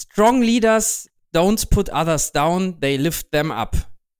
Strong 0.00 0.42
leaders 0.42 1.08
don't 1.34 1.68
put 1.70 1.90
others 1.92 2.32
down, 2.32 2.80
they 2.80 2.96
lift 2.96 3.30
them 3.32 3.50
up. 3.50 3.76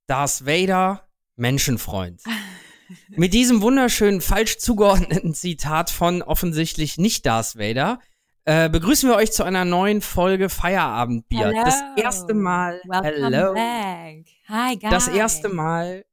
Darth 0.07 0.45
Vader, 0.45 1.07
Menschenfreund. 1.35 2.21
Mit 3.09 3.33
diesem 3.33 3.61
wunderschönen, 3.61 4.21
falsch 4.21 4.57
zugeordneten 4.57 5.33
Zitat 5.33 5.89
von 5.89 6.21
offensichtlich 6.21 6.97
nicht 6.97 7.25
Darth 7.25 7.57
Vader 7.57 7.99
äh, 8.45 8.69
begrüßen 8.69 9.07
wir 9.07 9.15
euch 9.15 9.31
zu 9.31 9.43
einer 9.43 9.65
neuen 9.65 10.01
Folge 10.01 10.49
Feierabendbier. 10.49 11.47
Hello. 11.47 11.63
Das 11.63 11.81
erste 11.95 12.33
Mal. 12.33 12.81
Welcome 12.85 13.35
hello. 13.35 13.53
back. 13.53 14.25
Hi, 14.47 14.77
guys. 14.77 14.89
Das 14.89 15.07
erste 15.07 15.49
Mal. 15.49 16.05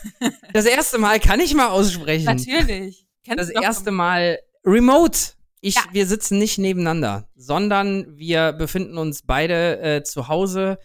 das 0.52 0.64
erste 0.64 0.98
Mal 0.98 1.20
kann 1.20 1.40
ich 1.40 1.54
mal 1.54 1.68
aussprechen. 1.68 2.24
Natürlich. 2.24 3.06
Kennst 3.22 3.38
Das 3.38 3.48
erste 3.50 3.90
Mal 3.90 4.38
remote. 4.64 5.32
Ich, 5.66 5.76
Ja. 5.76 5.84
Wir 5.92 6.06
sitzen 6.06 6.38
nicht 6.38 6.58
nebeneinander, 6.58 7.26
sondern 7.34 8.18
wir 8.18 8.52
befinden 8.52 8.98
uns 8.98 9.22
beide 9.22 9.80
äh, 9.80 10.02
zu 10.02 10.28
Hause. 10.28 10.78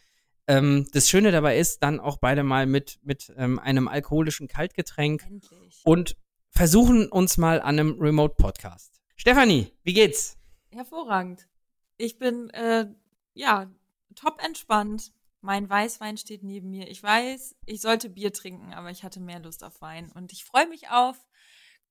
Ähm, 0.47 0.87
das 0.93 1.09
Schöne 1.09 1.33
dabei 1.33 1.57
ist, 1.57 1.83
dann 1.83 1.99
auch 1.99 2.15
beide 2.15 2.43
mal 2.43 2.65
mit, 2.65 2.97
mit 3.03 3.29
ähm, 3.35 3.59
einem 3.59 3.89
alkoholischen 3.89 4.47
Kaltgetränk 4.47 5.23
Endlich. 5.27 5.81
und 5.83 6.15
versuchen 6.49 7.09
uns 7.09 7.37
mal 7.37 7.59
an 7.59 7.77
einem 7.77 7.99
Remote-Podcast. 7.99 9.01
Stefanie, 9.17 9.67
wie 9.83 9.91
geht's? 9.91 10.37
Hervorragend. 10.71 11.49
Ich 11.97 12.17
bin, 12.17 12.49
äh, 12.51 12.85
ja, 13.33 13.69
top 14.15 14.41
entspannt. 14.41 15.11
Mein 15.41 15.69
Weißwein 15.69 16.15
steht 16.15 16.41
neben 16.41 16.69
mir. 16.69 16.87
Ich 16.87 17.03
weiß, 17.03 17.57
ich 17.65 17.81
sollte 17.81 18.09
Bier 18.09 18.31
trinken, 18.31 18.73
aber 18.73 18.91
ich 18.91 19.03
hatte 19.03 19.19
mehr 19.19 19.39
Lust 19.39 19.61
auf 19.65 19.81
Wein. 19.81 20.09
Und 20.15 20.31
ich 20.31 20.45
freue 20.45 20.69
mich 20.69 20.89
auf 20.89 21.17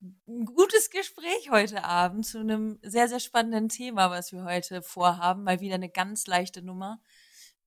ein 0.01 0.45
gutes 0.45 0.91
Gespräch 0.91 1.51
heute 1.51 1.84
Abend 1.84 2.25
zu 2.25 2.39
einem 2.39 2.79
sehr, 2.83 3.09
sehr 3.09 3.20
spannenden 3.20 3.69
Thema, 3.69 4.11
was 4.11 4.33
wir 4.33 4.45
heute 4.45 4.83
vorhaben. 4.83 5.43
Mal 5.43 5.61
wieder 5.61 5.75
eine 5.75 5.89
ganz 5.89 6.27
leichte 6.27 6.62
Nummer. 6.62 7.01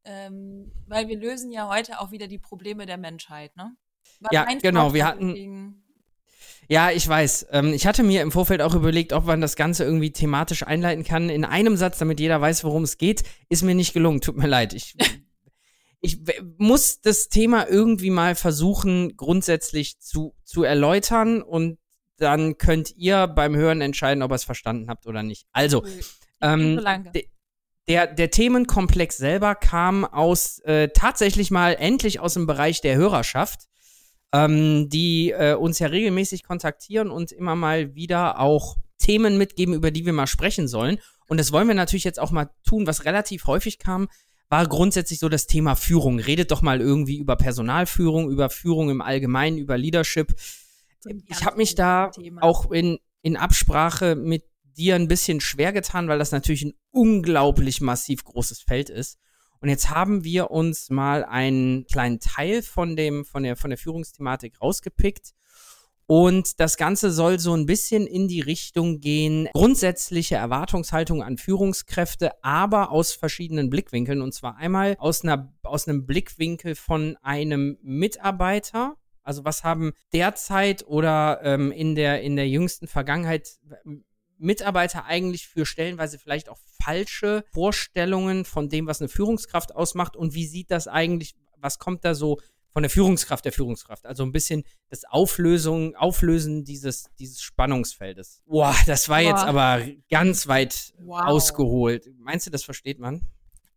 Ähm, 0.03 0.71
weil 0.87 1.07
wir 1.07 1.17
lösen 1.17 1.51
ja 1.51 1.69
heute 1.69 1.99
auch 1.99 2.11
wieder 2.11 2.27
die 2.27 2.39
Probleme 2.39 2.85
der 2.85 2.97
Menschheit, 2.97 3.55
ne? 3.55 3.75
War 4.19 4.33
Ja, 4.33 4.47
genau, 4.61 4.93
wir 4.93 5.05
hatten- 5.05 5.83
Ja, 6.67 6.89
ich 6.89 7.07
weiß. 7.07 7.47
Ähm, 7.51 7.73
ich 7.73 7.85
hatte 7.85 8.01
mir 8.01 8.21
im 8.21 8.31
Vorfeld 8.31 8.61
auch 8.61 8.73
überlegt, 8.73 9.13
ob 9.13 9.25
man 9.25 9.41
das 9.41 9.55
Ganze 9.55 9.83
irgendwie 9.83 10.11
thematisch 10.11 10.63
einleiten 10.63 11.03
kann. 11.03 11.29
In 11.29 11.45
einem 11.45 11.75
Satz, 11.75 11.99
damit 11.99 12.19
jeder 12.19 12.39
weiß, 12.39 12.63
worum 12.63 12.83
es 12.83 12.97
geht, 12.97 13.23
ist 13.49 13.61
mir 13.61 13.75
nicht 13.75 13.93
gelungen. 13.93 14.21
Tut 14.21 14.37
mir 14.37 14.47
leid. 14.47 14.73
Ich, 14.73 14.95
ich 16.01 16.19
muss 16.57 17.01
das 17.01 17.29
Thema 17.29 17.67
irgendwie 17.67 18.09
mal 18.09 18.35
versuchen, 18.35 19.17
grundsätzlich 19.17 19.99
zu, 19.99 20.33
zu 20.43 20.63
erläutern 20.63 21.41
und 21.41 21.77
dann 22.21 22.57
könnt 22.57 22.95
ihr 22.95 23.27
beim 23.27 23.55
Hören 23.55 23.81
entscheiden, 23.81 24.23
ob 24.23 24.31
ihr 24.31 24.35
es 24.35 24.43
verstanden 24.43 24.89
habt 24.89 25.07
oder 25.07 25.23
nicht. 25.23 25.47
Also. 25.51 25.85
Ich 25.85 26.05
ähm, 26.41 26.79
so 26.79 27.11
de- 27.11 27.27
der, 27.87 28.07
der 28.07 28.29
Themenkomplex 28.31 29.17
selber 29.17 29.55
kam 29.55 30.05
aus 30.05 30.59
äh, 30.59 30.89
tatsächlich 30.89 31.51
mal 31.51 31.73
endlich 31.73 32.19
aus 32.19 32.35
dem 32.35 32.45
Bereich 32.47 32.79
der 32.79 32.95
Hörerschaft, 32.95 33.67
ähm, 34.31 34.87
die 34.89 35.31
äh, 35.31 35.55
uns 35.55 35.79
ja 35.79 35.87
regelmäßig 35.87 36.43
kontaktieren 36.43 37.09
und 37.09 37.31
immer 37.31 37.55
mal 37.55 37.95
wieder 37.95 38.39
auch 38.39 38.77
Themen 38.97 39.37
mitgeben, 39.37 39.73
über 39.73 39.91
die 39.91 40.05
wir 40.05 40.13
mal 40.13 40.27
sprechen 40.27 40.67
sollen. 40.67 40.99
Und 41.27 41.39
das 41.39 41.51
wollen 41.51 41.67
wir 41.67 41.75
natürlich 41.75 42.03
jetzt 42.03 42.19
auch 42.19 42.31
mal 42.31 42.49
tun, 42.63 42.87
was 42.87 43.05
relativ 43.05 43.47
häufig 43.47 43.79
kam, 43.79 44.07
war 44.49 44.67
grundsätzlich 44.67 45.19
so 45.19 45.27
das 45.27 45.47
Thema 45.47 45.75
Führung. 45.75 46.19
Redet 46.19 46.51
doch 46.51 46.61
mal 46.61 46.81
irgendwie 46.81 47.17
über 47.17 47.35
Personalführung, 47.35 48.29
über 48.29 48.49
Führung 48.49 48.89
im 48.89 49.01
Allgemeinen, 49.01 49.57
über 49.57 49.77
Leadership. 49.77 50.35
Ich 51.27 51.45
habe 51.45 51.57
mich 51.57 51.75
da 51.75 52.09
Thema. 52.09 52.43
auch 52.43 52.71
in, 52.71 52.99
in 53.21 53.37
Absprache 53.37 54.15
mit 54.15 54.43
dir 54.77 54.95
ein 54.95 55.07
bisschen 55.07 55.41
schwer 55.41 55.73
getan, 55.73 56.07
weil 56.07 56.19
das 56.19 56.31
natürlich 56.31 56.63
ein 56.63 56.73
unglaublich 56.91 57.81
massiv 57.81 58.23
großes 58.23 58.61
Feld 58.61 58.89
ist. 58.89 59.17
Und 59.59 59.69
jetzt 59.69 59.91
haben 59.91 60.23
wir 60.23 60.49
uns 60.49 60.89
mal 60.89 61.23
einen 61.23 61.85
kleinen 61.85 62.19
Teil 62.19 62.63
von 62.63 62.95
dem, 62.95 63.25
von 63.25 63.43
der, 63.43 63.55
von 63.55 63.69
der 63.69 63.77
Führungsthematik 63.77 64.59
rausgepickt. 64.59 65.33
Und 66.07 66.59
das 66.59 66.75
Ganze 66.75 67.11
soll 67.11 67.39
so 67.39 67.53
ein 67.53 67.65
bisschen 67.65 68.05
in 68.05 68.27
die 68.27 68.41
Richtung 68.41 68.99
gehen, 68.99 69.47
grundsätzliche 69.53 70.35
Erwartungshaltung 70.35 71.23
an 71.23 71.37
Führungskräfte, 71.37 72.31
aber 72.43 72.91
aus 72.91 73.13
verschiedenen 73.13 73.69
Blickwinkeln. 73.69 74.21
Und 74.21 74.33
zwar 74.33 74.57
einmal 74.57 74.97
aus, 74.99 75.23
einer, 75.23 75.53
aus 75.63 75.87
einem 75.87 76.05
Blickwinkel 76.05 76.75
von 76.75 77.15
einem 77.21 77.77
Mitarbeiter. 77.81 78.97
Also 79.23 79.45
was 79.45 79.63
haben 79.63 79.93
derzeit 80.13 80.85
oder 80.87 81.41
ähm, 81.43 81.71
in, 81.71 81.95
der, 81.95 82.21
in 82.21 82.35
der 82.35 82.47
jüngsten 82.47 82.87
Vergangenheit 82.87 83.49
Mitarbeiter 84.37 85.05
eigentlich 85.05 85.47
für 85.47 85.65
stellenweise 85.65 86.17
vielleicht 86.17 86.49
auch 86.49 86.57
falsche 86.83 87.43
Vorstellungen 87.53 88.43
von 88.43 88.69
dem, 88.69 88.87
was 88.87 88.99
eine 88.99 89.09
Führungskraft 89.09 89.75
ausmacht 89.75 90.15
und 90.15 90.33
wie 90.33 90.47
sieht 90.47 90.71
das 90.71 90.87
eigentlich, 90.87 91.35
was 91.57 91.77
kommt 91.77 92.03
da 92.03 92.15
so 92.15 92.39
von 92.73 92.83
der 92.83 92.89
Führungskraft 92.89 93.45
der 93.45 93.51
Führungskraft? 93.51 94.05
Also 94.05 94.23
ein 94.23 94.31
bisschen 94.31 94.63
das 94.89 95.03
Auflösung, 95.03 95.95
Auflösen 95.95 96.63
dieses, 96.63 97.05
dieses 97.19 97.41
Spannungsfeldes. 97.41 98.41
Boah, 98.45 98.75
das 98.87 99.09
war 99.09 99.21
jetzt 99.21 99.43
Boah. 99.43 99.49
aber 99.49 99.85
ganz 100.09 100.47
weit 100.47 100.93
Wow. 100.99 101.25
ausgeholt. 101.25 102.09
Meinst 102.17 102.47
du, 102.47 102.51
das 102.51 102.63
versteht 102.63 102.97
man? 102.97 103.27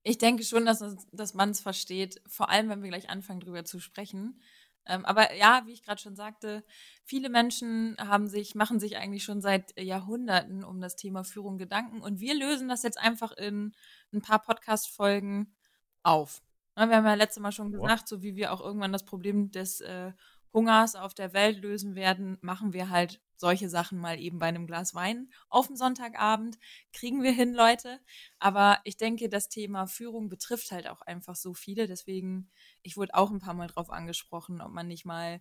Ich 0.03 0.19
denke 0.19 0.44
schon, 0.44 0.65
dass, 0.65 0.82
dass 1.12 1.34
man 1.34 1.50
es 1.50 1.61
versteht, 1.61 2.21
vor 2.26 2.50
allem 2.50 2.69
wenn 2.69 2.82
wir 2.82 2.91
gleich 2.91 3.09
anfangen, 3.11 3.41
drüber 3.41 3.65
zu 3.65 3.81
sprechen. 3.81 4.41
Ähm, 4.86 5.04
aber 5.04 5.34
ja, 5.34 5.62
wie 5.66 5.72
ich 5.72 5.82
gerade 5.82 6.00
schon 6.00 6.16
sagte, 6.16 6.64
viele 7.04 7.30
Menschen 7.30 7.96
haben 7.98 8.28
sich, 8.28 8.54
machen 8.54 8.80
sich 8.80 8.96
eigentlich 8.96 9.24
schon 9.24 9.40
seit 9.40 9.78
Jahrhunderten 9.80 10.64
um 10.64 10.80
das 10.80 10.96
Thema 10.96 11.24
Führung 11.24 11.58
Gedanken 11.58 12.00
und 12.02 12.20
wir 12.20 12.34
lösen 12.34 12.68
das 12.68 12.82
jetzt 12.82 12.98
einfach 12.98 13.32
in 13.32 13.74
ein 14.12 14.22
paar 14.22 14.42
Podcast-Folgen 14.42 15.54
auf. 16.02 16.42
Na, 16.76 16.88
Wir 16.88 16.96
haben 16.96 17.06
ja 17.06 17.14
letztes 17.14 17.42
Mal 17.42 17.52
schon 17.52 17.72
gesagt, 17.72 18.08
so 18.08 18.22
wie 18.22 18.36
wir 18.36 18.52
auch 18.52 18.60
irgendwann 18.60 18.92
das 18.92 19.04
Problem 19.04 19.50
des 19.50 19.80
äh, 19.80 20.12
Hungers 20.52 20.94
auf 20.94 21.14
der 21.14 21.32
Welt 21.32 21.62
lösen 21.62 21.94
werden, 21.94 22.38
machen 22.40 22.72
wir 22.72 22.90
halt 22.90 23.20
solche 23.36 23.68
Sachen 23.68 23.98
mal 23.98 24.18
eben 24.18 24.38
bei 24.38 24.46
einem 24.46 24.66
Glas 24.66 24.94
Wein 24.94 25.30
auf 25.48 25.66
dem 25.66 25.76
Sonntagabend. 25.76 26.58
Kriegen 26.92 27.22
wir 27.22 27.32
hin, 27.32 27.54
Leute. 27.54 28.00
Aber 28.38 28.80
ich 28.84 28.96
denke, 28.96 29.28
das 29.28 29.48
Thema 29.48 29.86
Führung 29.86 30.28
betrifft 30.28 30.72
halt 30.72 30.88
auch 30.88 31.02
einfach 31.02 31.36
so 31.36 31.54
viele. 31.54 31.86
Deswegen, 31.86 32.50
ich 32.82 32.96
wurde 32.96 33.14
auch 33.14 33.30
ein 33.30 33.40
paar 33.40 33.54
Mal 33.54 33.68
drauf 33.68 33.90
angesprochen, 33.90 34.60
ob 34.60 34.72
man 34.72 34.88
nicht 34.88 35.04
mal 35.04 35.40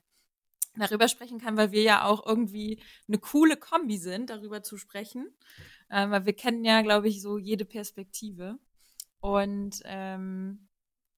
darüber 0.76 1.08
sprechen 1.08 1.40
kann, 1.40 1.58
weil 1.58 1.72
wir 1.72 1.84
ja 1.84 2.06
auch 2.06 2.26
irgendwie 2.26 2.82
eine 3.08 3.20
coole 3.20 3.58
Kombi 3.58 3.98
sind, 3.98 4.30
darüber 4.30 4.64
zu 4.64 4.78
sprechen. 4.78 5.28
Äh, 5.90 6.10
weil 6.10 6.26
wir 6.26 6.34
kennen 6.34 6.66
ja, 6.66 6.82
glaube 6.82 7.08
ich, 7.08 7.22
so 7.22 7.38
jede 7.38 7.66
Perspektive. 7.66 8.58
Und 9.20 9.82
ähm, 9.86 10.68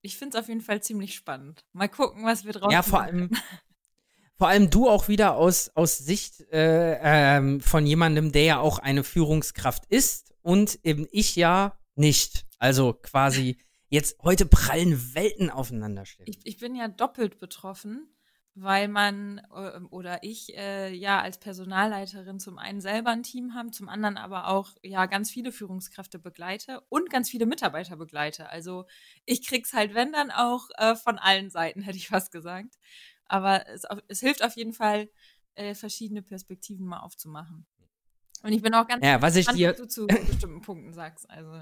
ich 0.01 0.17
finde 0.17 0.37
es 0.37 0.43
auf 0.43 0.49
jeden 0.49 0.61
Fall 0.61 0.83
ziemlich 0.83 1.15
spannend. 1.15 1.65
Mal 1.73 1.89
gucken, 1.89 2.25
was 2.25 2.45
wir 2.45 2.53
draus 2.53 2.71
Ja, 2.71 2.83
vor 2.83 3.01
allem, 3.01 3.31
vor 4.37 4.47
allem 4.47 4.69
du 4.69 4.89
auch 4.89 5.07
wieder 5.07 5.35
aus, 5.35 5.71
aus 5.75 5.97
Sicht 5.97 6.41
äh, 6.51 6.97
ähm, 7.01 7.61
von 7.61 7.85
jemandem, 7.85 8.31
der 8.31 8.43
ja 8.43 8.59
auch 8.59 8.79
eine 8.79 9.03
Führungskraft 9.03 9.85
ist 9.85 10.33
und 10.41 10.79
eben 10.83 11.07
ich 11.11 11.35
ja 11.35 11.77
nicht. 11.95 12.45
Also 12.59 12.93
quasi 12.93 13.57
jetzt 13.89 14.17
heute 14.23 14.45
prallen 14.45 15.15
Welten 15.15 15.49
aufeinander 15.49 16.05
stehen. 16.05 16.25
Ich, 16.27 16.39
ich 16.43 16.57
bin 16.57 16.75
ja 16.75 16.87
doppelt 16.87 17.39
betroffen, 17.39 18.09
weil 18.55 18.87
man 18.87 19.41
äh, 19.53 19.79
oder 19.89 20.23
ich 20.23 20.55
äh, 20.57 20.93
ja 20.93 21.21
als 21.21 21.37
Personalleiterin 21.39 22.39
zum 22.39 22.57
einen 22.57 22.81
selber 22.81 23.11
ein 23.11 23.23
Team 23.23 23.53
haben, 23.53 23.71
zum 23.71 23.89
anderen 23.89 24.17
aber 24.17 24.47
auch 24.47 24.71
ja 24.81 25.05
ganz 25.05 25.29
viele 25.29 25.51
Führungskräfte 25.51 26.19
begleite 26.19 26.81
und 26.89 27.09
ganz 27.09 27.29
viele 27.29 27.45
Mitarbeiter 27.45 27.97
begleite. 27.97 28.49
Also 28.49 28.85
ich 29.25 29.45
krieg's 29.45 29.73
halt, 29.73 29.93
wenn 29.93 30.11
dann 30.11 30.31
auch 30.31 30.69
äh, 30.77 30.95
von 30.95 31.17
allen 31.17 31.49
Seiten, 31.49 31.81
hätte 31.81 31.97
ich 31.97 32.07
fast 32.09 32.31
gesagt. 32.31 32.75
Aber 33.27 33.67
es, 33.69 33.83
es 34.07 34.19
hilft 34.19 34.43
auf 34.43 34.55
jeden 34.55 34.73
Fall, 34.73 35.09
äh, 35.55 35.73
verschiedene 35.73 36.21
Perspektiven 36.21 36.85
mal 36.85 36.99
aufzumachen. 36.99 37.65
Und 38.43 38.51
ich 38.53 38.61
bin 38.61 38.73
auch 38.73 38.87
ganz 38.87 39.03
Ja, 39.05 39.21
was 39.21 39.35
ich 39.35 39.47
gespannt, 39.47 39.59
dir- 39.59 39.69
was 39.71 39.77
du 39.77 39.87
zu 39.87 40.07
bestimmten 40.07 40.61
Punkten 40.61 40.93
sagst. 40.93 41.29
Also 41.29 41.61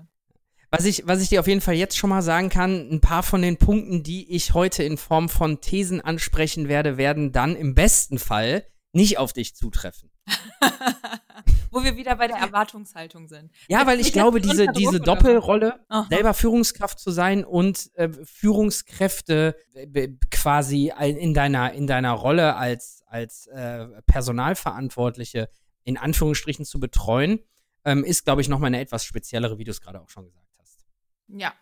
Was 0.72 0.86
ich, 0.86 1.06
was 1.08 1.22
ich 1.22 1.30
dir 1.30 1.40
auf 1.40 1.48
jeden 1.48 1.62
Fall 1.62 1.76
jetzt 1.76 1.98
schon 1.98 2.10
mal 2.10 2.22
sagen 2.24 2.50
kann, 2.50 2.90
ein 2.92 3.00
paar 3.02 3.24
von 3.24 3.42
den 3.42 3.58
Punkten, 3.58 4.04
die 4.04 4.30
ich 4.36 4.54
heute 4.54 4.84
in 4.84 4.98
Form 4.98 5.30
von 5.30 5.62
Thesen 5.62 6.02
ansprechen 6.02 6.68
werde, 6.68 6.98
werden 6.98 7.32
dann 7.32 7.56
im 7.56 7.76
besten 7.76 8.18
Fall 8.20 8.66
nicht 8.92 9.18
auf 9.20 9.32
dich 9.34 9.56
zutreffen. 9.56 10.10
wo 11.74 11.84
wir 11.84 11.98
wieder 11.98 12.16
bei 12.16 12.28
der 12.28 12.38
Erwartungshaltung 12.38 13.28
sind. 13.28 13.52
Ja, 13.68 13.86
weil 13.88 14.00
ich 14.00 14.08
Steht 14.08 14.22
glaube, 14.22 14.40
diese, 14.40 14.68
diese 14.68 15.00
Doppelrolle, 15.00 15.84
Aha. 15.90 16.08
selber 16.10 16.34
Führungskraft 16.34 17.00
zu 17.00 17.12
sein 17.12 17.44
und 17.44 17.90
äh, 17.96 18.10
Führungskräfte 18.24 19.56
äh, 19.74 20.10
quasi 20.30 20.94
in 21.00 21.34
deiner, 21.34 21.74
in 21.74 21.88
deiner 21.88 22.12
Rolle 22.14 22.56
als, 22.56 23.04
als 23.08 23.48
äh, 23.48 23.88
Personalverantwortliche 24.06 25.50
in 25.84 25.98
Anführungsstrichen 25.98 26.64
zu 26.66 26.80
betreuen, 26.80 27.40
ähm, 27.86 28.04
ist, 28.04 28.24
glaube 28.24 28.42
ich, 28.42 28.48
nochmal 28.50 28.68
eine 28.68 28.80
etwas 28.80 29.04
speziellere, 29.04 29.58
wie 29.58 29.64
du 29.66 29.72
es 29.72 29.82
gerade 29.82 30.00
auch 30.00 30.10
schon 30.10 30.26
gesagt 30.26 30.56
hast. 30.60 30.86
Ja, 31.28 31.54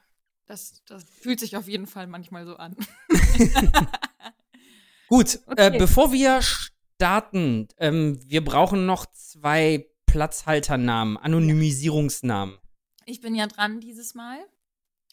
das, 0.46 0.84
das 0.86 1.04
fühlt 1.04 1.40
sich 1.40 1.56
auf 1.58 1.68
jeden 1.68 1.88
Fall 1.88 2.08
manchmal 2.08 2.46
so 2.46 2.58
an. 2.58 2.76
Gut, 5.08 5.40
Okay. 5.48 5.76
äh, 5.76 5.78
bevor 5.78 6.12
wir 6.12 6.42
starten, 6.42 7.68
ähm, 7.78 8.20
wir 8.28 8.44
brauchen 8.46 8.86
noch 8.86 9.06
zwei 9.08 9.88
Platzhalternamen, 10.12 11.16
Anonymisierungsnamen. 11.16 12.58
Ich 13.06 13.22
bin 13.22 13.34
ja 13.34 13.48
dran 13.48 13.80
dieses 13.80 14.14
Mal. 14.14 14.40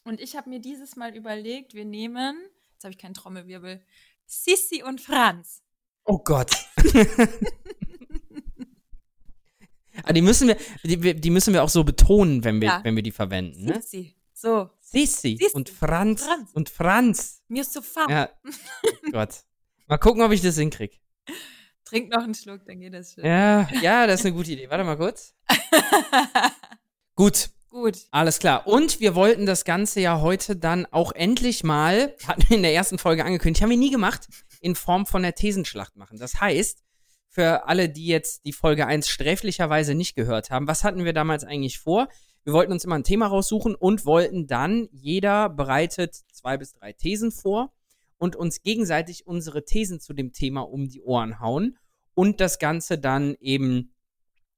Und 0.03 0.21
ich 0.21 0.37
habe 0.37 0.51
mir 0.51 0.59
dieses 0.59 0.97
Mal 0.97 1.15
überlegt, 1.15 1.73
wir 1.75 1.85
nehmen, 1.85 2.37
jetzt 2.73 2.83
habe 2.83 2.91
ich 2.91 2.99
keinen 2.99 3.15
Trommelwirbel, 3.15 3.81
Sissi 4.27 4.83
und 4.83 5.01
Franz. 5.01 5.63
Oh 6.05 6.19
Gott. 6.19 6.51
Ah, 10.05 10.13
die 10.13 10.23
müssen 10.23 10.47
wir, 10.47 10.57
die, 10.85 11.21
die, 11.21 11.29
müssen 11.31 11.53
wir 11.53 11.65
auch 11.65 11.69
so 11.69 11.83
betonen, 11.83 12.45
wenn 12.45 12.61
wir, 12.61 12.69
ja. 12.69 12.85
wenn 12.85 12.95
wir 12.95 13.03
die 13.03 13.11
verwenden. 13.11 13.65
Ne? 13.65 13.83
Sissi. 13.83 14.15
So. 14.33 14.71
Sissi, 14.81 15.37
Sissi. 15.37 15.51
und 15.55 15.69
Franz, 15.69 16.23
Franz, 16.23 16.51
und 16.55 16.71
Franz. 16.71 17.43
Mir 17.49 17.63
ist 17.63 17.73
so 17.73 17.83
faul. 17.83 18.09
Ja. 18.09 18.31
Oh 18.85 19.11
Gott. 19.11 19.43
Mal 19.89 19.99
gucken, 19.99 20.23
ob 20.23 20.31
ich 20.31 20.41
das 20.41 20.57
hinkriege. 20.57 20.97
Trink 21.89 22.11
noch 22.11 22.23
einen 22.23 22.35
Schluck, 22.35 22.61
dann 22.67 22.81
geht 22.81 22.93
das 22.93 23.15
schon. 23.15 23.25
Ja, 23.25 23.69
ja, 23.81 24.07
das 24.07 24.21
ist 24.21 24.27
eine 24.27 24.35
gute 24.35 24.53
Idee. 24.53 24.69
Warte 24.69 24.85
mal 24.85 24.97
kurz. 24.97 25.35
Gut. 27.17 27.51
Gut. 27.71 28.07
Alles 28.11 28.39
klar. 28.39 28.67
Und 28.67 29.01
wir 29.01 29.15
wollten 29.15 29.45
das 29.45 29.65
Ganze 29.65 30.01
ja 30.01 30.21
heute 30.21 30.57
dann 30.57 30.87
auch 30.87 31.13
endlich 31.13 31.65
mal, 31.65 32.15
hatten 32.27 32.49
wir 32.49 32.57
in 32.57 32.63
der 32.63 32.75
ersten 32.75 32.99
Folge 32.99 33.25
angekündigt, 33.25 33.63
haben 33.63 33.71
wir 33.71 33.77
nie 33.77 33.91
gemacht, 33.91 34.29
in 34.61 34.75
Form 34.75 35.07
von 35.07 35.23
der 35.23 35.35
Thesenschlacht 35.35 35.97
machen. 35.97 36.19
Das 36.19 36.41
heißt, 36.41 36.83
für 37.29 37.67
alle, 37.69 37.89
die 37.89 38.07
jetzt 38.07 38.45
die 38.47 38.53
Folge 38.53 38.87
1 38.87 39.09
sträflicherweise 39.09 39.95
nicht 39.95 40.15
gehört 40.15 40.51
haben, 40.51 40.67
was 40.67 40.83
hatten 40.83 41.05
wir 41.05 41.13
damals 41.13 41.45
eigentlich 41.45 41.79
vor? 41.79 42.09
Wir 42.45 42.53
wollten 42.53 42.73
uns 42.73 42.85
immer 42.85 42.97
ein 42.97 43.05
Thema 43.05 43.27
raussuchen 43.27 43.75
und 43.75 44.07
wollten 44.07 44.47
dann, 44.47 44.89
jeder 44.93 45.49
bereitet 45.49 46.17
zwei 46.33 46.57
bis 46.57 46.73
drei 46.73 46.93
Thesen 46.93 47.31
vor 47.31 47.73
und 48.19 48.37
uns 48.37 48.63
gegenseitig 48.63 49.27
unsere 49.27 49.65
Thesen 49.65 50.01
zu 50.01 50.13
dem 50.13 50.33
Thema 50.33 50.61
um 50.63 50.89
die 50.89 51.03
Ohren 51.03 51.41
hauen 51.41 51.79
und 52.15 52.41
das 52.41 52.59
Ganze 52.59 52.99
dann 52.99 53.37
eben 53.41 53.95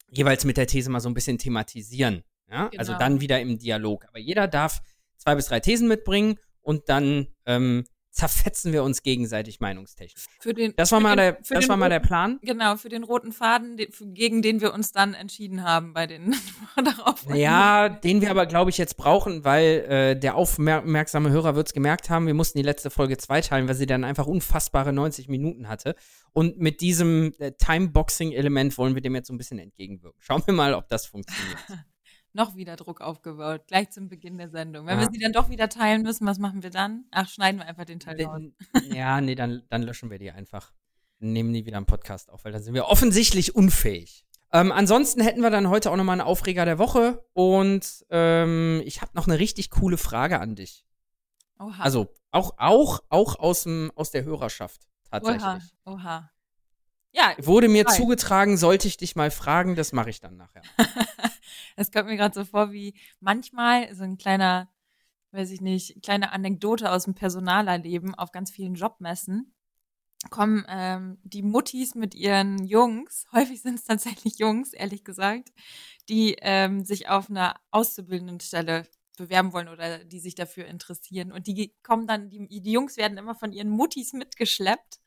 jeweils 0.09 0.45
mit 0.45 0.57
der 0.57 0.67
These 0.67 0.91
mal 0.91 1.01
so 1.01 1.09
ein 1.09 1.15
bisschen 1.15 1.39
thematisieren. 1.39 2.25
Ja? 2.49 2.65
Also 2.65 2.71
genau. 2.71 2.81
Also 2.81 2.93
dann 2.95 3.21
wieder 3.21 3.41
im 3.41 3.59
Dialog. 3.59 4.07
Aber 4.09 4.19
jeder 4.19 4.49
darf 4.49 4.81
zwei 5.17 5.35
bis 5.35 5.47
drei 5.47 5.61
Thesen 5.61 5.87
mitbringen 5.87 6.39
und 6.62 6.89
dann 6.89 7.29
ähm, 7.47 7.85
zerfetzen 8.11 8.73
wir 8.73 8.83
uns 8.83 9.03
gegenseitig 9.03 9.61
meinungstechnisch. 9.61 10.27
Für 10.41 10.53
den, 10.53 10.75
das 10.77 10.91
war, 10.93 11.01
mal, 11.01 11.17
den, 11.17 11.37
der, 11.37 11.39
das 11.49 11.69
war 11.69 11.77
mal 11.77 11.89
der 11.89 12.01
Plan. 12.01 12.39
Genau, 12.43 12.77
für 12.77 12.89
den 12.89 13.05
roten 13.05 13.33
Faden, 13.33 13.77
gegen 14.15 14.43
den 14.43 14.61
wir 14.61 14.75
uns 14.75 14.93
dann 14.93 15.15
entschieden 15.15 15.62
haben 15.65 15.93
bei 15.93 16.07
den 16.07 16.35
darauf. 16.77 17.25
Ja, 17.35 17.89
den 17.89 18.21
wir 18.21 18.31
aber, 18.31 18.47
glaube 18.47 18.71
ich, 18.71 18.79
jetzt 18.79 18.97
brauchen, 18.97 19.45
weil 19.45 19.85
äh, 19.89 20.19
der 20.19 20.35
aufmerksame 20.35 21.31
Hörer 21.31 21.55
wird 21.55 21.69
es 21.69 21.73
gemerkt 21.73 22.11
haben, 22.11 22.27
wir 22.27 22.35
mussten 22.35 22.59
die 22.59 22.65
letzte 22.65 22.91
Folge 22.91 23.17
zweiteilen, 23.17 23.69
weil 23.69 23.77
sie 23.77 23.87
dann 23.87 24.05
einfach 24.05 24.27
unfassbare 24.27 24.93
90 24.93 25.29
Minuten 25.29 25.69
hatte. 25.69 25.95
Und 26.33 26.59
mit 26.59 26.81
diesem 26.81 27.33
äh, 27.39 27.53
Timeboxing-Element 27.53 28.77
wollen 28.79 28.95
wir 28.95 29.03
dem 29.03 29.15
jetzt 29.15 29.29
so 29.29 29.35
ein 29.35 29.39
bisschen 29.39 29.59
entgegenwirken. 29.59 30.21
Schauen 30.21 30.43
wir 30.47 30.55
mal, 30.55 30.75
ob 30.75 30.89
das 30.89 31.07
funktioniert. 31.07 31.59
noch 32.32 32.56
wieder 32.56 32.77
Druck 32.77 33.00
aufgebaut, 33.00 33.62
gleich 33.67 33.91
zum 33.91 34.09
Beginn 34.09 34.38
der 34.38 34.49
Sendung. 34.49 34.87
Wenn 34.87 34.99
ja. 34.99 35.06
wir 35.06 35.12
sie 35.12 35.19
dann 35.19 35.32
doch 35.32 35.49
wieder 35.49 35.69
teilen 35.69 36.03
müssen, 36.03 36.27
was 36.27 36.38
machen 36.38 36.62
wir 36.62 36.71
dann? 36.71 37.05
Ach, 37.11 37.29
schneiden 37.29 37.61
wir 37.61 37.67
einfach 37.67 37.85
den 37.85 38.00
Teil 38.00 38.23
raus. 38.25 38.43
Ja, 38.93 39.21
nee, 39.21 39.35
dann, 39.35 39.62
dann 39.69 39.82
löschen 39.82 40.11
wir 40.11 40.19
die 40.19 40.31
einfach. 40.31 40.73
Nehmen 41.19 41.53
die 41.53 41.67
wieder 41.67 41.79
im 41.79 41.87
Podcast 41.87 42.31
auf, 42.31 42.44
weil 42.44 42.53
dann 42.53 42.62
sind 42.62 42.75
wir 42.75 42.87
offensichtlich 42.87 43.55
unfähig. 43.55 44.25
Ähm, 44.53 44.73
ansonsten 44.73 45.21
hätten 45.21 45.43
wir 45.43 45.50
dann 45.50 45.69
heute 45.69 45.91
auch 45.91 45.97
nochmal 45.97 46.15
einen 46.21 46.27
Aufreger 46.27 46.65
der 46.65 46.79
Woche 46.79 47.25
und 47.35 48.05
ähm, 48.11 48.83
ich 48.85 49.00
habe 49.00 49.12
noch 49.15 49.29
eine 49.29 49.38
richtig 49.38 49.71
coole 49.71 49.97
Frage 49.97 50.41
an 50.41 50.56
dich. 50.56 50.85
Oha. 51.59 51.83
Also 51.83 52.12
auch, 52.31 52.55
auch, 52.56 53.00
auch 53.11 53.38
aus, 53.38 53.65
dem, 53.65 53.93
aus 53.94 54.11
der 54.11 54.25
Hörerschaft 54.25 54.88
tatsächlich. 55.11 55.43
Oha, 55.43 55.61
oha. 55.85 56.31
Ja. 57.12 57.35
Wurde 57.38 57.69
mir 57.69 57.85
frei. 57.85 57.97
zugetragen, 57.97 58.56
sollte 58.56 58.88
ich 58.88 58.97
dich 58.97 59.17
mal 59.17 59.31
fragen, 59.31 59.76
das 59.76 59.93
mache 59.93 60.11
ich 60.11 60.21
dann 60.21 60.37
nachher. 60.37 60.62
Es 61.76 61.91
kommt 61.91 62.06
mir 62.06 62.17
gerade 62.17 62.35
so 62.35 62.44
vor, 62.44 62.73
wie 62.73 62.94
manchmal 63.20 63.94
so 63.94 64.05
ein 64.05 64.19
kleiner, 64.19 64.70
weiß 65.32 65.50
ich 65.50 65.61
nicht, 65.61 66.02
kleine 66.02 66.32
Anekdote 66.32 66.91
aus 66.91 67.05
dem 67.05 67.14
Personalerleben 67.14 68.14
auf 68.14 68.32
ganz 68.32 68.50
vielen 68.50 68.75
Jobmessen 68.75 69.55
kommen 70.29 70.67
ähm, 70.69 71.19
die 71.23 71.43
Muttis 71.43 71.94
mit 71.94 72.14
ihren 72.14 72.67
Jungs, 72.67 73.26
häufig 73.32 73.62
sind 73.62 73.76
es 73.76 73.85
tatsächlich 73.85 74.38
Jungs, 74.38 74.75
ehrlich 74.75 75.05
gesagt, 75.05 75.50
die 76.08 76.37
ähm, 76.43 76.85
sich 76.85 77.08
auf 77.08 77.31
einer 77.31 77.58
Auszubildendenstelle 77.70 78.87
bewerben 79.17 79.52
wollen 79.52 79.69
oder 79.69 80.05
die 80.05 80.19
sich 80.19 80.35
dafür 80.35 80.67
interessieren. 80.67 81.32
Und 81.32 81.47
die 81.47 81.75
kommen 81.82 82.06
dann, 82.06 82.29
die, 82.29 82.61
die 82.61 82.73
Jungs 82.73 82.97
werden 82.97 83.19
immer 83.19 83.35
von 83.35 83.52
ihren 83.52 83.70
Muttis 83.70 84.12
mitgeschleppt 84.12 85.00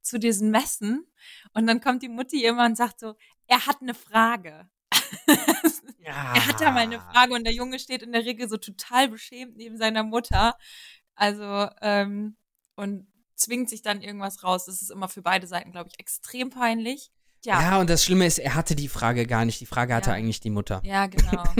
zu 0.00 0.18
diesen 0.18 0.50
Messen. 0.50 1.06
Und 1.52 1.66
dann 1.66 1.80
kommt 1.80 2.02
die 2.02 2.08
Mutti 2.08 2.44
immer 2.44 2.64
und 2.66 2.76
sagt 2.76 3.00
so, 3.00 3.14
er 3.46 3.66
hat 3.66 3.82
eine 3.82 3.94
Frage. 3.94 4.68
Ja. 6.06 6.34
Er 6.34 6.46
hat 6.46 6.60
da 6.60 6.70
mal 6.70 6.84
eine 6.84 7.00
Frage 7.00 7.34
und 7.34 7.44
der 7.44 7.52
Junge 7.52 7.80
steht 7.80 8.02
in 8.02 8.12
der 8.12 8.24
Regel 8.24 8.48
so 8.48 8.58
total 8.58 9.08
beschämt 9.08 9.56
neben 9.56 9.76
seiner 9.76 10.04
Mutter. 10.04 10.56
Also, 11.16 11.68
ähm, 11.82 12.36
und 12.76 13.08
zwingt 13.34 13.68
sich 13.68 13.82
dann 13.82 14.00
irgendwas 14.02 14.44
raus. 14.44 14.66
Das 14.66 14.82
ist 14.82 14.90
immer 14.90 15.08
für 15.08 15.22
beide 15.22 15.48
Seiten, 15.48 15.72
glaube 15.72 15.88
ich, 15.92 15.98
extrem 15.98 16.50
peinlich. 16.50 17.10
Ja. 17.44 17.60
ja, 17.60 17.80
und 17.80 17.90
das 17.90 18.04
Schlimme 18.04 18.26
ist, 18.26 18.38
er 18.38 18.54
hatte 18.54 18.74
die 18.76 18.88
Frage 18.88 19.26
gar 19.26 19.44
nicht. 19.44 19.60
Die 19.60 19.66
Frage 19.66 19.94
hatte 19.94 20.10
ja. 20.10 20.16
eigentlich 20.16 20.40
die 20.40 20.50
Mutter. 20.50 20.80
Ja, 20.84 21.06
genau. 21.06 21.42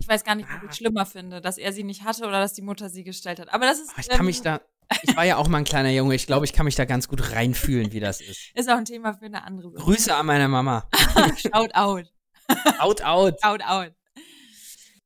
Ich 0.00 0.08
weiß 0.08 0.24
gar 0.24 0.34
nicht, 0.34 0.48
was 0.48 0.62
ich 0.62 0.70
ah. 0.70 0.72
schlimmer 0.72 1.04
finde, 1.04 1.42
dass 1.42 1.58
er 1.58 1.74
sie 1.74 1.84
nicht 1.84 2.04
hatte 2.04 2.22
oder 2.22 2.40
dass 2.40 2.54
die 2.54 2.62
Mutter 2.62 2.88
sie 2.88 3.04
gestellt 3.04 3.38
hat. 3.38 3.52
Aber 3.52 3.66
das 3.66 3.78
ist. 3.78 3.90
Ich 3.98 4.08
kann 4.08 4.20
ähm, 4.20 4.26
mich 4.26 4.40
da. 4.40 4.62
Ich 5.02 5.14
war 5.14 5.24
ja 5.24 5.36
auch 5.36 5.46
mal 5.46 5.58
ein 5.58 5.64
kleiner 5.64 5.90
Junge. 5.90 6.14
Ich 6.14 6.26
glaube, 6.26 6.46
ich 6.46 6.54
kann 6.54 6.64
mich 6.64 6.74
da 6.74 6.86
ganz 6.86 7.06
gut 7.06 7.32
reinfühlen, 7.32 7.92
wie 7.92 8.00
das 8.00 8.22
ist. 8.22 8.50
Ist 8.54 8.70
auch 8.70 8.78
ein 8.78 8.86
Thema 8.86 9.12
für 9.12 9.26
eine 9.26 9.44
andere 9.44 9.70
Sache. 9.70 9.84
Grüße 9.84 10.14
an 10.14 10.24
meine 10.24 10.48
Mama. 10.48 10.88
Shout 11.36 11.74
out. 11.74 12.10
Out, 12.78 13.02
out. 13.02 13.42
Out, 13.42 13.62
out. 13.62 13.92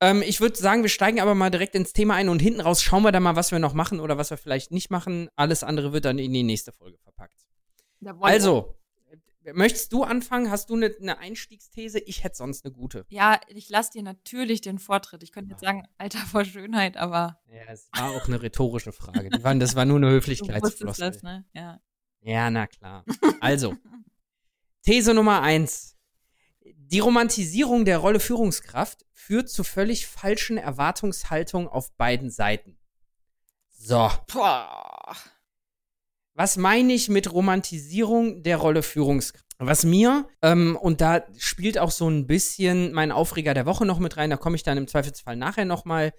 Ähm, 0.01 0.23
ich 0.23 0.41
würde 0.41 0.57
sagen, 0.57 0.83
wir 0.83 0.89
steigen 0.89 1.21
aber 1.21 1.35
mal 1.35 1.51
direkt 1.51 1.75
ins 1.75 1.93
Thema 1.93 2.15
ein 2.15 2.29
und 2.29 2.41
hinten 2.41 2.61
raus 2.61 2.83
schauen 2.83 3.03
wir 3.03 3.13
dann 3.13 3.23
mal, 3.23 3.37
was 3.37 3.53
wir 3.53 3.59
noch 3.59 3.75
machen 3.75 4.01
oder 4.01 4.19
was 4.19 4.31
wir 4.31 4.37
vielleicht 4.37 4.71
nicht 4.71 4.91
machen. 4.91 5.29
Alles 5.37 5.63
andere 5.63 5.93
wird 5.93 6.05
dann 6.05 6.19
in 6.19 6.33
die 6.33 6.43
nächste 6.43 6.73
Folge 6.73 6.99
verpackt. 6.99 7.47
Also, 8.21 8.77
möchtest 9.53 9.93
du 9.93 10.03
anfangen? 10.03 10.51
Hast 10.51 10.69
du 10.69 10.75
eine 10.75 10.95
ne 11.01 11.19
Einstiegsthese? 11.19 12.01
Ich 12.01 12.25
hätte 12.25 12.37
sonst 12.37 12.65
eine 12.65 12.75
gute. 12.75 13.07
Ja, 13.09 13.41
ich 13.49 13.69
lasse 13.71 13.93
dir 13.93 14.03
natürlich 14.03 14.61
den 14.61 14.79
Vortritt. 14.79 15.23
Ich 15.23 15.33
könnte 15.33 15.53
jetzt 15.53 15.63
sagen, 15.63 15.85
Alter 15.97 16.19
vor 16.19 16.45
Schönheit, 16.45 16.97
aber. 16.97 17.39
Ja, 17.47 17.73
es 17.73 17.89
war 17.97 18.11
auch 18.11 18.27
eine 18.27 18.43
rhetorische 18.43 18.93
Frage. 18.93 19.31
Waren, 19.43 19.61
das 19.61 19.75
war 19.75 19.85
nur 19.85 19.97
eine 19.97 20.11
Höflichkeitsfloskel. 20.11 21.11
das, 21.13 21.23
ne? 21.23 21.45
Ja. 21.55 21.81
Ja, 22.21 22.51
na 22.51 22.67
klar. 22.67 23.05
Also, 23.41 23.75
These 24.83 25.15
Nummer 25.15 25.41
eins. 25.41 25.97
Die 26.65 27.01
Romantisierung 27.01 27.85
der 27.85 27.99
Rolle 27.99 28.21
Führungskraft 28.21 29.05
führt 29.13 29.49
zu 29.49 29.65
völlig 29.65 30.07
falschen 30.07 30.59
Erwartungshaltungen 30.59 31.69
auf 31.69 31.93
beiden 31.93 32.31
Seiten. 32.31 32.79
So. 33.71 34.11
Was 36.35 36.57
meine 36.57 36.93
ich 36.93 37.09
mit 37.09 37.33
Romantisierung 37.33 38.43
der 38.43 38.57
Rolle 38.57 38.83
Führungskraft? 38.83 39.45
Was 39.59 39.85
mir, 39.85 40.27
ähm, 40.43 40.77
und 40.77 41.01
da 41.01 41.25
spielt 41.39 41.79
auch 41.79 41.93
so 41.93 42.09
ein 42.09 42.27
bisschen 42.27 42.93
mein 42.93 43.13
Aufreger 43.13 43.55
der 43.55 43.67
Woche 43.67 43.87
noch 43.87 44.01
mit 44.01 44.17
rein, 44.17 44.31
da 44.31 44.37
komme 44.37 44.57
ich 44.57 44.65
dann 44.65 44.79
im 44.79 44.89
Zweifelsfall 44.89 45.37
nachher 45.37 45.65
nochmal 45.65 46.13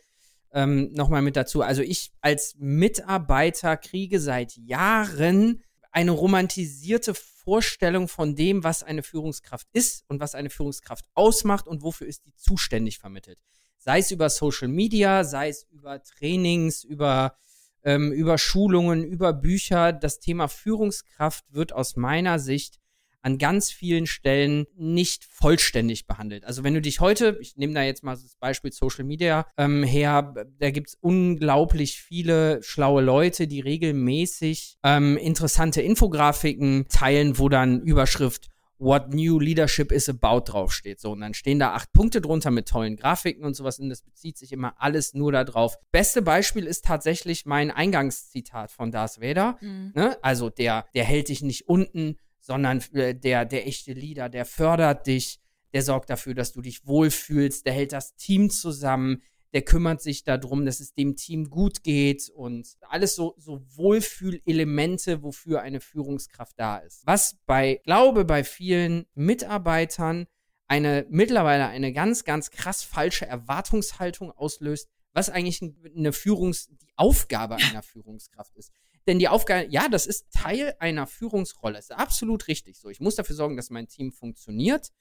ähm, 0.53 0.91
noch 0.93 1.09
mit 1.09 1.35
dazu. 1.35 1.61
Also 1.61 1.81
ich 1.81 2.13
als 2.21 2.55
Mitarbeiter 2.57 3.75
kriege 3.75 4.21
seit 4.21 4.55
Jahren 4.55 5.61
eine 5.91 6.11
romantisierte 6.11 7.13
Vorstellung 7.45 8.07
von 8.07 8.35
dem, 8.35 8.63
was 8.63 8.81
eine 8.81 9.03
Führungskraft 9.03 9.67
ist 9.71 10.03
und 10.07 10.19
was 10.19 10.33
eine 10.33 10.49
Führungskraft 10.49 11.05
ausmacht 11.13 11.67
und 11.67 11.83
wofür 11.83 12.07
ist 12.07 12.25
die 12.25 12.33
zuständig 12.33 12.97
vermittelt. 12.97 13.37
Sei 13.77 13.99
es 13.99 14.09
über 14.09 14.31
Social 14.31 14.67
Media, 14.67 15.23
sei 15.23 15.49
es 15.49 15.63
über 15.69 16.01
Trainings, 16.01 16.83
über, 16.83 17.37
ähm, 17.83 18.11
über 18.11 18.39
Schulungen, 18.39 19.03
über 19.03 19.31
Bücher. 19.31 19.93
Das 19.93 20.19
Thema 20.19 20.47
Führungskraft 20.47 21.45
wird 21.53 21.71
aus 21.71 21.95
meiner 21.95 22.39
Sicht 22.39 22.79
an 23.25 23.39
ganz 23.39 23.71
vielen 23.71 24.05
Stellen 24.05 24.67
nicht 24.77 25.25
vollständig 25.25 26.05
behandelt. 26.05 26.45
Also 26.45 26.63
wenn 26.63 26.75
du 26.75 26.81
dich 26.81 26.99
heute, 26.99 27.39
ich 27.41 27.57
nehme 27.57 27.73
da 27.73 27.81
jetzt 27.81 28.03
mal 28.03 28.13
das 28.13 28.35
Beispiel 28.39 28.71
Social 28.71 29.03
Media 29.03 29.47
ähm, 29.57 29.83
her, 29.83 30.35
da 30.59 30.69
gibt 30.69 30.89
es 30.89 30.97
unglaublich 31.01 31.99
viele 31.99 32.61
schlaue 32.61 33.01
Leute, 33.01 33.47
die 33.47 33.61
regelmäßig 33.61 34.77
ähm, 34.83 35.17
interessante 35.17 35.81
Infografiken 35.81 36.85
teilen, 36.87 37.39
wo 37.39 37.49
dann 37.49 37.81
Überschrift 37.81 38.49
What 38.77 39.13
New 39.13 39.39
Leadership 39.39 39.91
is 39.91 40.09
About 40.09 40.51
draufsteht. 40.51 40.99
So, 40.99 41.13
und 41.13 41.21
dann 41.21 41.33
stehen 41.33 41.59
da 41.59 41.73
acht 41.73 41.93
Punkte 41.93 42.19
drunter 42.21 42.51
mit 42.51 42.67
tollen 42.67 42.97
Grafiken 42.97 43.45
und 43.45 43.55
sowas. 43.55 43.79
Und 43.79 43.89
das 43.89 44.01
bezieht 44.01 44.37
sich 44.37 44.51
immer 44.51 44.75
alles 44.77 45.13
nur 45.13 45.31
darauf. 45.31 45.77
Beste 45.91 46.21
Beispiel 46.21 46.65
ist 46.65 46.83
tatsächlich 46.83 47.45
mein 47.45 47.71
Eingangszitat 47.71 48.71
von 48.71 48.91
Darth 48.91 49.21
Vader. 49.21 49.57
Mhm. 49.61 49.93
Ne? 49.95 50.17
Also 50.21 50.49
der, 50.49 50.85
der 50.93 51.05
hält 51.05 51.29
dich 51.29 51.41
nicht 51.41 51.69
unten, 51.69 52.17
sondern 52.45 52.81
äh, 52.93 53.15
der, 53.15 53.43
der 53.45 53.67
echte 53.67 53.93
Leader, 53.93 54.29
der 54.29 54.45
fördert 54.45 55.07
dich, 55.07 55.39
der 55.73 55.81
sorgt 55.81 56.11
dafür, 56.11 56.35
dass 56.35 56.53
du 56.53 56.61
dich 56.61 56.85
wohlfühlst, 56.85 57.65
der 57.65 57.73
hält 57.73 57.91
das 57.91 58.15
Team 58.15 58.51
zusammen, 58.51 59.23
der 59.53 59.63
kümmert 59.63 60.01
sich 60.01 60.23
darum, 60.23 60.65
dass 60.65 60.79
es 60.79 60.93
dem 60.93 61.15
Team 61.15 61.49
gut 61.49 61.83
geht 61.83 62.29
und 62.29 62.67
alles 62.81 63.15
so, 63.15 63.35
so 63.37 63.65
Wohlfühlelemente, 63.75 65.23
wofür 65.23 65.61
eine 65.61 65.79
Führungskraft 65.79 66.59
da 66.59 66.77
ist. 66.77 67.01
Was 67.05 67.37
bei, 67.45 67.81
glaube, 67.83 68.25
bei 68.25 68.43
vielen 68.43 69.05
Mitarbeitern 69.15 70.27
eine 70.67 71.05
mittlerweile 71.09 71.67
eine 71.67 71.93
ganz, 71.93 72.25
ganz 72.25 72.51
krass 72.51 72.83
falsche 72.83 73.25
Erwartungshaltung 73.25 74.31
auslöst, 74.31 74.89
was 75.13 75.29
eigentlich 75.29 75.61
eine 75.61 76.11
Führungs-, 76.11 76.67
die 76.69 76.91
Aufgabe 76.95 77.55
einer 77.55 77.81
Führungskraft 77.81 78.55
ist. 78.55 78.71
Denn 79.07 79.19
die 79.19 79.27
Aufgabe, 79.27 79.67
ja, 79.69 79.87
das 79.87 80.07
ist 80.07 80.31
Teil 80.31 80.75
einer 80.79 81.05
Führungsrolle. 81.05 81.77
Ist 81.77 81.91
absolut 81.91 82.47
richtig 82.47 82.77
so. 82.77 82.89
Ich 82.89 82.99
muss 82.99 83.15
dafür 83.15 83.35
sorgen, 83.35 83.55
dass 83.55 83.69
mein 83.69 83.87
Team 83.87 84.11
funktioniert. 84.11 84.91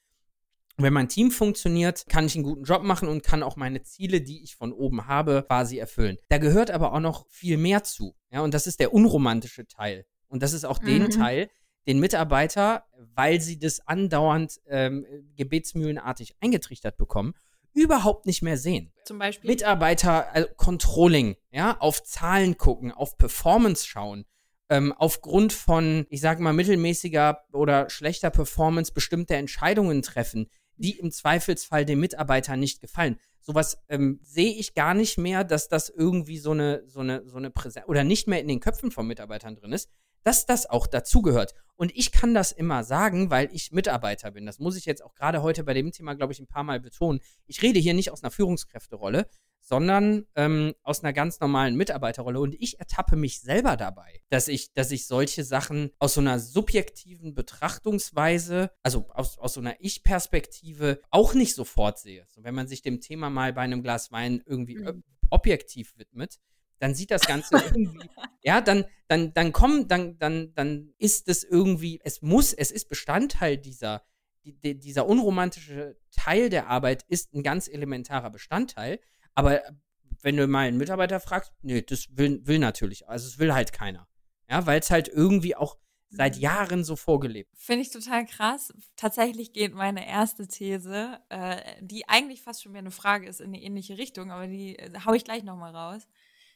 Wenn 0.77 0.93
mein 0.93 1.07
Team 1.07 1.31
funktioniert, 1.31 2.05
kann 2.07 2.25
ich 2.25 2.35
einen 2.35 2.43
guten 2.43 2.65
Job 2.65 2.83
machen 2.83 3.07
und 3.07 3.23
kann 3.23 3.43
auch 3.43 3.55
meine 3.55 3.81
Ziele, 3.83 4.21
die 4.21 4.43
ich 4.43 4.57
von 4.57 4.73
oben 4.73 5.07
habe, 5.07 5.45
quasi 5.47 5.77
erfüllen. 5.77 6.17
Da 6.27 6.37
gehört 6.37 6.69
aber 6.69 6.93
auch 6.93 6.99
noch 6.99 7.27
viel 7.29 7.57
mehr 7.57 7.83
zu. 7.83 8.15
Ja, 8.29 8.41
und 8.41 8.53
das 8.53 8.67
ist 8.67 8.79
der 8.79 8.93
unromantische 8.93 9.65
Teil. 9.67 10.05
Und 10.27 10.43
das 10.43 10.53
ist 10.53 10.65
auch 10.65 10.81
mhm. 10.81 10.85
den 10.85 11.09
Teil, 11.09 11.49
den 11.87 11.99
Mitarbeiter, 11.99 12.85
weil 13.15 13.39
sie 13.39 13.57
das 13.57 13.79
andauernd 13.87 14.59
ähm, 14.67 15.05
gebetsmühlenartig 15.37 16.35
eingetrichtert 16.41 16.97
bekommen, 16.97 17.33
überhaupt 17.75 18.25
nicht 18.25 18.41
mehr 18.41 18.57
sehen. 18.57 18.91
Zum 19.03 19.19
Beispiel. 19.19 19.51
Mitarbeiter, 19.51 20.33
also 20.33 20.47
Controlling, 20.55 21.35
ja, 21.51 21.77
auf 21.79 22.03
Zahlen 22.03 22.57
gucken, 22.57 22.91
auf 22.91 23.17
Performance 23.17 23.85
schauen, 23.85 24.25
ähm, 24.69 24.93
aufgrund 24.93 25.53
von, 25.53 26.07
ich 26.09 26.21
sag 26.21 26.39
mal, 26.39 26.53
mittelmäßiger 26.53 27.43
oder 27.51 27.89
schlechter 27.89 28.31
Performance 28.31 28.91
bestimmte 28.93 29.35
Entscheidungen 29.35 30.01
treffen, 30.01 30.49
die 30.77 30.97
im 30.97 31.11
Zweifelsfall 31.11 31.85
dem 31.85 31.99
Mitarbeiter 31.99 32.55
nicht 32.55 32.81
gefallen. 32.81 33.19
Sowas 33.41 33.77
ähm, 33.89 34.19
sehe 34.23 34.53
ich 34.55 34.73
gar 34.73 34.95
nicht 34.95 35.19
mehr, 35.19 35.43
dass 35.43 35.67
das 35.67 35.89
irgendwie 35.89 36.39
so 36.39 36.51
eine, 36.51 36.81
so 36.87 37.01
eine, 37.01 37.27
so 37.27 37.37
eine 37.37 37.51
Präsenz 37.51 37.87
oder 37.87 38.03
nicht 38.03 38.27
mehr 38.27 38.41
in 38.41 38.47
den 38.47 38.59
Köpfen 38.59 38.89
von 38.89 39.05
Mitarbeitern 39.05 39.55
drin 39.55 39.71
ist, 39.71 39.89
dass 40.23 40.47
das 40.47 40.67
auch 40.67 40.87
dazugehört. 40.87 41.53
Und 41.75 41.95
ich 41.95 42.11
kann 42.11 42.33
das 42.33 42.51
immer 42.51 42.83
sagen, 42.83 43.29
weil 43.29 43.49
ich 43.51 43.71
Mitarbeiter 43.71 44.31
bin. 44.31 44.45
Das 44.45 44.59
muss 44.59 44.77
ich 44.77 44.85
jetzt 44.85 45.03
auch 45.03 45.13
gerade 45.13 45.41
heute 45.41 45.63
bei 45.63 45.73
dem 45.73 45.91
Thema, 45.91 46.13
glaube 46.13 46.33
ich, 46.33 46.39
ein 46.39 46.47
paar 46.47 46.63
Mal 46.63 46.79
betonen. 46.79 47.19
Ich 47.47 47.61
rede 47.61 47.79
hier 47.79 47.93
nicht 47.93 48.11
aus 48.11 48.23
einer 48.23 48.31
Führungskräfterolle, 48.31 49.27
sondern 49.65 50.25
ähm, 50.35 50.73
aus 50.83 51.03
einer 51.03 51.11
ganz 51.11 51.39
normalen 51.39 51.75
Mitarbeiterrolle. 51.75 52.39
Und 52.39 52.55
ich 52.55 52.79
ertappe 52.79 53.15
mich 53.15 53.41
selber 53.41 53.75
dabei, 53.75 54.21
dass 54.29 54.47
ich, 54.47 54.73
dass 54.73 54.91
ich 54.91 55.07
solche 55.07 55.43
Sachen 55.43 55.91
aus 55.97 56.13
so 56.13 56.21
einer 56.21 56.39
subjektiven 56.39 57.33
Betrachtungsweise, 57.33 58.71
also 58.83 59.09
aus, 59.09 59.39
aus 59.39 59.55
so 59.55 59.59
einer 59.59 59.75
Ich-Perspektive, 59.79 61.01
auch 61.09 61.33
nicht 61.33 61.55
sofort 61.55 61.97
sehe. 61.97 62.25
So, 62.29 62.43
wenn 62.43 62.55
man 62.55 62.67
sich 62.67 62.83
dem 62.83 63.01
Thema 63.01 63.29
mal 63.29 63.53
bei 63.53 63.61
einem 63.61 63.81
Glas 63.81 64.11
Wein 64.11 64.41
irgendwie 64.45 64.77
mhm. 64.77 65.03
objektiv 65.31 65.97
widmet, 65.97 66.37
dann 66.79 66.95
sieht 66.95 67.11
das 67.11 67.21
Ganze 67.23 67.55
irgendwie, 67.73 68.09
ja, 68.41 68.61
dann, 68.61 68.85
dann, 69.07 69.33
dann 69.33 69.51
kommen, 69.51 69.87
dann, 69.87 70.17
dann, 70.17 70.53
dann 70.53 70.93
ist 70.97 71.27
es 71.27 71.43
irgendwie, 71.43 71.99
es 72.03 72.21
muss, 72.21 72.53
es 72.53 72.71
ist 72.71 72.89
Bestandteil 72.89 73.57
dieser, 73.57 74.03
die, 74.43 74.79
dieser 74.79 75.07
unromantische 75.07 75.97
Teil 76.11 76.49
der 76.49 76.67
Arbeit 76.67 77.03
ist 77.07 77.33
ein 77.33 77.43
ganz 77.43 77.67
elementarer 77.67 78.29
Bestandteil. 78.29 78.99
Aber 79.33 79.61
wenn 80.21 80.37
du 80.37 80.47
mal 80.47 80.67
einen 80.67 80.77
Mitarbeiter 80.77 81.19
fragst, 81.19 81.51
nee, 81.61 81.81
das 81.81 82.07
will, 82.11 82.45
will 82.45 82.59
natürlich, 82.59 83.07
also 83.07 83.27
es 83.27 83.39
will 83.39 83.53
halt 83.53 83.73
keiner. 83.73 84.07
Ja, 84.49 84.65
weil 84.67 84.79
es 84.79 84.91
halt 84.91 85.07
irgendwie 85.07 85.55
auch 85.55 85.77
seit 86.09 86.35
mhm. 86.35 86.41
Jahren 86.41 86.83
so 86.83 86.95
vorgelebt. 86.95 87.51
Finde 87.55 87.81
ich 87.81 87.91
total 87.91 88.25
krass. 88.25 88.73
Tatsächlich 88.95 89.53
geht 89.53 89.73
meine 89.73 90.07
erste 90.07 90.47
These, 90.47 91.19
äh, 91.29 91.61
die 91.81 92.07
eigentlich 92.07 92.41
fast 92.41 92.63
schon 92.63 92.71
mehr 92.71 92.79
eine 92.79 92.91
Frage 92.91 93.27
ist, 93.27 93.41
in 93.41 93.47
eine 93.47 93.61
ähnliche 93.61 93.97
Richtung, 93.97 94.31
aber 94.31 94.47
die 94.47 94.77
äh, 94.77 94.91
hau 95.05 95.13
ich 95.13 95.25
gleich 95.25 95.43
nochmal 95.43 95.75
raus. 95.75 96.07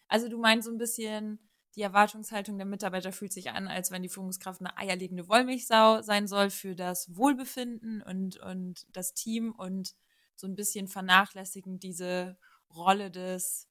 Also 0.09 0.27
du 0.27 0.37
meinst 0.37 0.65
so 0.65 0.73
ein 0.73 0.77
bisschen, 0.77 1.39
die 1.75 1.81
Erwartungshaltung 1.81 2.57
der 2.57 2.65
Mitarbeiter 2.65 3.11
fühlt 3.11 3.31
sich 3.31 3.51
an, 3.51 3.67
als 3.67 3.91
wenn 3.91 4.01
die 4.01 4.09
Führungskraft 4.09 4.59
eine 4.59 4.75
eierlegende 4.77 5.29
Wollmilchsau 5.29 6.01
sein 6.01 6.27
soll 6.27 6.49
für 6.49 6.75
das 6.75 7.15
Wohlbefinden 7.15 8.01
und, 8.01 8.37
und 8.37 8.85
das 8.91 9.13
Team 9.13 9.53
und 9.53 9.93
so 10.35 10.47
ein 10.47 10.55
bisschen 10.55 10.87
vernachlässigen 10.87 11.79
diese 11.79 12.37
Rolle 12.73 13.11
des, 13.11 13.67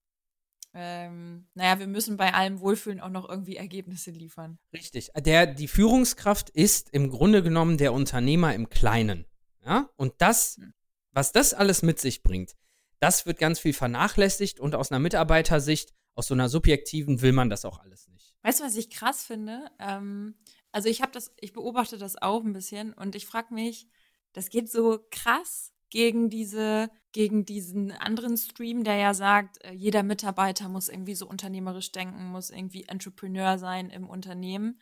ähm, 0.74 1.48
naja, 1.54 1.80
wir 1.80 1.86
müssen 1.86 2.16
bei 2.16 2.32
allem 2.34 2.60
Wohlfühlen 2.60 3.00
auch 3.00 3.10
noch 3.10 3.28
irgendwie 3.28 3.56
Ergebnisse 3.56 4.10
liefern. 4.10 4.58
Richtig. 4.72 5.10
Der, 5.16 5.46
die 5.46 5.68
Führungskraft 5.68 6.50
ist 6.50 6.90
im 6.90 7.10
Grunde 7.10 7.42
genommen 7.42 7.78
der 7.78 7.92
Unternehmer 7.92 8.54
im 8.54 8.68
Kleinen. 8.68 9.26
Ja? 9.64 9.90
Und 9.96 10.14
das, 10.18 10.56
hm. 10.56 10.72
was 11.12 11.32
das 11.32 11.52
alles 11.52 11.82
mit 11.82 11.98
sich 11.98 12.22
bringt, 12.22 12.54
das 13.00 13.26
wird 13.26 13.38
ganz 13.38 13.58
viel 13.58 13.72
vernachlässigt 13.72 14.60
und 14.60 14.74
aus 14.74 14.90
einer 14.90 14.98
Mitarbeitersicht, 14.98 15.94
aus 16.18 16.26
so 16.26 16.34
einer 16.34 16.48
subjektiven, 16.48 17.22
will 17.22 17.32
man 17.32 17.48
das 17.48 17.64
auch 17.64 17.78
alles 17.78 18.08
nicht. 18.08 18.34
Weißt 18.42 18.58
du, 18.58 18.64
was 18.64 18.74
ich 18.74 18.90
krass 18.90 19.24
finde? 19.24 19.70
Ähm, 19.78 20.34
also 20.72 20.88
ich 20.88 21.00
habe 21.00 21.12
das, 21.12 21.32
ich 21.40 21.52
beobachte 21.52 21.96
das 21.96 22.20
auch 22.20 22.44
ein 22.44 22.52
bisschen 22.52 22.92
und 22.92 23.14
ich 23.14 23.24
frage 23.24 23.54
mich, 23.54 23.86
das 24.32 24.50
geht 24.50 24.68
so 24.68 24.98
krass 25.12 25.72
gegen 25.90 26.28
diese, 26.28 26.90
gegen 27.12 27.44
diesen 27.44 27.92
anderen 27.92 28.36
Stream, 28.36 28.82
der 28.82 28.96
ja 28.96 29.14
sagt, 29.14 29.64
äh, 29.64 29.72
jeder 29.72 30.02
Mitarbeiter 30.02 30.68
muss 30.68 30.88
irgendwie 30.88 31.14
so 31.14 31.26
unternehmerisch 31.26 31.92
denken, 31.92 32.26
muss 32.26 32.50
irgendwie 32.50 32.84
Entrepreneur 32.84 33.56
sein 33.56 33.88
im 33.88 34.08
Unternehmen. 34.08 34.80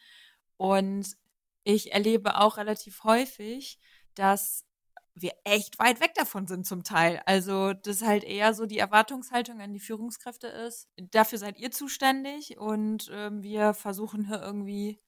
Und 0.56 1.16
ich 1.64 1.92
erlebe 1.92 2.38
auch 2.38 2.56
relativ 2.56 3.04
häufig, 3.04 3.78
dass 4.14 4.64
wir 5.16 5.32
echt 5.44 5.78
weit 5.78 6.00
weg 6.00 6.12
davon 6.14 6.46
sind 6.46 6.66
zum 6.66 6.84
Teil. 6.84 7.22
Also, 7.26 7.72
das 7.72 8.02
halt 8.02 8.24
eher 8.24 8.54
so 8.54 8.66
die 8.66 8.78
Erwartungshaltung 8.78 9.60
an 9.60 9.72
die 9.72 9.80
Führungskräfte 9.80 10.46
ist. 10.46 10.88
Dafür 10.96 11.38
seid 11.38 11.58
ihr 11.58 11.70
zuständig 11.70 12.58
und 12.58 13.08
äh, 13.08 13.30
wir 13.32 13.74
versuchen 13.74 14.26
hier 14.26 14.42
irgendwie 14.42 15.00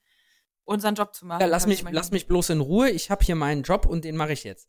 unseren 0.64 0.94
Job 0.94 1.14
zu 1.14 1.26
machen. 1.26 1.40
Ja, 1.40 1.46
lass 1.46 1.66
mich, 1.66 1.84
lass 1.90 2.10
mich 2.10 2.26
bloß 2.26 2.50
in 2.50 2.60
Ruhe. 2.60 2.90
Ich 2.90 3.10
habe 3.10 3.24
hier 3.24 3.36
meinen 3.36 3.62
Job 3.62 3.86
und 3.86 4.04
den 4.04 4.16
mache 4.16 4.32
ich 4.32 4.44
jetzt 4.44 4.68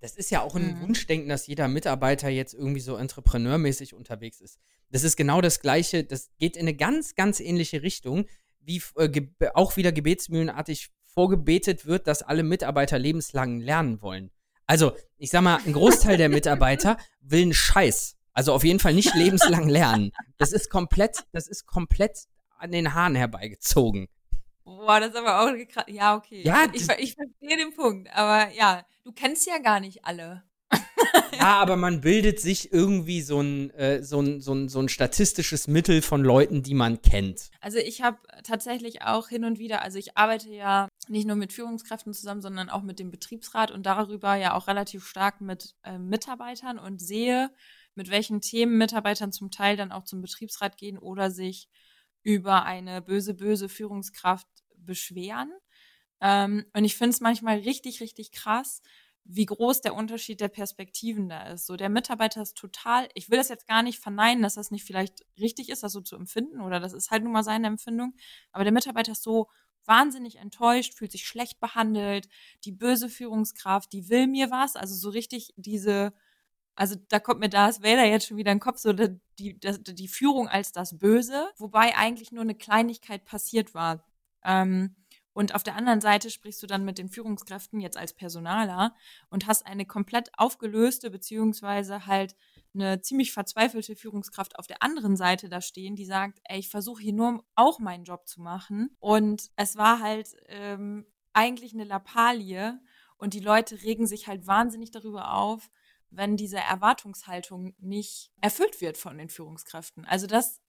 das 0.00 0.16
ist 0.16 0.30
ja 0.30 0.42
auch 0.42 0.54
ein 0.54 0.76
mhm. 0.76 0.80
Wunschdenken, 0.82 1.28
dass 1.28 1.46
jeder 1.46 1.68
Mitarbeiter 1.68 2.28
jetzt 2.28 2.54
irgendwie 2.54 2.80
so 2.80 2.96
entrepreneurmäßig 2.96 3.94
unterwegs 3.94 4.40
ist. 4.40 4.58
Das 4.90 5.04
ist 5.04 5.16
genau 5.16 5.40
das 5.40 5.60
Gleiche, 5.60 6.04
das 6.04 6.30
geht 6.38 6.56
in 6.56 6.62
eine 6.62 6.74
ganz, 6.74 7.14
ganz 7.14 7.40
ähnliche 7.40 7.82
Richtung, 7.82 8.26
wie 8.60 8.82
äh, 8.96 9.26
auch 9.54 9.76
wieder 9.76 9.92
gebetsmühlenartig 9.92 10.90
vorgebetet 11.06 11.86
wird, 11.86 12.06
dass 12.06 12.22
alle 12.22 12.42
Mitarbeiter 12.42 12.98
lebenslang 12.98 13.60
lernen 13.60 14.02
wollen. 14.02 14.30
Also, 14.66 14.92
ich 15.18 15.30
sag 15.30 15.42
mal, 15.42 15.60
ein 15.64 15.72
Großteil 15.72 16.16
der 16.16 16.28
Mitarbeiter 16.28 16.98
will 17.20 17.42
einen 17.42 17.54
Scheiß. 17.54 18.16
Also 18.32 18.52
auf 18.52 18.64
jeden 18.64 18.80
Fall 18.80 18.92
nicht 18.92 19.14
lebenslang 19.14 19.68
lernen. 19.68 20.12
Das 20.38 20.52
ist 20.52 20.68
komplett, 20.68 21.24
das 21.32 21.48
ist 21.48 21.66
komplett 21.66 22.26
an 22.58 22.72
den 22.72 22.92
Haaren 22.92 23.14
herbeigezogen. 23.14 24.08
Boah, 24.64 25.00
das 25.00 25.10
ist 25.10 25.16
aber 25.16 25.40
auch. 25.40 25.52
Ja, 25.86 26.16
okay. 26.16 26.42
Ja, 26.42 26.66
ich, 26.72 26.82
ich 26.98 27.14
verstehe 27.14 27.56
den 27.56 27.74
Punkt, 27.74 28.10
aber 28.14 28.52
ja, 28.52 28.84
du 29.04 29.12
kennst 29.12 29.46
ja 29.46 29.58
gar 29.58 29.80
nicht 29.80 30.04
alle. 30.04 30.42
ja, 31.38 31.60
aber 31.60 31.76
man 31.76 32.00
bildet 32.00 32.40
sich 32.40 32.72
irgendwie 32.72 33.22
so 33.22 33.40
ein, 33.40 33.70
äh, 33.70 34.02
so, 34.02 34.20
ein, 34.20 34.40
so, 34.40 34.54
ein, 34.54 34.68
so 34.68 34.80
ein 34.80 34.88
statistisches 34.88 35.68
Mittel 35.68 36.02
von 36.02 36.22
Leuten, 36.22 36.62
die 36.62 36.74
man 36.74 37.02
kennt. 37.02 37.50
Also 37.60 37.78
ich 37.78 38.02
habe 38.02 38.18
tatsächlich 38.44 39.02
auch 39.02 39.28
hin 39.28 39.44
und 39.44 39.58
wieder, 39.58 39.82
also 39.82 39.98
ich 39.98 40.16
arbeite 40.16 40.50
ja 40.50 40.88
nicht 41.08 41.26
nur 41.26 41.36
mit 41.36 41.52
Führungskräften 41.52 42.12
zusammen, 42.12 42.42
sondern 42.42 42.68
auch 42.68 42.82
mit 42.82 42.98
dem 42.98 43.10
Betriebsrat 43.10 43.70
und 43.70 43.86
darüber 43.86 44.34
ja 44.34 44.54
auch 44.54 44.66
relativ 44.66 45.06
stark 45.06 45.40
mit 45.40 45.74
äh, 45.84 45.98
Mitarbeitern 45.98 46.78
und 46.78 47.00
sehe, 47.00 47.50
mit 47.94 48.10
welchen 48.10 48.40
Themen 48.40 48.78
Mitarbeitern 48.78 49.32
zum 49.32 49.50
Teil 49.50 49.76
dann 49.76 49.92
auch 49.92 50.04
zum 50.04 50.20
Betriebsrat 50.20 50.76
gehen 50.76 50.98
oder 50.98 51.30
sich 51.30 51.68
über 52.22 52.64
eine 52.64 53.02
böse, 53.02 53.34
böse 53.34 53.68
Führungskraft 53.68 54.48
beschweren. 54.76 55.52
Ähm, 56.20 56.64
und 56.74 56.84
ich 56.84 56.96
finde 56.96 57.10
es 57.10 57.20
manchmal 57.20 57.58
richtig, 57.58 58.00
richtig 58.00 58.32
krass, 58.32 58.82
wie 59.28 59.46
groß 59.46 59.80
der 59.80 59.94
Unterschied 59.94 60.40
der 60.40 60.48
Perspektiven 60.48 61.28
da 61.28 61.48
ist. 61.48 61.66
So, 61.66 61.76
der 61.76 61.88
Mitarbeiter 61.88 62.42
ist 62.42 62.56
total, 62.56 63.08
ich 63.14 63.30
will 63.30 63.38
das 63.38 63.48
jetzt 63.48 63.66
gar 63.66 63.82
nicht 63.82 63.98
verneinen, 63.98 64.42
dass 64.42 64.54
das 64.54 64.70
nicht 64.70 64.84
vielleicht 64.84 65.24
richtig 65.38 65.68
ist, 65.68 65.82
das 65.82 65.92
so 65.92 66.00
zu 66.00 66.16
empfinden 66.16 66.60
oder 66.60 66.80
das 66.80 66.92
ist 66.92 67.10
halt 67.10 67.24
nun 67.24 67.32
mal 67.32 67.42
seine 67.42 67.66
Empfindung, 67.66 68.14
aber 68.52 68.64
der 68.64 68.72
Mitarbeiter 68.72 69.12
ist 69.12 69.22
so 69.22 69.48
wahnsinnig 69.84 70.36
enttäuscht, 70.36 70.94
fühlt 70.94 71.12
sich 71.12 71.26
schlecht 71.26 71.60
behandelt, 71.60 72.28
die 72.64 72.72
böse 72.72 73.08
Führungskraft, 73.08 73.92
die 73.92 74.08
will 74.08 74.26
mir 74.26 74.50
was, 74.50 74.76
also 74.76 74.94
so 74.94 75.10
richtig 75.10 75.52
diese 75.56 76.12
also 76.76 76.94
da 77.08 77.18
kommt 77.18 77.40
mir 77.40 77.48
das 77.48 77.82
Vader 77.82 78.04
jetzt 78.04 78.26
schon 78.26 78.36
wieder 78.36 78.52
in 78.52 78.58
den 78.58 78.62
Kopf, 78.62 78.78
so 78.78 78.92
die, 78.92 79.58
das, 79.58 79.82
die 79.82 80.08
Führung 80.08 80.46
als 80.46 80.72
das 80.72 80.98
Böse, 80.98 81.48
wobei 81.56 81.96
eigentlich 81.96 82.32
nur 82.32 82.42
eine 82.42 82.54
Kleinigkeit 82.54 83.24
passiert 83.24 83.72
war. 83.72 84.04
Ähm, 84.44 84.94
und 85.36 85.54
auf 85.54 85.62
der 85.62 85.76
anderen 85.76 86.00
Seite 86.00 86.30
sprichst 86.30 86.62
du 86.62 86.66
dann 86.66 86.86
mit 86.86 86.96
den 86.96 87.10
Führungskräften 87.10 87.78
jetzt 87.78 87.98
als 87.98 88.14
Personaler 88.14 88.94
und 89.28 89.46
hast 89.46 89.66
eine 89.66 89.84
komplett 89.84 90.30
aufgelöste 90.38 91.10
beziehungsweise 91.10 92.06
halt 92.06 92.34
eine 92.72 93.02
ziemlich 93.02 93.32
verzweifelte 93.32 93.96
Führungskraft 93.96 94.58
auf 94.58 94.66
der 94.66 94.82
anderen 94.82 95.14
Seite 95.14 95.50
da 95.50 95.60
stehen, 95.60 95.94
die 95.94 96.06
sagt, 96.06 96.40
ey, 96.44 96.58
ich 96.58 96.70
versuche 96.70 97.02
hier 97.02 97.12
nur 97.12 97.44
auch 97.54 97.80
meinen 97.80 98.04
Job 98.04 98.26
zu 98.26 98.40
machen. 98.40 98.96
Und 98.98 99.50
es 99.56 99.76
war 99.76 100.00
halt 100.00 100.34
ähm, 100.46 101.04
eigentlich 101.34 101.74
eine 101.74 101.84
Lappalie 101.84 102.80
und 103.18 103.34
die 103.34 103.40
Leute 103.40 103.82
regen 103.82 104.06
sich 104.06 104.28
halt 104.28 104.46
wahnsinnig 104.46 104.90
darüber 104.90 105.34
auf, 105.34 105.70
wenn 106.08 106.38
diese 106.38 106.60
Erwartungshaltung 106.60 107.74
nicht 107.76 108.32
erfüllt 108.40 108.80
wird 108.80 108.96
von 108.96 109.18
den 109.18 109.28
Führungskräften. 109.28 110.06
Also 110.06 110.26
das 110.26 110.62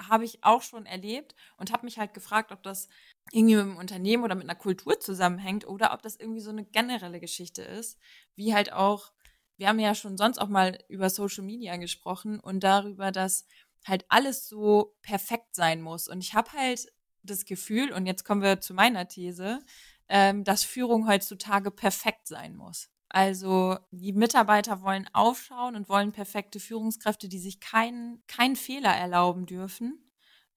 habe 0.00 0.24
ich 0.24 0.44
auch 0.44 0.62
schon 0.62 0.86
erlebt 0.86 1.34
und 1.56 1.72
habe 1.72 1.84
mich 1.84 1.98
halt 1.98 2.14
gefragt, 2.14 2.52
ob 2.52 2.62
das 2.62 2.88
irgendwie 3.32 3.56
mit 3.56 3.64
einem 3.64 3.76
Unternehmen 3.76 4.24
oder 4.24 4.34
mit 4.34 4.44
einer 4.44 4.58
Kultur 4.58 5.00
zusammenhängt 5.00 5.66
oder 5.66 5.92
ob 5.92 6.02
das 6.02 6.16
irgendwie 6.16 6.40
so 6.40 6.50
eine 6.50 6.64
generelle 6.64 7.20
Geschichte 7.20 7.62
ist, 7.62 7.98
wie 8.34 8.54
halt 8.54 8.72
auch 8.72 9.12
wir 9.58 9.68
haben 9.68 9.80
ja 9.80 9.94
schon 9.94 10.16
sonst 10.16 10.38
auch 10.38 10.48
mal 10.48 10.78
über 10.88 11.10
Social 11.10 11.44
Media 11.44 11.76
gesprochen 11.76 12.40
und 12.40 12.62
darüber, 12.62 13.10
dass 13.12 13.44
halt 13.84 14.06
alles 14.08 14.48
so 14.48 14.94
perfekt 15.02 15.54
sein 15.54 15.82
muss. 15.82 16.08
Und 16.08 16.22
ich 16.22 16.34
habe 16.34 16.52
halt 16.52 16.86
das 17.22 17.44
Gefühl, 17.44 17.92
und 17.92 18.06
jetzt 18.06 18.24
kommen 18.24 18.42
wir 18.42 18.60
zu 18.60 18.72
meiner 18.72 19.08
These, 19.08 19.58
ähm, 20.08 20.44
dass 20.44 20.64
Führung 20.64 21.08
heutzutage 21.08 21.70
perfekt 21.70 22.28
sein 22.28 22.56
muss. 22.56 22.88
Also 23.08 23.78
die 23.90 24.12
Mitarbeiter 24.12 24.82
wollen 24.82 25.08
aufschauen 25.12 25.74
und 25.74 25.88
wollen 25.88 26.12
perfekte 26.12 26.60
Führungskräfte, 26.60 27.28
die 27.28 27.38
sich 27.38 27.58
keinen 27.58 28.22
keinen 28.26 28.54
Fehler 28.54 28.94
erlauben 28.94 29.46
dürfen. 29.46 30.07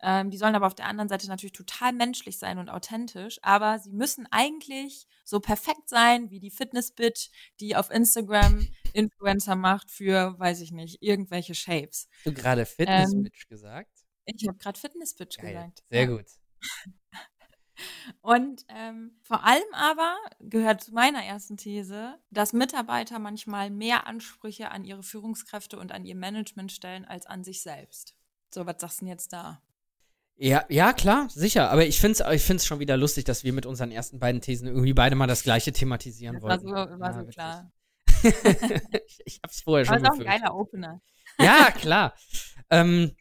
Ähm, 0.04 0.32
die 0.32 0.38
sollen 0.38 0.56
aber 0.56 0.68
auf 0.68 0.76
der 0.76 0.88
anderen 0.88 1.10
Seite 1.10 1.28
natürlich 1.28 1.54
total 1.54 1.94
menschlich 1.94 2.38
sein 2.38 2.58
und 2.58 2.70
authentisch, 2.70 3.40
aber 3.44 3.80
sie 3.80 3.92
müssen 3.92 4.28
eigentlich 4.32 5.08
so 5.24 5.40
perfekt 5.40 5.88
sein 5.88 6.30
wie 6.32 6.40
die 6.40 6.52
Fitness-Bitch, 6.52 7.30
die 7.60 7.76
auf 7.76 7.92
Instagram 7.92 8.68
Influencer 8.94 9.56
macht 9.56 9.92
für, 9.92 10.38
weiß 10.40 10.62
ich 10.62 10.72
nicht, 10.72 11.02
irgendwelche 11.02 11.56
Shapes. 11.56 12.08
Hast 12.18 12.26
du 12.26 12.34
gerade 12.34 12.66
Fitness-Bitch 12.66 13.44
ähm, 13.44 13.50
gesagt? 13.50 13.92
Ich 14.26 14.48
habe 14.48 14.58
gerade 14.58 14.80
Fitness-Bitch 14.80 15.38
gesagt. 15.38 15.84
Sehr 15.90 16.02
ja. 16.04 16.08
gut. 16.08 16.26
Und 18.22 18.66
ähm, 18.70 19.18
vor 19.24 19.44
allem 19.44 19.74
aber 19.74 20.16
gehört 20.40 20.84
zu 20.84 20.94
meiner 20.94 21.24
ersten 21.24 21.58
These, 21.58 22.20
dass 22.30 22.54
Mitarbeiter 22.54 23.20
manchmal 23.20 23.70
mehr 23.70 24.06
Ansprüche 24.08 24.70
an 24.70 24.84
ihre 24.84 25.04
Führungskräfte 25.04 25.80
und 25.80 25.92
an 25.92 26.06
ihr 26.06 26.16
Management 26.16 26.72
stellen 26.72 27.06
als 27.06 27.26
an 27.26 27.44
sich 27.44 27.64
selbst. 27.64 28.16
So, 28.54 28.66
was 28.66 28.76
sagst 28.80 29.02
du 29.02 29.06
denn 29.06 29.12
jetzt 29.12 29.34
da? 29.34 29.62
Ja, 30.44 30.66
ja, 30.70 30.92
klar, 30.92 31.28
sicher. 31.30 31.70
Aber 31.70 31.86
ich 31.86 32.00
finde 32.02 32.24
es 32.24 32.34
ich 32.34 32.42
find's 32.42 32.66
schon 32.66 32.80
wieder 32.80 32.98
lustig, 32.98 33.26
dass 33.26 33.44
wir 33.44 33.54
mit 33.54 33.68
unseren 33.68 33.92
ersten 33.92 34.18
beiden 34.18 34.42
Thesen 34.42 34.68
irgendwie 34.68 34.94
beide 34.94 35.16
mal 35.16 35.28
das 35.28 35.44
Gleiche 35.44 35.72
thematisieren 35.72 36.38
das 36.38 36.42
wollten. 36.42 36.72
War 36.72 36.88
so, 36.90 37.00
war 37.00 37.12
ja, 37.12 37.20
so 37.20 37.26
klar. 37.28 37.72
ich, 39.06 39.20
ich 39.24 39.40
hab's 39.44 39.62
vorher 39.62 39.86
schon 39.86 39.98
Aber 39.98 40.04
ist 40.04 40.10
auch 40.10 40.20
ein 40.20 40.26
geiler 40.26 40.56
Opener. 40.56 41.00
Ja, 41.38 41.70
klar. 41.70 42.16
ähm, 42.72 43.12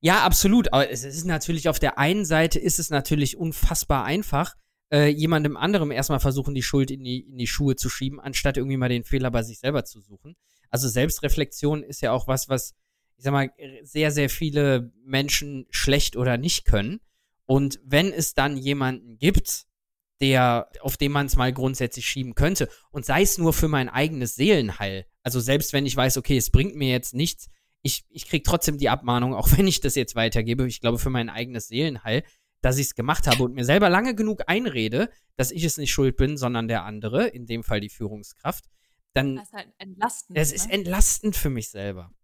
ja, 0.00 0.22
absolut. 0.22 0.72
Aber 0.72 0.88
es 0.88 1.02
ist 1.02 1.24
natürlich 1.24 1.68
auf 1.68 1.80
der 1.80 1.98
einen 1.98 2.24
Seite 2.24 2.60
ist 2.60 2.78
es 2.78 2.88
natürlich 2.88 3.36
unfassbar 3.36 4.04
einfach, 4.04 4.54
äh, 4.92 5.08
jemandem 5.08 5.56
anderem 5.56 5.90
erstmal 5.90 6.20
versuchen, 6.20 6.54
die 6.54 6.62
Schuld 6.62 6.92
in 6.92 7.02
die, 7.02 7.18
in 7.18 7.36
die 7.36 7.48
Schuhe 7.48 7.74
zu 7.74 7.88
schieben, 7.88 8.20
anstatt 8.20 8.56
irgendwie 8.56 8.76
mal 8.76 8.88
den 8.88 9.02
Fehler 9.02 9.32
bei 9.32 9.42
sich 9.42 9.58
selber 9.58 9.84
zu 9.84 10.00
suchen. 10.00 10.36
Also 10.70 10.88
Selbstreflexion 10.88 11.82
ist 11.82 12.00
ja 12.00 12.12
auch 12.12 12.28
was, 12.28 12.48
was, 12.48 12.76
ich 13.20 13.24
sag 13.24 13.32
mal, 13.32 13.52
sehr, 13.82 14.10
sehr 14.10 14.30
viele 14.30 14.94
Menschen 15.04 15.66
schlecht 15.68 16.16
oder 16.16 16.38
nicht 16.38 16.64
können. 16.64 17.00
Und 17.44 17.78
wenn 17.84 18.10
es 18.14 18.32
dann 18.32 18.56
jemanden 18.56 19.18
gibt, 19.18 19.66
der, 20.22 20.70
auf 20.80 20.96
den 20.96 21.12
man 21.12 21.26
es 21.26 21.36
mal 21.36 21.52
grundsätzlich 21.52 22.06
schieben 22.06 22.34
könnte, 22.34 22.70
und 22.90 23.04
sei 23.04 23.20
es 23.20 23.36
nur 23.36 23.52
für 23.52 23.68
mein 23.68 23.90
eigenes 23.90 24.36
Seelenheil, 24.36 25.04
also 25.22 25.38
selbst 25.38 25.74
wenn 25.74 25.84
ich 25.84 25.94
weiß, 25.94 26.16
okay, 26.16 26.38
es 26.38 26.48
bringt 26.48 26.76
mir 26.76 26.88
jetzt 26.88 27.12
nichts, 27.12 27.50
ich, 27.82 28.06
ich 28.08 28.26
kriege 28.26 28.42
trotzdem 28.42 28.78
die 28.78 28.88
Abmahnung, 28.88 29.34
auch 29.40 29.50
wenn 29.54 29.66
ich 29.66 29.80
das 29.80 29.96
jetzt 29.96 30.14
weitergebe, 30.14 30.66
ich 30.66 30.80
glaube, 30.80 30.98
für 30.98 31.10
mein 31.10 31.28
eigenes 31.28 31.68
Seelenheil, 31.68 32.22
dass 32.62 32.78
ich 32.78 32.86
es 32.86 32.94
gemacht 32.94 33.26
habe 33.26 33.42
und 33.42 33.52
mir 33.52 33.66
selber 33.66 33.90
lange 33.90 34.14
genug 34.14 34.44
einrede, 34.46 35.10
dass 35.36 35.50
ich 35.50 35.64
es 35.64 35.76
nicht 35.76 35.92
schuld 35.92 36.16
bin, 36.16 36.38
sondern 36.38 36.68
der 36.68 36.84
andere, 36.84 37.26
in 37.26 37.44
dem 37.44 37.64
Fall 37.64 37.80
die 37.80 37.90
Führungskraft, 37.90 38.64
dann. 39.12 39.36
Das 39.36 39.48
ist 39.48 39.52
halt 39.52 39.68
entlastend. 39.76 40.38
Das 40.38 40.52
ist 40.52 40.68
ne? 40.68 40.72
entlastend 40.72 41.36
für 41.36 41.50
mich 41.50 41.68
selber. 41.68 42.14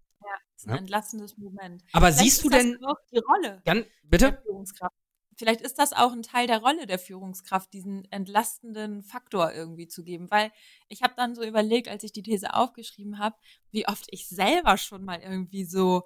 Das 0.56 0.64
ist 0.64 0.68
ein 0.68 0.74
ja? 0.74 0.78
entlastendes 0.78 1.36
Moment. 1.36 1.84
Aber 1.92 2.06
Vielleicht 2.06 2.18
siehst 2.18 2.44
du 2.44 2.48
denn. 2.48 2.82
Auch 2.84 2.96
die 3.12 3.18
Rolle. 3.18 3.62
Dann, 3.64 3.84
bitte? 4.02 4.32
Der 4.32 4.42
Führungskraft 4.42 4.94
vielleicht 5.36 5.60
ist 5.60 5.78
das 5.78 5.92
auch 5.92 6.12
ein 6.12 6.22
Teil 6.22 6.46
der 6.46 6.60
Rolle 6.60 6.86
der 6.86 6.98
Führungskraft, 6.98 7.72
diesen 7.72 8.10
entlastenden 8.10 9.02
Faktor 9.02 9.52
irgendwie 9.52 9.86
zu 9.86 10.02
geben. 10.02 10.30
Weil 10.30 10.50
ich 10.88 11.02
habe 11.02 11.14
dann 11.16 11.34
so 11.34 11.44
überlegt, 11.44 11.88
als 11.88 12.04
ich 12.04 12.12
die 12.12 12.22
These 12.22 12.54
aufgeschrieben 12.54 13.18
habe, 13.18 13.36
wie 13.70 13.86
oft 13.86 14.06
ich 14.10 14.28
selber 14.28 14.76
schon 14.78 15.04
mal 15.04 15.20
irgendwie 15.20 15.64
so 15.64 16.02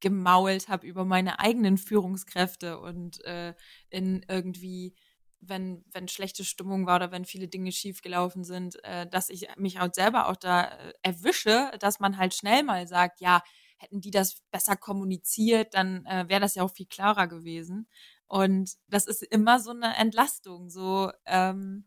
gemault 0.00 0.68
habe 0.68 0.86
über 0.86 1.04
meine 1.04 1.38
eigenen 1.38 1.78
Führungskräfte 1.78 2.78
und 2.78 3.24
äh, 3.24 3.54
in 3.88 4.24
irgendwie 4.28 4.94
wenn, 5.40 5.84
wenn 5.92 6.08
schlechte 6.08 6.44
Stimmung 6.44 6.86
war 6.86 6.96
oder 6.96 7.12
wenn 7.12 7.24
viele 7.24 7.46
Dinge 7.46 7.70
schiefgelaufen 7.70 8.42
sind, 8.42 8.82
äh, 8.84 9.06
dass 9.06 9.30
ich 9.30 9.48
mich 9.56 9.80
auch 9.80 9.92
selber 9.92 10.28
auch 10.28 10.36
da 10.36 10.64
äh, 10.64 10.92
erwische, 11.02 11.70
dass 11.78 12.00
man 12.00 12.18
halt 12.18 12.34
schnell 12.34 12.62
mal 12.62 12.88
sagt, 12.88 13.20
ja, 13.20 13.42
hätten 13.76 14.00
die 14.00 14.10
das 14.10 14.42
besser 14.50 14.76
kommuniziert, 14.76 15.74
dann 15.74 16.04
äh, 16.06 16.28
wäre 16.28 16.40
das 16.40 16.54
ja 16.54 16.62
auch 16.62 16.72
viel 16.72 16.86
klarer 16.86 17.26
gewesen. 17.26 17.88
Und 18.26 18.74
das 18.88 19.06
ist 19.06 19.22
immer 19.22 19.60
so 19.60 19.70
eine 19.70 19.96
Entlastung, 19.96 20.68
so, 20.68 21.12
ähm, 21.26 21.84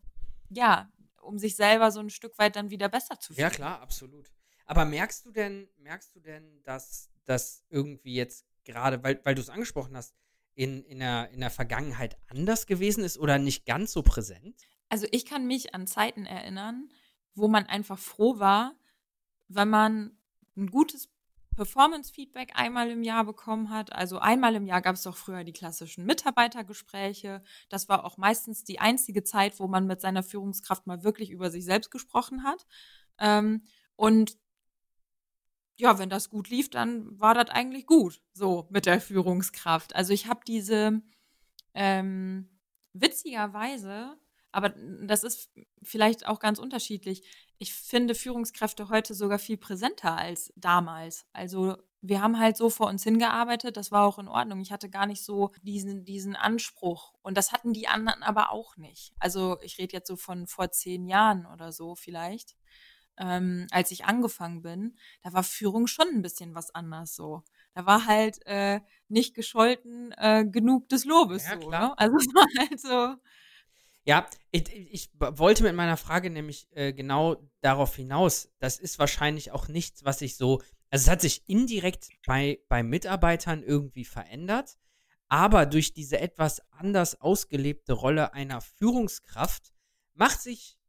ja, 0.50 0.92
um 1.22 1.38
sich 1.38 1.56
selber 1.56 1.92
so 1.92 2.00
ein 2.00 2.10
Stück 2.10 2.38
weit 2.38 2.56
dann 2.56 2.70
wieder 2.70 2.90
besser 2.90 3.20
zu 3.20 3.34
fühlen. 3.34 3.44
Ja, 3.44 3.50
klar, 3.50 3.82
absolut. 3.82 4.32
Aber 4.66 4.86
merkst 4.86 5.26
du 5.26 5.32
denn, 5.32 5.68
merkst 5.78 6.16
du 6.16 6.20
denn, 6.20 6.62
dass 6.64 7.10
das 7.26 7.64
irgendwie 7.70 8.14
jetzt 8.14 8.46
gerade, 8.64 9.04
weil, 9.04 9.20
weil 9.24 9.36
du 9.36 9.42
es 9.42 9.50
angesprochen 9.50 9.98
hast, 9.98 10.16
in, 10.56 10.84
in, 10.84 11.00
der, 11.00 11.30
in 11.32 11.40
der 11.40 11.50
Vergangenheit 11.50 12.18
anders 12.28 12.68
gewesen 12.68 13.04
ist 13.04 13.18
oder 13.18 13.38
nicht 13.38 13.66
ganz 13.66 13.92
so 13.92 14.04
präsent? 14.04 14.62
Also 14.90 15.08
ich 15.12 15.26
kann 15.26 15.48
mich 15.48 15.74
an 15.74 15.88
Zeiten 15.88 16.26
erinnern, 16.26 16.90
wo 17.34 17.48
man 17.48 17.66
einfach 17.66 18.00
froh 18.00 18.40
war, 18.40 18.76
wenn 19.48 19.70
man 19.70 20.18
ein 20.58 20.68
gutes 20.68 21.10
Performance-Feedback 21.60 22.54
einmal 22.56 22.90
im 22.90 23.04
Jahr 23.04 23.26
bekommen 23.26 23.70
hat. 23.70 23.92
Also 23.92 24.20
einmal 24.20 24.56
im 24.56 24.66
Jahr 24.66 24.82
gab 24.82 24.96
es 24.96 25.04
doch 25.04 25.18
früher 25.18 25.44
die 25.44 25.52
klassischen 25.52 26.06
Mitarbeitergespräche. 26.06 27.44
Das 27.68 27.90
war 27.90 28.06
auch 28.06 28.16
meistens 28.16 28.64
die 28.64 28.80
einzige 28.80 29.26
Zeit, 29.26 29.60
wo 29.60 29.68
man 29.68 29.86
mit 29.86 30.00
seiner 30.00 30.24
Führungskraft 30.24 30.88
mal 30.88 31.04
wirklich 31.04 31.32
über 31.32 31.52
sich 31.52 31.66
selbst 31.66 31.92
gesprochen 31.92 32.46
hat. 32.46 32.66
Ähm, 33.18 33.66
und 33.98 34.38
ja, 35.78 36.00
wenn 36.00 36.10
das 36.10 36.30
gut 36.30 36.50
lief, 36.50 36.70
dann 36.70 37.20
war 37.20 37.34
das 37.34 37.50
eigentlich 37.50 37.86
gut, 37.86 38.22
so 38.32 38.70
mit 38.70 38.86
der 38.86 39.02
Führungskraft. 39.02 39.94
Also 39.96 40.14
ich 40.14 40.28
habe 40.28 40.40
diese 40.48 41.02
ähm, 41.74 42.58
witzigerweise 42.94 44.18
aber 44.52 44.74
das 45.04 45.24
ist 45.24 45.52
vielleicht 45.84 46.28
auch 46.28 46.40
ganz 46.40 46.60
unterschiedlich. 46.60 47.24
Ich 47.58 47.74
finde 47.74 48.16
Führungskräfte 48.16 48.90
heute 48.90 49.14
sogar 49.14 49.40
viel 49.40 49.58
präsenter 49.58 50.18
als 50.18 50.52
damals. 50.56 51.26
Also 51.34 51.78
wir 52.02 52.22
haben 52.22 52.40
halt 52.40 52.56
so 52.56 52.70
vor 52.70 52.88
uns 52.88 53.04
hingearbeitet, 53.04 53.76
das 53.76 53.92
war 53.92 54.06
auch 54.06 54.20
in 54.20 54.28
Ordnung. 54.28 54.62
Ich 54.62 54.72
hatte 54.72 54.90
gar 54.90 55.06
nicht 55.06 55.24
so 55.24 55.52
diesen, 55.62 56.06
diesen 56.06 56.36
Anspruch. 56.36 57.14
Und 57.22 57.38
das 57.38 57.52
hatten 57.52 57.74
die 57.74 57.88
anderen 57.88 58.24
aber 58.24 58.52
auch 58.52 58.78
nicht. 58.78 59.14
Also 59.20 59.58
ich 59.62 59.78
rede 59.78 59.94
jetzt 59.94 60.08
so 60.08 60.16
von 60.16 60.48
vor 60.48 60.72
zehn 60.72 61.06
Jahren 61.06 61.46
oder 61.46 61.72
so 61.72 61.96
vielleicht. 61.96 62.56
Ähm, 63.18 63.68
als 63.72 63.92
ich 63.92 64.06
angefangen 64.06 64.62
bin, 64.62 64.96
da 65.24 65.34
war 65.34 65.44
Führung 65.44 65.88
schon 65.88 66.08
ein 66.08 66.22
bisschen 66.22 66.56
was 66.56 66.74
anders 66.74 67.16
so. 67.16 67.44
Da 67.74 67.86
war 67.86 68.06
halt 68.06 68.46
äh, 68.46 68.80
nicht 69.10 69.36
gescholten 69.36 70.14
äh, 70.14 70.46
genug 70.46 70.88
des 70.88 71.04
Lobes 71.04 71.46
ja, 71.46 71.60
so. 71.62 71.70
Ne? 71.70 71.98
Also 72.00 72.16
es 72.16 72.28
war 72.34 72.48
halt 72.58 72.80
so 72.80 73.22
ja, 74.10 74.28
ich, 74.50 74.68
ich, 74.74 75.12
wollte 75.20 75.62
mit 75.62 75.76
meiner 75.76 75.96
Frage 75.96 76.32
nämlich 76.32 76.68
äh, 76.72 76.94
genau 76.94 77.48
darauf 77.62 77.96
hinaus. 77.96 78.50
Das 78.58 78.80
ist 78.80 78.98
wahrscheinlich 78.98 79.52
auch 79.52 79.68
nichts, 79.68 80.04
was 80.04 80.18
sich 80.18 80.36
so. 80.36 80.64
Also, 80.90 81.04
es 81.04 81.10
hat 81.10 81.22
sich 81.22 81.48
indirekt 81.48 82.10
bei, 82.26 82.60
bei 82.70 82.82
Mitarbeitern 82.82 83.62
irgendwie 83.62 84.06
verändert, 84.06 84.80
aber 85.28 85.68
durch 85.68 85.94
diese 85.94 86.20
etwas 86.20 86.60
anders 86.72 87.22
ausgelebte 87.22 87.94
Rolle 87.94 88.34
einer 88.34 88.62
Führungskraft 88.62 89.74
macht 90.16 90.42
sich 90.42 90.80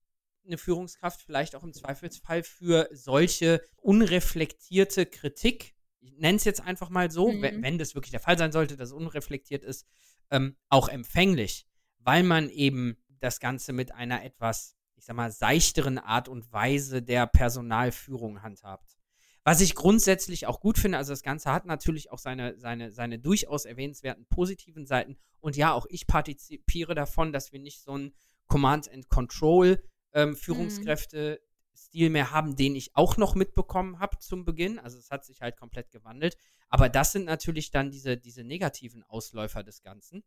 eine 0.46 0.56
Führungskraft 0.56 1.20
vielleicht 1.20 1.54
auch 1.54 1.62
im 1.62 1.74
Zweifelsfall 1.74 2.42
für 2.42 2.88
solche 2.90 3.61
unreflektierte 3.76 5.04
Kritik, 5.04 5.74
ich 6.00 6.16
nenne 6.16 6.37
es 6.37 6.44
jetzt 6.44 6.62
einfach 6.62 6.88
mal 6.88 7.11
so, 7.11 7.30
mhm. 7.30 7.42
wenn, 7.42 7.62
wenn, 7.62 7.76
das 7.76 7.94
wirklich 7.94 8.12
der 8.12 8.20
Fall 8.20 8.38
sein 8.38 8.50
sollte, 8.50 8.78
dass 8.78 8.88
es 8.88 8.94
unreflektiert 8.94 9.62
ist, 9.62 9.87
ähm, 10.30 10.56
auch 10.70 10.88
empfänglich, 10.88 11.66
weil 11.98 12.22
man 12.22 12.48
eben 12.48 12.96
das 13.20 13.40
Ganze 13.40 13.72
mit 13.72 13.92
einer 13.92 14.24
etwas, 14.24 14.76
ich 14.96 15.04
sag 15.04 15.16
mal, 15.16 15.30
seichteren 15.30 15.98
Art 15.98 16.28
und 16.28 16.52
Weise 16.52 17.02
der 17.02 17.26
Personalführung 17.26 18.42
handhabt. 18.42 18.96
Was 19.42 19.61
ich 19.61 19.74
grundsätzlich 19.74 20.46
auch 20.46 20.61
gut 20.61 20.78
finde, 20.78 20.98
also 20.98 21.12
das 21.12 21.22
Ganze 21.22 21.50
hat 21.50 21.64
natürlich 21.64 22.11
auch 22.11 22.18
seine, 22.18 22.59
seine, 22.59 22.92
seine 22.92 23.18
durchaus 23.18 23.64
erwähnenswerten 23.64 24.26
positiven 24.26 24.87
Seiten. 24.87 25.16
Und 25.40 25.56
ja, 25.56 25.72
auch 25.72 25.87
ich 25.88 26.06
partizipiere 26.06 26.94
davon, 26.94 27.33
dass 27.33 27.50
wir 27.50 27.59
nicht 27.59 27.83
so 27.83 27.96
ein 27.96 28.14
Command 28.48 28.90
and 28.90 29.09
Control 29.09 29.83
ähm, 30.12 30.37
Führungskräfte 30.37 31.40
Stil 31.74 32.11
mehr 32.11 32.30
haben, 32.30 32.56
den 32.56 32.76
ich 32.76 32.94
auch 32.94 33.16
noch 33.16 33.35
mitbekommen 33.35 33.98
habe 33.98 34.18
zum 34.18 34.44
Beginn. 34.44 34.78
Also 34.78 34.98
es 34.98 35.11
hat 35.11 35.24
sich 35.24 35.40
halt 35.40 35.56
komplett 35.56 35.90
gewandelt. 35.90 36.37
Aber 36.68 36.88
das 36.88 37.12
sind 37.12 37.24
natürlich 37.24 37.70
dann 37.70 37.90
diese, 37.90 38.16
diese 38.16 38.44
negativen 38.44 39.02
Ausläufer 39.04 39.62
des 39.62 39.83
Ganzen. 39.83 40.22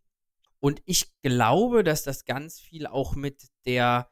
Und 0.63 0.81
ich 0.85 1.11
glaube, 1.21 1.83
dass 1.83 2.03
das 2.03 2.23
ganz 2.23 2.61
viel 2.61 2.87
auch 2.87 3.15
mit 3.15 3.49
der 3.65 4.09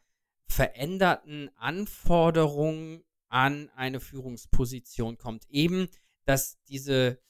veränderten 0.48 1.50
Anforderung 1.56 3.06
an 3.30 3.70
eine 3.70 4.02
Führungsposition 4.02 5.18
kommt. 5.18 5.50
Eben, 5.50 5.88
dass 6.26 6.62
diese, 6.64 7.22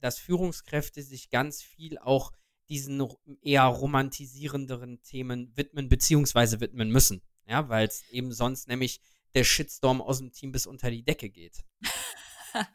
dass 0.00 0.18
Führungskräfte 0.18 1.04
sich 1.04 1.30
ganz 1.30 1.62
viel 1.62 1.98
auch 1.98 2.32
diesen 2.68 3.00
eher 3.42 3.62
romantisierenderen 3.62 5.00
Themen 5.02 5.56
widmen, 5.56 5.88
beziehungsweise 5.88 6.58
widmen 6.58 6.90
müssen. 6.90 7.22
Ja, 7.46 7.68
weil 7.68 7.86
es 7.86 8.02
eben 8.10 8.32
sonst 8.32 8.66
nämlich 8.66 9.00
der 9.36 9.44
Shitstorm 9.44 10.02
aus 10.02 10.18
dem 10.18 10.32
Team 10.32 10.50
bis 10.50 10.66
unter 10.66 10.90
die 10.90 11.04
Decke 11.04 11.30
geht. 11.30 11.64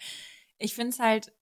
ich 0.60 0.76
finde 0.76 0.92
es 0.94 1.00
halt 1.00 1.34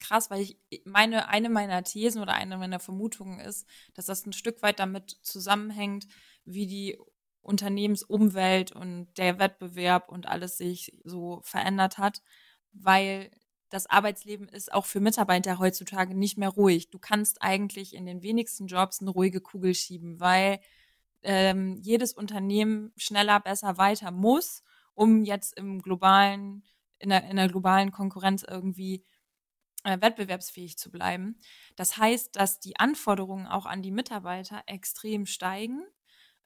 krass, 0.00 0.30
weil 0.30 0.42
ich 0.42 0.58
meine, 0.84 1.28
eine 1.28 1.48
meiner 1.48 1.82
Thesen 1.82 2.20
oder 2.22 2.34
eine 2.34 2.58
meiner 2.58 2.80
Vermutungen 2.80 3.40
ist, 3.40 3.66
dass 3.94 4.06
das 4.06 4.26
ein 4.26 4.32
Stück 4.32 4.62
weit 4.62 4.78
damit 4.78 5.18
zusammenhängt, 5.22 6.06
wie 6.44 6.66
die 6.66 6.98
Unternehmensumwelt 7.42 8.72
und 8.72 9.08
der 9.16 9.38
Wettbewerb 9.38 10.08
und 10.08 10.26
alles 10.26 10.56
sich 10.56 10.98
so 11.04 11.40
verändert 11.42 11.98
hat, 11.98 12.22
weil 12.72 13.30
das 13.68 13.86
Arbeitsleben 13.86 14.48
ist 14.48 14.72
auch 14.72 14.86
für 14.86 15.00
Mitarbeiter 15.00 15.58
heutzutage 15.58 16.14
nicht 16.14 16.38
mehr 16.38 16.48
ruhig. 16.48 16.90
Du 16.90 16.98
kannst 16.98 17.42
eigentlich 17.42 17.94
in 17.94 18.06
den 18.06 18.22
wenigsten 18.22 18.66
Jobs 18.66 19.00
eine 19.00 19.10
ruhige 19.10 19.40
Kugel 19.40 19.74
schieben, 19.74 20.20
weil 20.20 20.60
ähm, 21.22 21.76
jedes 21.82 22.12
Unternehmen 22.12 22.92
schneller, 22.96 23.40
besser, 23.40 23.76
weiter 23.76 24.10
muss, 24.10 24.62
um 24.94 25.24
jetzt 25.24 25.56
im 25.58 25.82
globalen, 25.82 26.62
in 26.98 27.08
der, 27.08 27.24
in 27.28 27.36
der 27.36 27.48
globalen 27.48 27.90
Konkurrenz 27.90 28.44
irgendwie 28.48 29.04
äh, 29.84 30.00
wettbewerbsfähig 30.00 30.76
zu 30.76 30.90
bleiben. 30.90 31.38
Das 31.76 31.96
heißt, 31.96 32.36
dass 32.36 32.58
die 32.58 32.76
Anforderungen 32.78 33.46
auch 33.46 33.66
an 33.66 33.82
die 33.82 33.92
Mitarbeiter 33.92 34.62
extrem 34.66 35.26
steigen 35.26 35.84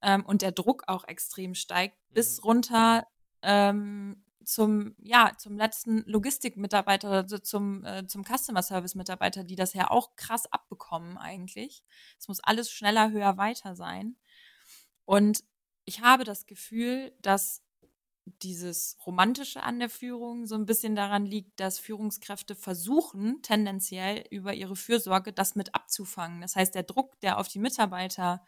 ähm, 0.03 0.24
und 0.24 0.42
der 0.42 0.53
Druck 0.53 0.85
auch 0.87 1.05
extrem 1.05 1.55
steigt, 1.55 1.96
mhm. 2.11 2.14
bis 2.14 2.44
runter 2.44 3.07
ähm, 3.42 4.24
zum, 4.44 4.94
ja, 4.98 5.33
zum 5.37 5.57
letzten 5.57 6.05
Logistikmitarbeiter, 6.07 7.11
also 7.11 7.38
zum, 7.38 7.85
äh, 7.85 8.07
zum 8.07 8.24
Customer 8.24 8.62
Service 8.62 8.94
Mitarbeiter, 8.94 9.44
die 9.44 9.57
das 9.57 9.74
ja 9.74 9.90
auch 9.90 10.16
krass 10.16 10.51
abbekommen 10.51 11.18
eigentlich. 11.18 11.85
Es 12.18 12.29
muss 12.29 12.40
alles 12.40 12.70
schneller, 12.70 13.11
höher, 13.11 13.37
weiter 13.37 13.77
sein. 13.77 14.16
Und 15.05 15.44
ich 15.85 16.01
habe 16.01 16.24
das 16.24 16.46
Gefühl, 16.46 17.14
dass 17.20 17.62
dieses 18.42 18.96
Romantische 19.06 19.62
an 19.62 19.78
der 19.78 19.90
Führung 19.90 20.46
so 20.46 20.54
ein 20.54 20.66
bisschen 20.66 20.94
daran 20.94 21.26
liegt, 21.26 21.60
dass 21.60 21.78
Führungskräfte 21.78 22.54
versuchen, 22.54 23.42
tendenziell 23.42 24.24
über 24.30 24.54
ihre 24.54 24.76
Fürsorge 24.76 25.32
das 25.32 25.54
mit 25.54 25.74
abzufangen. 25.74 26.40
Das 26.40 26.56
heißt, 26.56 26.74
der 26.74 26.82
Druck, 26.82 27.20
der 27.20 27.38
auf 27.38 27.48
die 27.48 27.58
Mitarbeiter 27.58 28.44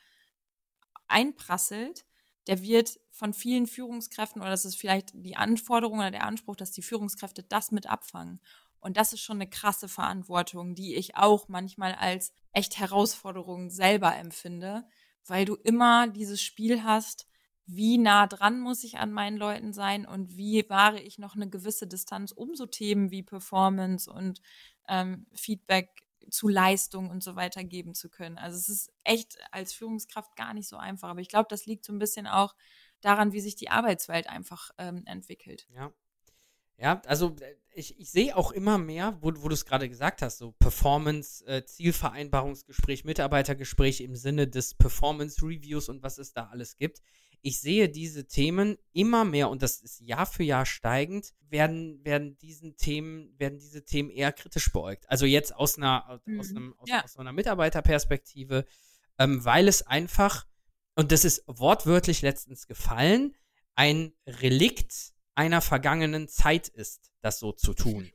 einprasselt, 1.08 2.04
der 2.46 2.62
wird 2.62 2.98
von 3.10 3.34
vielen 3.34 3.66
Führungskräften 3.66 4.40
oder 4.40 4.50
das 4.50 4.64
ist 4.64 4.76
vielleicht 4.76 5.10
die 5.14 5.36
Anforderung 5.36 5.98
oder 5.98 6.10
der 6.10 6.24
Anspruch, 6.24 6.56
dass 6.56 6.70
die 6.70 6.82
Führungskräfte 6.82 7.42
das 7.42 7.70
mit 7.70 7.86
abfangen. 7.86 8.40
Und 8.80 8.96
das 8.96 9.12
ist 9.12 9.20
schon 9.20 9.36
eine 9.36 9.48
krasse 9.48 9.88
Verantwortung, 9.88 10.74
die 10.74 10.94
ich 10.94 11.16
auch 11.16 11.48
manchmal 11.48 11.94
als 11.94 12.32
echt 12.52 12.78
Herausforderung 12.78 13.70
selber 13.70 14.16
empfinde, 14.16 14.86
weil 15.26 15.44
du 15.44 15.54
immer 15.54 16.08
dieses 16.08 16.40
Spiel 16.40 16.82
hast, 16.82 17.26
wie 17.72 17.98
nah 17.98 18.26
dran 18.26 18.60
muss 18.60 18.84
ich 18.84 18.98
an 18.98 19.12
meinen 19.12 19.36
Leuten 19.36 19.72
sein 19.72 20.06
und 20.06 20.36
wie 20.36 20.64
wahre 20.68 21.00
ich 21.00 21.18
noch 21.18 21.36
eine 21.36 21.48
gewisse 21.48 21.86
Distanz, 21.86 22.32
um 22.32 22.54
so 22.54 22.66
Themen 22.66 23.10
wie 23.10 23.22
Performance 23.22 24.10
und 24.10 24.40
ähm, 24.88 25.26
Feedback 25.34 25.88
zu 26.30 26.48
Leistung 26.48 27.10
und 27.10 27.22
so 27.22 27.36
weiter 27.36 27.64
geben 27.64 27.94
zu 27.94 28.08
können. 28.08 28.38
Also 28.38 28.56
es 28.56 28.68
ist 28.68 28.92
echt 29.04 29.38
als 29.52 29.72
Führungskraft 29.72 30.36
gar 30.36 30.54
nicht 30.54 30.68
so 30.68 30.76
einfach. 30.76 31.08
Aber 31.08 31.20
ich 31.20 31.28
glaube, 31.28 31.46
das 31.48 31.66
liegt 31.66 31.84
so 31.84 31.92
ein 31.92 31.98
bisschen 31.98 32.26
auch 32.26 32.54
daran, 33.00 33.32
wie 33.32 33.40
sich 33.40 33.56
die 33.56 33.70
Arbeitswelt 33.70 34.28
einfach 34.28 34.70
ähm, 34.78 35.02
entwickelt. 35.06 35.66
Ja. 35.74 35.92
Ja, 36.76 37.02
also 37.06 37.36
äh, 37.40 37.56
ich, 37.74 38.00
ich 38.00 38.10
sehe 38.10 38.36
auch 38.36 38.52
immer 38.52 38.78
mehr, 38.78 39.18
wo, 39.20 39.32
wo 39.36 39.48
du 39.48 39.54
es 39.54 39.66
gerade 39.66 39.88
gesagt 39.88 40.22
hast, 40.22 40.38
so 40.38 40.52
Performance, 40.52 41.44
äh, 41.46 41.64
Zielvereinbarungsgespräch, 41.64 43.04
Mitarbeitergespräch 43.04 44.00
im 44.00 44.16
Sinne 44.16 44.48
des 44.48 44.74
Performance 44.74 45.42
Reviews 45.42 45.88
und 45.88 46.02
was 46.02 46.18
es 46.18 46.32
da 46.32 46.46
alles 46.46 46.76
gibt. 46.76 47.02
Ich 47.42 47.60
sehe 47.60 47.88
diese 47.88 48.26
Themen 48.26 48.76
immer 48.92 49.24
mehr 49.24 49.48
und 49.48 49.62
das 49.62 49.80
ist 49.80 50.00
Jahr 50.00 50.26
für 50.26 50.42
Jahr 50.42 50.66
steigend, 50.66 51.34
werden, 51.48 52.04
werden 52.04 52.36
diesen 52.38 52.76
Themen, 52.76 53.34
werden 53.38 53.58
diese 53.58 53.84
Themen 53.84 54.10
eher 54.10 54.32
kritisch 54.32 54.72
beäugt. 54.72 55.08
Also 55.08 55.26
jetzt 55.26 55.54
aus 55.54 55.76
einer, 55.76 56.20
mhm. 56.24 56.40
aus, 56.40 56.50
einem, 56.50 56.74
aus, 56.78 56.88
ja. 56.88 57.02
aus, 57.02 57.16
einer 57.16 57.32
Mitarbeiterperspektive, 57.32 58.66
ähm, 59.18 59.44
weil 59.44 59.68
es 59.68 59.86
einfach, 59.86 60.46
und 60.94 61.12
das 61.12 61.24
ist 61.24 61.42
wortwörtlich 61.46 62.22
letztens 62.22 62.66
gefallen, 62.66 63.34
ein 63.74 64.12
Relikt 64.26 65.12
einer 65.34 65.60
vergangenen 65.60 66.28
Zeit 66.28 66.68
ist, 66.68 67.10
das 67.22 67.38
so 67.38 67.52
zu 67.52 67.72
tun. 67.74 68.10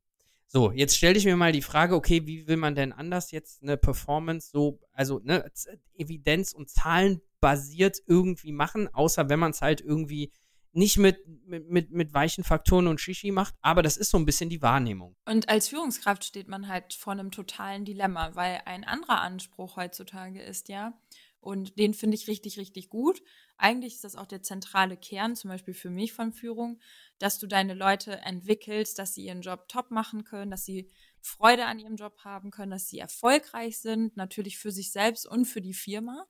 So, 0.48 0.72
jetzt 0.72 0.96
stelle 0.96 1.18
ich 1.18 1.26
mir 1.26 1.36
mal 1.36 1.52
die 1.52 1.62
Frage, 1.62 1.96
okay, 1.96 2.26
wie 2.28 2.48
will 2.48 2.58
man 2.58 2.76
denn 2.76 2.94
anders 2.94 3.32
jetzt 3.32 3.62
eine 3.62 3.78
Performance 3.78 4.52
so, 4.52 4.80
also 4.94 5.20
ne, 5.20 5.52
Evidenz 5.96 6.54
und 6.54 6.70
Zahlen 6.70 7.22
basiert 7.46 8.00
irgendwie 8.08 8.52
machen, 8.52 8.92
außer 8.92 9.30
wenn 9.30 9.38
man 9.38 9.52
es 9.52 9.62
halt 9.62 9.80
irgendwie 9.80 10.32
nicht 10.72 10.98
mit, 10.98 11.20
mit, 11.46 11.70
mit, 11.70 11.92
mit 11.92 12.12
weichen 12.12 12.44
Faktoren 12.44 12.88
und 12.88 13.00
Shishi 13.00 13.30
macht, 13.30 13.54
aber 13.62 13.84
das 13.84 13.98
ist 13.98 14.10
so 14.10 14.18
ein 14.18 14.26
bisschen 14.26 14.50
die 14.50 14.64
Wahrnehmung. 14.64 15.16
Und 15.26 15.48
als 15.48 15.68
Führungskraft 15.68 16.26
steht 16.26 16.48
man 16.48 16.68
halt 16.68 16.96
vor 16.96 17.14
einem 17.14 17.30
totalen 17.30 17.86
Dilemma, 17.86 18.34
weil 18.34 18.64
ein 18.66 18.84
anderer 18.84 19.22
Anspruch 19.22 19.76
heutzutage 19.76 20.42
ist 20.42 20.70
ja, 20.70 21.00
und 21.40 21.78
den 21.78 21.94
finde 21.94 22.16
ich 22.16 22.28
richtig, 22.28 22.58
richtig 22.58 22.90
gut. 22.90 23.22
Eigentlich 23.58 23.94
ist 23.94 24.04
das 24.04 24.16
auch 24.16 24.26
der 24.26 24.42
zentrale 24.42 24.98
Kern, 24.98 25.36
zum 25.36 25.52
Beispiel 25.52 25.76
für 25.76 25.92
mich 25.92 26.14
von 26.14 26.34
Führung, 26.34 26.80
dass 27.20 27.38
du 27.38 27.46
deine 27.46 27.76
Leute 27.76 28.18
entwickelst, 28.22 28.98
dass 28.98 29.14
sie 29.14 29.26
ihren 29.26 29.44
Job 29.44 29.68
top 29.68 29.92
machen 29.92 30.24
können, 30.24 30.50
dass 30.50 30.66
sie 30.66 30.90
Freude 31.22 31.68
an 31.68 31.78
ihrem 31.78 31.98
Job 31.98 32.18
haben 32.24 32.50
können, 32.50 32.72
dass 32.72 32.90
sie 32.90 32.98
erfolgreich 32.98 33.78
sind, 33.78 34.18
natürlich 34.18 34.58
für 34.58 34.72
sich 34.72 34.92
selbst 34.92 35.28
und 35.28 35.46
für 35.46 35.62
die 35.62 35.76
Firma. 35.76 36.26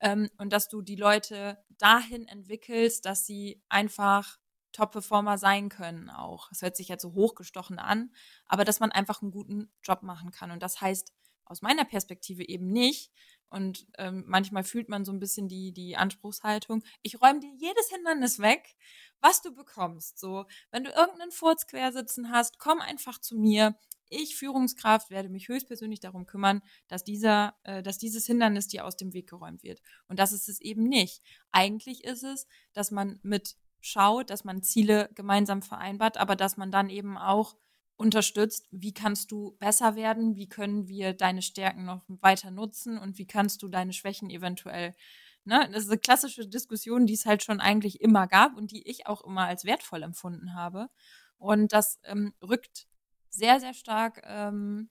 Ähm, 0.00 0.30
und 0.38 0.52
dass 0.52 0.68
du 0.68 0.82
die 0.82 0.96
Leute 0.96 1.58
dahin 1.78 2.26
entwickelst, 2.26 3.04
dass 3.04 3.26
sie 3.26 3.62
einfach 3.68 4.38
Top-Performer 4.72 5.36
sein 5.38 5.68
können 5.68 6.10
auch. 6.10 6.48
Das 6.48 6.62
hört 6.62 6.76
sich 6.76 6.88
jetzt 6.88 7.02
so 7.02 7.12
hochgestochen 7.14 7.78
an, 7.78 8.12
aber 8.46 8.64
dass 8.64 8.80
man 8.80 8.92
einfach 8.92 9.20
einen 9.22 9.32
guten 9.32 9.72
Job 9.82 10.02
machen 10.02 10.30
kann. 10.30 10.50
Und 10.50 10.62
das 10.62 10.80
heißt 10.80 11.12
aus 11.50 11.62
meiner 11.62 11.84
Perspektive 11.84 12.48
eben 12.48 12.70
nicht, 12.70 13.10
und 13.50 13.86
ähm, 13.98 14.24
manchmal 14.26 14.62
fühlt 14.62 14.88
man 14.88 15.04
so 15.04 15.12
ein 15.12 15.18
bisschen 15.18 15.48
die, 15.48 15.72
die 15.72 15.96
Anspruchshaltung, 15.96 16.82
ich 17.02 17.20
räume 17.20 17.40
dir 17.40 17.52
jedes 17.58 17.90
Hindernis 17.90 18.38
weg, 18.38 18.76
was 19.20 19.42
du 19.42 19.52
bekommst. 19.52 20.18
So, 20.18 20.46
wenn 20.70 20.84
du 20.84 20.90
irgendeinen 20.90 21.32
Furz 21.32 21.66
quersitzen 21.66 22.30
hast, 22.30 22.58
komm 22.58 22.80
einfach 22.80 23.20
zu 23.20 23.36
mir. 23.36 23.76
Ich, 24.08 24.36
Führungskraft, 24.36 25.10
werde 25.10 25.28
mich 25.28 25.48
höchstpersönlich 25.48 26.00
darum 26.00 26.26
kümmern, 26.26 26.62
dass 26.88 27.04
dieser, 27.04 27.54
äh, 27.64 27.82
dass 27.82 27.98
dieses 27.98 28.26
Hindernis 28.26 28.68
dir 28.68 28.84
aus 28.84 28.96
dem 28.96 29.12
Weg 29.12 29.28
geräumt 29.28 29.62
wird. 29.62 29.82
Und 30.08 30.18
das 30.18 30.32
ist 30.32 30.48
es 30.48 30.60
eben 30.60 30.84
nicht. 30.84 31.22
Eigentlich 31.52 32.04
ist 32.04 32.22
es, 32.22 32.46
dass 32.72 32.90
man 32.90 33.18
mit 33.22 33.56
schaut, 33.80 34.30
dass 34.30 34.44
man 34.44 34.62
Ziele 34.62 35.10
gemeinsam 35.14 35.62
vereinbart, 35.62 36.18
aber 36.18 36.36
dass 36.36 36.56
man 36.56 36.70
dann 36.70 36.88
eben 36.90 37.16
auch 37.18 37.56
unterstützt, 38.00 38.66
wie 38.70 38.94
kannst 38.94 39.30
du 39.30 39.56
besser 39.58 39.94
werden, 39.94 40.34
wie 40.34 40.48
können 40.48 40.88
wir 40.88 41.12
deine 41.12 41.42
Stärken 41.42 41.84
noch 41.84 42.02
weiter 42.08 42.50
nutzen 42.50 42.96
und 42.96 43.18
wie 43.18 43.26
kannst 43.26 43.62
du 43.62 43.68
deine 43.68 43.92
Schwächen 43.92 44.30
eventuell, 44.30 44.96
ne, 45.44 45.68
das 45.70 45.84
ist 45.84 45.90
eine 45.90 46.00
klassische 46.00 46.48
Diskussion, 46.48 47.06
die 47.06 47.12
es 47.12 47.26
halt 47.26 47.42
schon 47.42 47.60
eigentlich 47.60 48.00
immer 48.00 48.26
gab 48.26 48.56
und 48.56 48.72
die 48.72 48.88
ich 48.88 49.06
auch 49.06 49.22
immer 49.22 49.46
als 49.46 49.64
wertvoll 49.64 50.02
empfunden 50.02 50.54
habe. 50.54 50.88
Und 51.36 51.74
das 51.74 52.00
ähm, 52.04 52.32
rückt 52.42 52.88
sehr, 53.28 53.60
sehr 53.60 53.74
stark 53.74 54.22
ähm, 54.24 54.88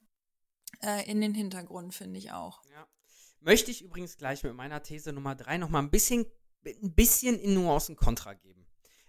äh, 0.83 1.09
in 1.09 1.19
den 1.19 1.33
Hintergrund, 1.33 1.95
finde 1.95 2.19
ich 2.19 2.31
auch. 2.31 2.61
Ja. 2.71 2.87
Möchte 3.39 3.71
ich 3.71 3.81
übrigens 3.81 4.17
gleich 4.17 4.43
mit 4.43 4.53
meiner 4.53 4.83
These 4.83 5.13
Nummer 5.13 5.33
drei 5.33 5.57
noch 5.57 5.69
mal 5.69 5.79
ein 5.79 5.89
bisschen, 5.89 6.27
ein 6.63 6.93
bisschen 6.93 7.39
in 7.39 7.55
Nuancen 7.55 7.95
Kontra 7.95 8.35
geben. 8.35 8.67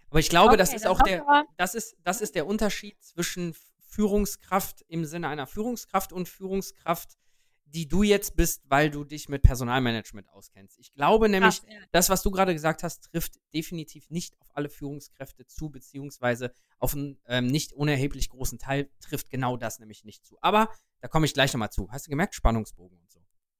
Aber 0.09 0.19
ich 0.19 0.29
glaube, 0.29 0.49
okay, 0.49 0.57
das 0.57 0.73
ist 0.73 0.87
auch 0.87 1.01
der, 1.03 1.45
das 1.57 1.75
ist, 1.75 1.95
das 2.03 2.19
ist 2.21 2.33
der 2.33 2.47
Unterschied 2.47 3.01
zwischen 3.03 3.55
Führungskraft 3.91 4.83
im 4.87 5.05
Sinne 5.05 5.27
einer 5.27 5.47
Führungskraft 5.47 6.13
und 6.13 6.29
Führungskraft, 6.29 7.17
die 7.65 7.87
du 7.87 8.03
jetzt 8.03 8.35
bist, 8.35 8.63
weil 8.69 8.89
du 8.89 9.03
dich 9.03 9.29
mit 9.29 9.43
Personalmanagement 9.43 10.29
auskennst. 10.29 10.79
Ich 10.79 10.93
glaube 10.93 11.29
nämlich, 11.29 11.61
Krass, 11.61 11.73
ja. 11.73 11.79
das, 11.91 12.09
was 12.09 12.21
du 12.21 12.31
gerade 12.31 12.53
gesagt 12.53 12.83
hast, 12.83 13.11
trifft 13.11 13.35
definitiv 13.53 14.09
nicht 14.09 14.39
auf 14.39 14.47
alle 14.55 14.69
Führungskräfte 14.69 15.45
zu, 15.45 15.69
beziehungsweise 15.69 16.53
auf 16.79 16.93
einen 16.93 17.19
ähm, 17.27 17.47
nicht 17.47 17.73
unerheblich 17.73 18.29
großen 18.29 18.59
Teil 18.59 18.89
trifft 18.99 19.29
genau 19.29 19.57
das 19.57 19.79
nämlich 19.79 20.03
nicht 20.03 20.25
zu. 20.25 20.37
Aber 20.41 20.69
da 20.99 21.07
komme 21.07 21.25
ich 21.25 21.33
gleich 21.33 21.53
nochmal 21.53 21.71
zu. 21.71 21.89
Hast 21.91 22.07
du 22.07 22.09
gemerkt? 22.09 22.35
Spannungsbogen 22.35 22.97
und 22.97 23.11
so. 23.11 23.19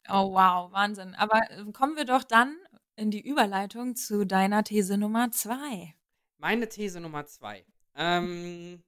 Oh, 0.09 0.33
wow, 0.33 0.71
Wahnsinn. 0.71 1.13
Aber 1.15 1.41
äh, 1.49 1.71
kommen 1.71 1.95
wir 1.95 2.05
doch 2.05 2.23
dann 2.23 2.57
in 2.95 3.11
die 3.11 3.21
Überleitung 3.21 3.95
zu 3.95 4.25
deiner 4.25 4.63
These 4.63 4.97
Nummer 4.97 5.31
zwei. 5.31 5.93
Meine 6.37 6.67
These 6.67 6.99
Nummer 6.99 7.25
zwei. 7.25 7.65
Ähm, 7.95 8.83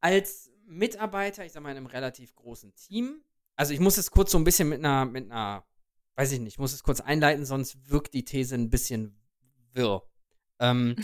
als 0.00 0.50
Mitarbeiter, 0.66 1.44
ich 1.44 1.52
sag 1.52 1.62
mal, 1.62 1.70
in 1.70 1.76
einem 1.76 1.86
relativ 1.86 2.34
großen 2.34 2.74
Team. 2.74 3.22
Also 3.56 3.72
ich 3.72 3.80
muss 3.80 3.98
es 3.98 4.10
kurz 4.10 4.32
so 4.32 4.38
ein 4.38 4.44
bisschen 4.44 4.68
mit 4.68 4.78
einer, 4.78 5.04
mit 5.04 5.30
einer, 5.30 5.64
weiß 6.16 6.32
ich 6.32 6.40
nicht, 6.40 6.54
ich 6.54 6.58
muss 6.58 6.72
es 6.72 6.82
kurz 6.82 7.00
einleiten, 7.00 7.44
sonst 7.44 7.88
wirkt 7.88 8.14
die 8.14 8.24
These 8.24 8.54
ein 8.54 8.70
bisschen 8.70 9.16
wirr. 9.72 10.02
Ähm, 10.58 10.96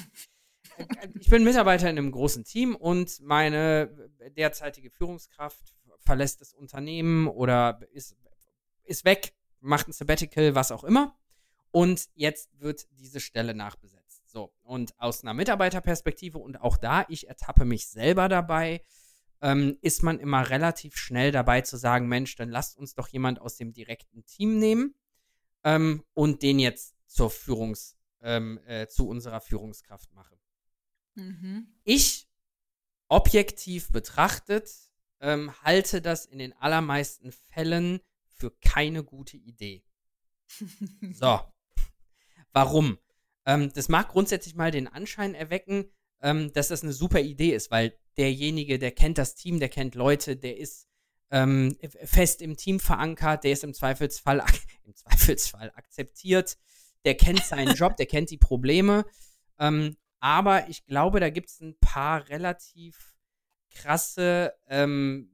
ich 1.21 1.29
bin 1.29 1.45
Mitarbeiter 1.45 1.91
in 1.91 1.99
einem 1.99 2.11
großen 2.11 2.45
Team 2.45 2.75
und 2.75 3.21
meine 3.21 4.11
derzeitige 4.37 4.91
Führungskraft 4.91 5.75
verlässt 5.99 6.41
das 6.41 6.55
Unternehmen 6.55 7.29
oder 7.29 7.81
ist, 7.93 8.17
ist 8.85 9.05
weg, 9.05 9.35
macht 9.61 9.89
ein 9.89 9.93
Sabbatical, 9.93 10.55
was 10.55 10.73
auch 10.73 10.85
immer. 10.85 11.17
Und 11.73 12.09
jetzt 12.15 12.59
wird 12.59 12.89
diese 12.99 13.21
Stelle 13.21 13.55
nachbesetzt. 13.55 14.29
So, 14.29 14.53
und 14.63 14.99
aus 14.99 15.23
einer 15.23 15.35
Mitarbeiterperspektive 15.35 16.39
und 16.39 16.61
auch 16.61 16.77
da, 16.77 17.05
ich 17.09 17.29
ertappe 17.29 17.65
mich 17.65 17.89
selber 17.89 18.29
dabei, 18.29 18.83
ähm, 19.43 19.79
ist 19.81 20.03
man 20.03 20.19
immer 20.19 20.51
relativ 20.51 20.97
schnell 20.97 21.33
dabei 21.33 21.63
zu 21.63 21.77
sagen, 21.77 22.09
Mensch, 22.09 22.37
dann 22.37 22.51
lasst 22.51 22.77
uns 22.77 22.95
doch 22.95 23.09
jemand 23.09 23.41
aus 23.41 23.57
dem 23.57 23.73
direkten 23.73 24.25
Team 24.27 24.59
nehmen 24.59 24.95
ähm, 25.65 26.05
und 26.15 26.43
den 26.43 26.59
jetzt 26.59 26.95
zur 27.07 27.31
Führungs, 27.31 27.97
ähm, 28.23 28.61
äh, 28.67 28.87
zu 28.87 29.09
unserer 29.09 29.41
Führungskraft 29.41 30.13
machen. 30.13 30.39
Mhm. 31.15 31.69
Ich, 31.85 32.29
objektiv 33.09 33.91
betrachtet, 33.91 34.71
ähm, 35.21 35.53
halte 35.63 36.01
das 36.01 36.27
in 36.27 36.39
den 36.39 36.53
allermeisten 36.55 37.33
Fällen 37.33 38.01
für 38.29 38.51
keine 38.61 39.05
gute 39.05 39.37
Idee. 39.37 39.85
so. 41.13 41.41
Warum? 42.53 42.99
Ähm, 43.47 43.73
das 43.73 43.89
mag 43.89 44.09
grundsätzlich 44.09 44.55
mal 44.55 44.71
den 44.71 44.89
Anschein 44.89 45.35
erwecken, 45.35 45.91
ähm, 46.21 46.53
dass 46.53 46.69
das 46.69 46.83
eine 46.83 46.93
super 46.93 47.21
Idee 47.21 47.55
ist, 47.55 47.71
weil 47.71 47.99
derjenige, 48.21 48.79
der 48.79 48.93
kennt 48.93 49.17
das 49.17 49.35
Team, 49.35 49.59
der 49.61 49.71
kennt 49.71 49.95
Leute, 49.95 50.37
der 50.37 50.59
ist 50.59 50.87
ähm, 51.31 51.79
fest 52.05 52.43
im 52.43 52.57
Team 52.57 52.79
verankert, 52.79 53.45
der 53.45 53.53
ist 53.53 53.65
im 53.65 53.73
Zweifelsfall, 53.73 54.45
im 54.85 54.95
Zweifelsfall 54.95 55.73
akzeptiert, 55.75 56.59
der 57.07 57.17
kennt 57.17 57.43
seinen 57.43 57.75
Job, 57.75 57.97
der 57.97 58.05
kennt 58.05 58.31
die 58.31 58.37
Probleme. 58.37 59.07
Ähm, 59.59 59.97
aber 60.19 60.69
ich 60.69 60.85
glaube, 60.85 61.19
da 61.19 61.31
gibt 61.31 61.49
es 61.49 61.61
ein 61.61 61.79
paar 61.81 62.29
relativ 62.29 63.15
krasse, 63.71 64.53
ähm, 64.69 65.31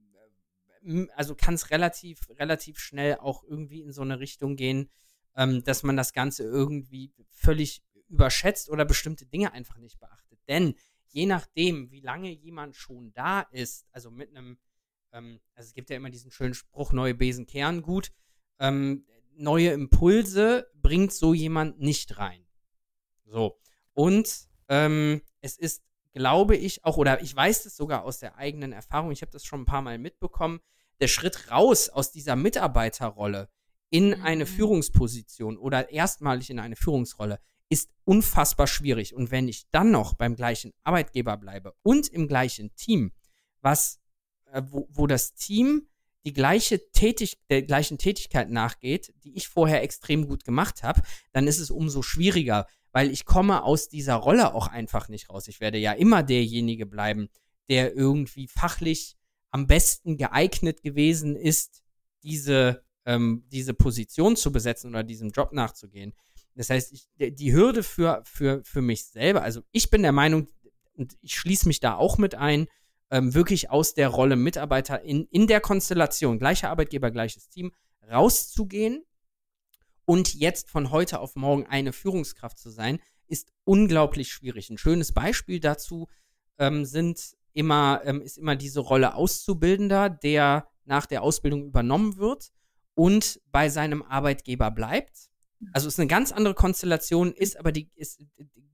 also 1.17 1.35
kann 1.35 1.55
es 1.55 1.71
relativ, 1.71 2.21
relativ 2.39 2.79
schnell 2.79 3.17
auch 3.17 3.43
irgendwie 3.43 3.83
in 3.83 3.93
so 3.93 4.03
eine 4.03 4.21
Richtung 4.21 4.55
gehen, 4.55 4.91
ähm, 5.35 5.65
dass 5.65 5.83
man 5.83 5.97
das 5.97 6.13
Ganze 6.13 6.45
irgendwie 6.45 7.13
völlig 7.33 7.83
überschätzt 8.09 8.71
oder 8.71 8.85
bestimmte 8.85 9.27
Dinge 9.27 9.53
einfach 9.53 9.79
nicht 9.79 9.99
beachtet. 9.99 10.39
Denn 10.47 10.77
je 11.09 11.27
nachdem, 11.27 11.91
wie 11.91 12.01
lange 12.01 12.31
jemand 12.31 12.77
schon 12.77 13.13
da 13.13 13.41
ist, 13.41 13.87
also 13.93 14.11
mit 14.11 14.31
einem, 14.31 14.59
ähm, 15.13 15.41
also 15.55 15.69
es 15.69 15.75
gibt 15.75 15.91
ja 15.91 15.97
immer 15.97 16.11
diesen 16.11 16.31
schönen 16.31 16.55
Spruch, 16.55 16.93
neue 16.93 17.15
Besen 17.15 17.47
kehren 17.47 17.83
gut, 17.83 18.13
ähm, 18.59 19.07
neue 19.37 19.71
Impulse 19.71 20.71
bringt 20.75 21.13
so 21.13 21.35
jemand 21.35 21.81
nicht 21.81 22.19
rein. 22.19 22.47
So. 23.25 23.59
Und 23.93 24.49
ähm, 24.69 25.23
es 25.41 25.59
ist, 25.59 25.83
glaube 26.13 26.57
ich, 26.57 26.85
auch, 26.85 26.97
oder 26.97 27.23
ich 27.23 27.35
weiß 27.35 27.65
das 27.65 27.77
sogar 27.77 28.05
aus 28.05 28.19
der 28.19 28.37
eigenen 28.37 28.73
Erfahrung, 28.73 29.11
ich 29.11 29.23
habe 29.23 29.33
das 29.33 29.45
schon 29.45 29.63
ein 29.63 29.67
paar 29.67 29.83
Mal 29.83 29.99
mitbekommen, 29.99 30.61
der 31.01 31.09
Schritt 31.09 31.51
raus 31.51 31.89
aus 31.89 32.11
dieser 32.11 32.37
Mitarbeiterrolle 32.37 33.51
in 33.91 34.15
eine 34.15 34.45
mhm. 34.45 34.49
Führungsposition 34.49 35.59
oder 35.59 35.91
erstmalig 35.91 36.51
in 36.51 36.59
eine 36.59 36.77
Führungsrolle 36.77 37.39
ist 37.69 37.91
unfassbar 38.05 38.67
schwierig. 38.67 39.15
Und 39.15 39.31
wenn 39.31 39.49
ich 39.49 39.69
dann 39.71 39.91
noch 39.91 40.15
beim 40.15 40.37
gleichen 40.37 40.73
Arbeitgeber 40.85 41.37
bleibe 41.37 41.75
und 41.83 42.09
im 42.09 42.29
gleichen 42.29 42.75
Team, 42.77 43.13
was, 43.61 44.01
äh, 44.53 44.63
wo, 44.71 44.89
wo 44.91 45.07
das 45.07 45.35
Team 45.35 45.89
die 46.25 46.33
gleiche 46.33 46.91
Tätig 46.91 47.39
der 47.51 47.63
gleichen 47.63 47.99
Tätigkeit 47.99 48.51
nachgeht, 48.51 49.15
die 49.23 49.37
ich 49.37 49.49
vorher 49.49 49.83
extrem 49.83 50.27
gut 50.27 50.45
gemacht 50.45 50.83
habe, 50.83 51.03
dann 51.33 51.47
ist 51.47 51.61
es 51.61 51.71
umso 51.71 52.03
schwieriger, 52.03 52.67
weil 52.91 53.11
ich 53.11 53.25
komme 53.25 53.63
aus 53.63 53.89
dieser 53.89 54.17
Rolle 54.17 54.53
auch 54.53 54.67
einfach 54.67 55.09
nicht 55.09 55.31
raus. 55.31 55.47
Ich 55.47 55.61
werde 55.61 55.79
ja 55.79 55.93
immer 55.93 56.25
derjenige 56.25 56.85
bleiben, 56.85 57.29
der 57.69 57.95
irgendwie 57.95 58.49
fachlich 58.49 59.17
am 59.51 59.67
besten 59.67 60.17
geeignet 60.17 60.83
gewesen 60.83 61.37
ist, 61.37 61.85
diese, 62.25 62.83
ähm, 63.05 63.45
diese 63.53 63.75
Position 63.75 64.35
zu 64.35 64.51
besetzen 64.51 64.91
oder 64.91 65.05
diesem 65.05 65.31
Job 65.31 65.53
nachzugehen. 65.53 66.13
Das 66.57 66.71
heißt, 66.71 66.93
ich, 66.93 67.07
die 67.19 67.53
Hürde 67.53 67.83
für, 67.83 68.23
für, 68.25 68.65
für 68.65 68.81
mich 68.81 69.05
selber, 69.07 69.43
also 69.43 69.63
ich 69.73 69.91
bin 69.91 70.03
der 70.03 70.13
Meinung, 70.13 70.49
und 70.95 71.17
ich 71.21 71.35
schließe 71.35 71.69
mich 71.69 71.81
da 71.81 71.95
auch 71.95 72.17
mit 72.17 72.35
ein, 72.35 72.67
ähm, 73.11 73.35
wirklich 73.35 73.71
aus 73.71 73.95
der 73.95 74.09
Rolle 74.09 74.37
Mitarbeiter 74.37 75.03
in, 75.03 75.27
in 75.27 75.47
der 75.47 75.61
Konstellation, 75.61 76.39
gleicher 76.39 76.71
Arbeitgeber, 76.71 77.11
gleiches 77.11 77.49
Team, 77.51 77.73
rauszugehen 78.11 79.05
und 80.07 80.35
jetzt 80.35 80.71
von 80.71 80.91
heute 80.91 81.21
auf 81.21 81.37
morgen 81.37 81.67
eine 81.67 81.93
Führungskraft 81.93 82.59
zu 82.59 82.71
sein, 82.71 83.01
ist 83.27 83.53
unglaublich 83.65 84.31
schwierig. 84.33 84.71
Ein 84.71 84.79
schönes 84.79 85.13
Beispiel 85.13 85.61
dazu 85.61 86.09
ähm, 86.59 86.85
sind 86.85 87.37
immer, 87.53 88.01
ähm, 88.05 88.23
ist 88.23 88.39
immer 88.39 88.57
diese 88.57 88.81
Rolle 88.81 89.15
Auszubildender, 89.15 90.09
der 90.09 90.69
nach 90.85 91.07
der 91.07 91.23
Ausbildung 91.23 91.67
übernommen 91.67 92.17
wird 92.17 92.53
und 92.95 93.41
bei 93.51 93.69
seinem 93.69 94.03
Arbeitgeber 94.03 94.71
bleibt 94.71 95.29
also 95.73 95.89
ist 95.89 95.99
eine 95.99 96.09
ganz 96.09 96.33
andere 96.33 96.55
Konstellation, 96.55 97.33
ist 97.33 97.59
aber 97.59 97.73
die 97.73 97.91
ist, 97.95 98.23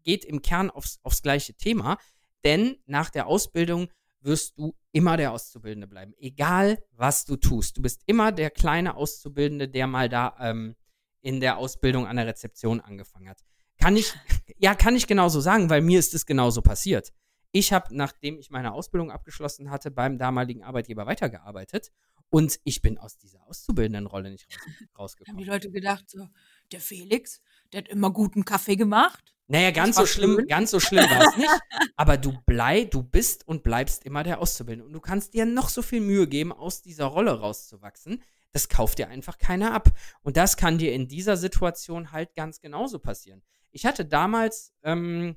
geht 0.03 0.25
im 0.25 0.42
Kern 0.42 0.71
aufs, 0.71 0.99
aufs 1.03 1.23
gleiche 1.23 1.55
Thema. 1.55 1.99
Denn 2.45 2.77
nach 2.87 3.11
der 3.11 3.27
Ausbildung 3.27 3.88
wirst 4.21 4.59
du 4.59 4.75
immer 4.92 5.16
der 5.16 5.33
Auszubildende 5.33 5.87
bleiben. 5.87 6.14
Egal, 6.18 6.79
was 6.92 7.25
du 7.25 7.37
tust. 7.37 7.77
Du 7.77 7.83
bist 7.83 8.03
immer 8.07 8.33
der 8.33 8.51
kleine 8.51 8.97
Auszubildende, 8.97 9.68
der 9.68 9.87
mal 9.87 10.09
da 10.09 10.37
ähm, 10.40 10.77
in 11.21 11.40
der 11.40 11.59
Ausbildung 11.59 12.07
an 12.07 12.16
der 12.16 12.27
Rezeption 12.27 12.81
angefangen 12.81 13.29
hat. 13.29 13.38
Kann 13.79 13.97
ich, 13.97 14.12
ja, 14.59 14.75
kann 14.75 14.97
ich 14.97 15.07
genauso 15.07 15.40
sagen, 15.40 15.71
weil 15.71 15.83
mir 15.83 15.99
ist 15.99 16.14
es 16.14 16.27
genauso 16.27 16.62
passiert. 16.62 17.12
Ich 17.53 17.73
habe, 17.73 17.95
nachdem 17.95 18.38
ich 18.38 18.51
meine 18.51 18.73
Ausbildung 18.73 19.11
abgeschlossen 19.11 19.71
hatte, 19.71 19.91
beim 19.91 20.19
damaligen 20.19 20.62
Arbeitgeber 20.62 21.07
weitergearbeitet 21.07 21.93
und 22.31 22.59
ich 22.65 22.81
bin 22.81 22.97
aus 22.97 23.19
dieser 23.19 23.47
Auszubildendenrolle 23.47 24.31
nicht 24.31 24.47
raus, 24.47 24.88
rausgekommen. 24.99 25.38
Haben 25.38 25.45
die 25.45 25.51
Leute 25.51 25.71
gedacht, 25.71 26.09
so, 26.09 26.29
der 26.73 26.81
Felix, 26.81 27.43
der 27.73 27.83
hat 27.83 27.88
immer 27.88 28.11
guten 28.11 28.47
Kaffee 28.47 28.77
gemacht. 28.77 29.35
Naja, 29.49 29.71
ganz 29.71 29.97
so 29.97 30.07
schlimm, 30.07 30.37
schön. 30.37 30.47
ganz 30.47 30.71
so 30.71 30.81
schlimm 30.81 31.05
war 31.05 31.29
es 31.29 31.37
nicht. 31.37 31.61
Aber 31.97 32.17
du 32.17 32.33
blei, 32.47 32.85
du 32.85 33.03
bist 33.03 33.47
und 33.47 33.62
bleibst 33.62 34.07
immer 34.07 34.23
der 34.23 34.41
Auszubildende. 34.41 34.87
Und 34.87 34.95
du 34.95 35.01
kannst 35.01 35.35
dir 35.35 35.45
noch 35.45 35.69
so 35.69 35.83
viel 35.83 36.01
Mühe 36.01 36.27
geben, 36.27 36.53
aus 36.53 36.81
dieser 36.81 37.05
Rolle 37.05 37.38
rauszuwachsen. 37.38 38.23
Das 38.53 38.71
kauft 38.71 38.97
dir 38.97 39.09
einfach 39.09 39.37
keiner 39.37 39.75
ab. 39.75 39.91
Und 40.23 40.38
das 40.38 40.57
kann 40.57 40.79
dir 40.79 40.95
in 40.95 41.09
dieser 41.09 41.37
Situation 41.37 42.12
halt 42.12 42.35
ganz 42.35 42.61
genauso 42.61 42.99
passieren. 42.99 43.43
Ich 43.73 43.85
hatte 43.85 44.07
damals, 44.07 44.73
ähm, 44.85 45.37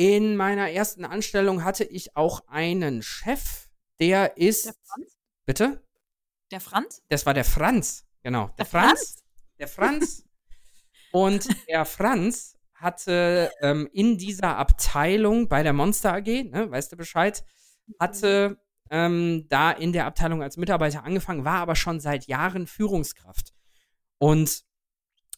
in 0.00 0.34
meiner 0.34 0.70
ersten 0.70 1.04
Anstellung 1.04 1.62
hatte 1.62 1.84
ich 1.84 2.16
auch 2.16 2.48
einen 2.48 3.02
Chef, 3.02 3.68
der 4.00 4.38
ist. 4.38 4.64
Der 4.64 4.74
Franz? 4.86 5.18
Bitte? 5.44 5.84
Der 6.50 6.60
Franz? 6.60 7.02
Das 7.10 7.26
war 7.26 7.34
der 7.34 7.44
Franz, 7.44 8.06
genau. 8.22 8.46
Der, 8.46 8.54
der 8.56 8.64
Franz, 8.64 8.88
Franz, 8.88 9.22
Der 9.58 9.68
Franz. 9.68 10.24
Und 11.12 11.48
der 11.68 11.84
Franz 11.84 12.56
hatte 12.72 13.50
ähm, 13.60 13.90
in 13.92 14.16
dieser 14.16 14.56
Abteilung 14.56 15.48
bei 15.50 15.62
der 15.62 15.74
Monster 15.74 16.14
AG, 16.14 16.44
ne, 16.44 16.70
weißt 16.70 16.92
du 16.92 16.96
Bescheid, 16.96 17.44
hatte 17.98 18.58
ähm, 18.88 19.48
da 19.50 19.70
in 19.70 19.92
der 19.92 20.06
Abteilung 20.06 20.42
als 20.42 20.56
Mitarbeiter 20.56 21.04
angefangen, 21.04 21.44
war 21.44 21.58
aber 21.58 21.76
schon 21.76 22.00
seit 22.00 22.26
Jahren 22.26 22.66
Führungskraft. 22.66 23.52
Und 24.16 24.62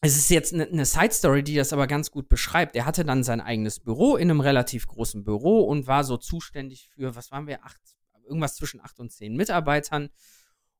es 0.05 0.17
ist 0.17 0.31
jetzt 0.31 0.53
eine 0.53 0.67
ne, 0.67 0.85
Side 0.85 1.13
Story, 1.13 1.45
die 1.45 1.55
das 1.55 1.73
aber 1.73 1.87
ganz 1.87 2.11
gut 2.11 2.29
beschreibt. 2.29 2.75
Er 2.75 2.87
hatte 2.87 3.05
dann 3.05 3.23
sein 3.23 3.41
eigenes 3.41 3.79
Büro 3.79 4.17
in 4.17 4.31
einem 4.31 4.41
relativ 4.41 4.89
großen 4.89 5.23
Büro 5.23 5.61
und 5.61 5.87
war 5.87 6.03
so 6.03 6.17
zuständig 6.17 6.91
für, 6.93 7.15
was 7.15 7.31
waren 7.31 7.47
wir, 7.47 7.65
acht, 7.65 7.81
irgendwas 8.27 8.57
zwischen 8.57 8.81
acht 8.81 8.99
und 8.99 9.13
zehn 9.13 9.37
Mitarbeitern 9.37 10.11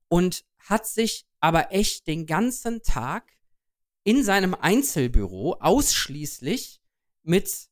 und 0.09 0.43
hat 0.59 0.85
sich 0.85 1.25
aber 1.39 1.71
echt 1.71 2.05
den 2.07 2.25
ganzen 2.25 2.83
Tag 2.83 3.31
in 4.03 4.25
seinem 4.25 4.55
Einzelbüro 4.55 5.53
ausschließlich 5.61 6.81
mit 7.23 7.69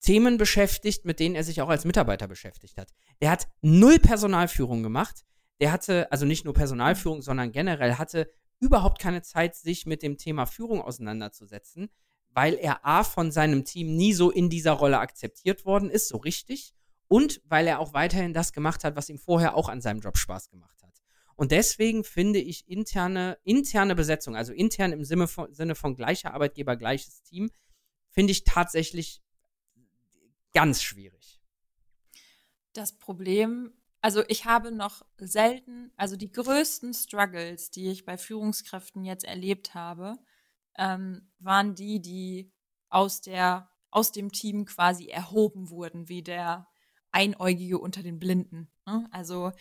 Themen 0.00 0.38
beschäftigt, 0.38 1.04
mit 1.04 1.18
denen 1.18 1.34
er 1.34 1.42
sich 1.42 1.60
auch 1.60 1.70
als 1.70 1.84
Mitarbeiter 1.84 2.28
beschäftigt 2.28 2.78
hat. 2.78 2.92
Der 3.20 3.32
hat 3.32 3.48
null 3.62 3.98
Personalführung 3.98 4.84
gemacht. 4.84 5.24
Der 5.60 5.72
hatte, 5.72 6.12
also 6.12 6.24
nicht 6.24 6.44
nur 6.44 6.54
Personalführung, 6.54 7.20
sondern 7.22 7.50
generell 7.50 7.94
hatte 7.94 8.30
überhaupt 8.64 8.98
keine 8.98 9.22
Zeit, 9.22 9.54
sich 9.54 9.86
mit 9.86 10.02
dem 10.02 10.16
Thema 10.16 10.46
Führung 10.46 10.80
auseinanderzusetzen, 10.80 11.90
weil 12.30 12.54
er 12.54 12.84
A 12.84 13.04
von 13.04 13.30
seinem 13.30 13.64
Team 13.64 13.94
nie 13.94 14.12
so 14.12 14.30
in 14.30 14.48
dieser 14.48 14.72
Rolle 14.72 14.98
akzeptiert 14.98 15.64
worden 15.64 15.90
ist, 15.90 16.08
so 16.08 16.16
richtig, 16.16 16.74
und 17.06 17.40
weil 17.44 17.66
er 17.66 17.78
auch 17.78 17.92
weiterhin 17.92 18.32
das 18.32 18.52
gemacht 18.52 18.82
hat, 18.82 18.96
was 18.96 19.08
ihm 19.08 19.18
vorher 19.18 19.54
auch 19.54 19.68
an 19.68 19.80
seinem 19.80 20.00
Job 20.00 20.16
Spaß 20.16 20.48
gemacht 20.48 20.82
hat. 20.82 21.02
Und 21.36 21.52
deswegen 21.52 22.04
finde 22.04 22.38
ich 22.38 22.66
interne, 22.68 23.38
interne 23.44 23.94
Besetzung, 23.94 24.34
also 24.34 24.52
intern 24.52 24.92
im 24.92 25.04
Sinne 25.04 25.28
von, 25.28 25.52
Sinne 25.52 25.74
von 25.74 25.94
gleicher 25.94 26.32
Arbeitgeber, 26.32 26.76
gleiches 26.76 27.22
Team, 27.22 27.50
finde 28.08 28.32
ich 28.32 28.44
tatsächlich 28.44 29.22
ganz 30.52 30.82
schwierig. 30.82 31.40
Das 32.72 32.98
Problem 32.98 33.72
also 34.04 34.22
ich 34.28 34.44
habe 34.44 34.70
noch 34.70 35.00
selten, 35.16 35.90
also 35.96 36.16
die 36.16 36.30
größten 36.30 36.92
Struggles, 36.92 37.70
die 37.70 37.88
ich 37.88 38.04
bei 38.04 38.18
Führungskräften 38.18 39.02
jetzt 39.02 39.24
erlebt 39.24 39.72
habe, 39.72 40.18
ähm, 40.76 41.32
waren 41.38 41.74
die, 41.74 42.02
die 42.02 42.52
aus 42.90 43.22
der 43.22 43.70
aus 43.90 44.12
dem 44.12 44.30
Team 44.30 44.66
quasi 44.66 45.06
erhoben 45.06 45.70
wurden, 45.70 46.10
wie 46.10 46.22
der 46.22 46.68
Einäugige 47.12 47.78
unter 47.78 48.02
den 48.02 48.18
Blinden. 48.18 48.70
Ne? 48.84 49.08
Also 49.10 49.52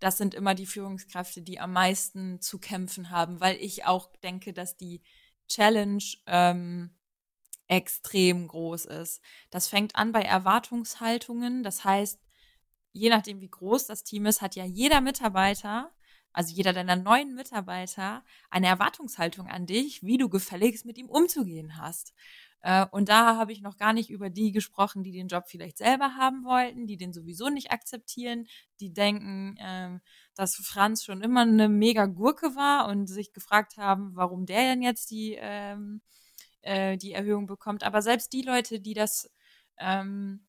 das 0.00 0.16
sind 0.16 0.32
immer 0.32 0.54
die 0.54 0.64
Führungskräfte, 0.64 1.42
die 1.42 1.60
am 1.60 1.74
meisten 1.74 2.40
zu 2.40 2.58
kämpfen 2.58 3.10
haben, 3.10 3.38
weil 3.40 3.56
ich 3.56 3.84
auch 3.84 4.16
denke, 4.22 4.54
dass 4.54 4.78
die 4.78 5.02
Challenge 5.46 6.02
ähm, 6.26 6.96
extrem 7.66 8.48
groß 8.48 8.86
ist. 8.86 9.20
Das 9.50 9.68
fängt 9.68 9.94
an 9.94 10.12
bei 10.12 10.22
Erwartungshaltungen. 10.22 11.62
Das 11.62 11.84
heißt, 11.84 12.23
je 12.94 13.10
nachdem, 13.10 13.40
wie 13.40 13.50
groß 13.50 13.86
das 13.86 14.04
Team 14.04 14.24
ist, 14.24 14.40
hat 14.40 14.56
ja 14.56 14.64
jeder 14.64 15.00
Mitarbeiter, 15.00 15.90
also 16.32 16.54
jeder 16.54 16.72
deiner 16.72 16.96
neuen 16.96 17.34
Mitarbeiter, 17.34 18.24
eine 18.50 18.68
Erwartungshaltung 18.68 19.48
an 19.48 19.66
dich, 19.66 20.02
wie 20.02 20.16
du 20.16 20.28
gefälligst 20.28 20.86
mit 20.86 20.96
ihm 20.96 21.08
umzugehen 21.08 21.76
hast. 21.76 22.14
Äh, 22.62 22.86
und 22.92 23.08
da 23.08 23.36
habe 23.36 23.52
ich 23.52 23.60
noch 23.60 23.76
gar 23.76 23.92
nicht 23.92 24.10
über 24.10 24.30
die 24.30 24.52
gesprochen, 24.52 25.02
die 25.02 25.12
den 25.12 25.28
Job 25.28 25.44
vielleicht 25.48 25.76
selber 25.76 26.14
haben 26.16 26.44
wollten, 26.44 26.86
die 26.86 26.96
den 26.96 27.12
sowieso 27.12 27.50
nicht 27.50 27.72
akzeptieren, 27.72 28.46
die 28.80 28.92
denken, 28.92 29.56
ähm, 29.58 30.00
dass 30.34 30.56
Franz 30.56 31.04
schon 31.04 31.20
immer 31.20 31.42
eine 31.42 31.68
mega 31.68 32.06
Gurke 32.06 32.56
war 32.56 32.88
und 32.88 33.06
sich 33.08 33.32
gefragt 33.32 33.76
haben, 33.76 34.16
warum 34.16 34.46
der 34.46 34.62
denn 34.70 34.82
jetzt 34.82 35.10
die, 35.10 35.36
ähm, 35.38 36.00
äh, 36.62 36.96
die 36.96 37.12
Erhöhung 37.12 37.46
bekommt. 37.46 37.82
Aber 37.82 38.02
selbst 38.02 38.32
die 38.32 38.42
Leute, 38.42 38.80
die 38.80 38.94
das, 38.94 39.30
ähm, 39.78 40.46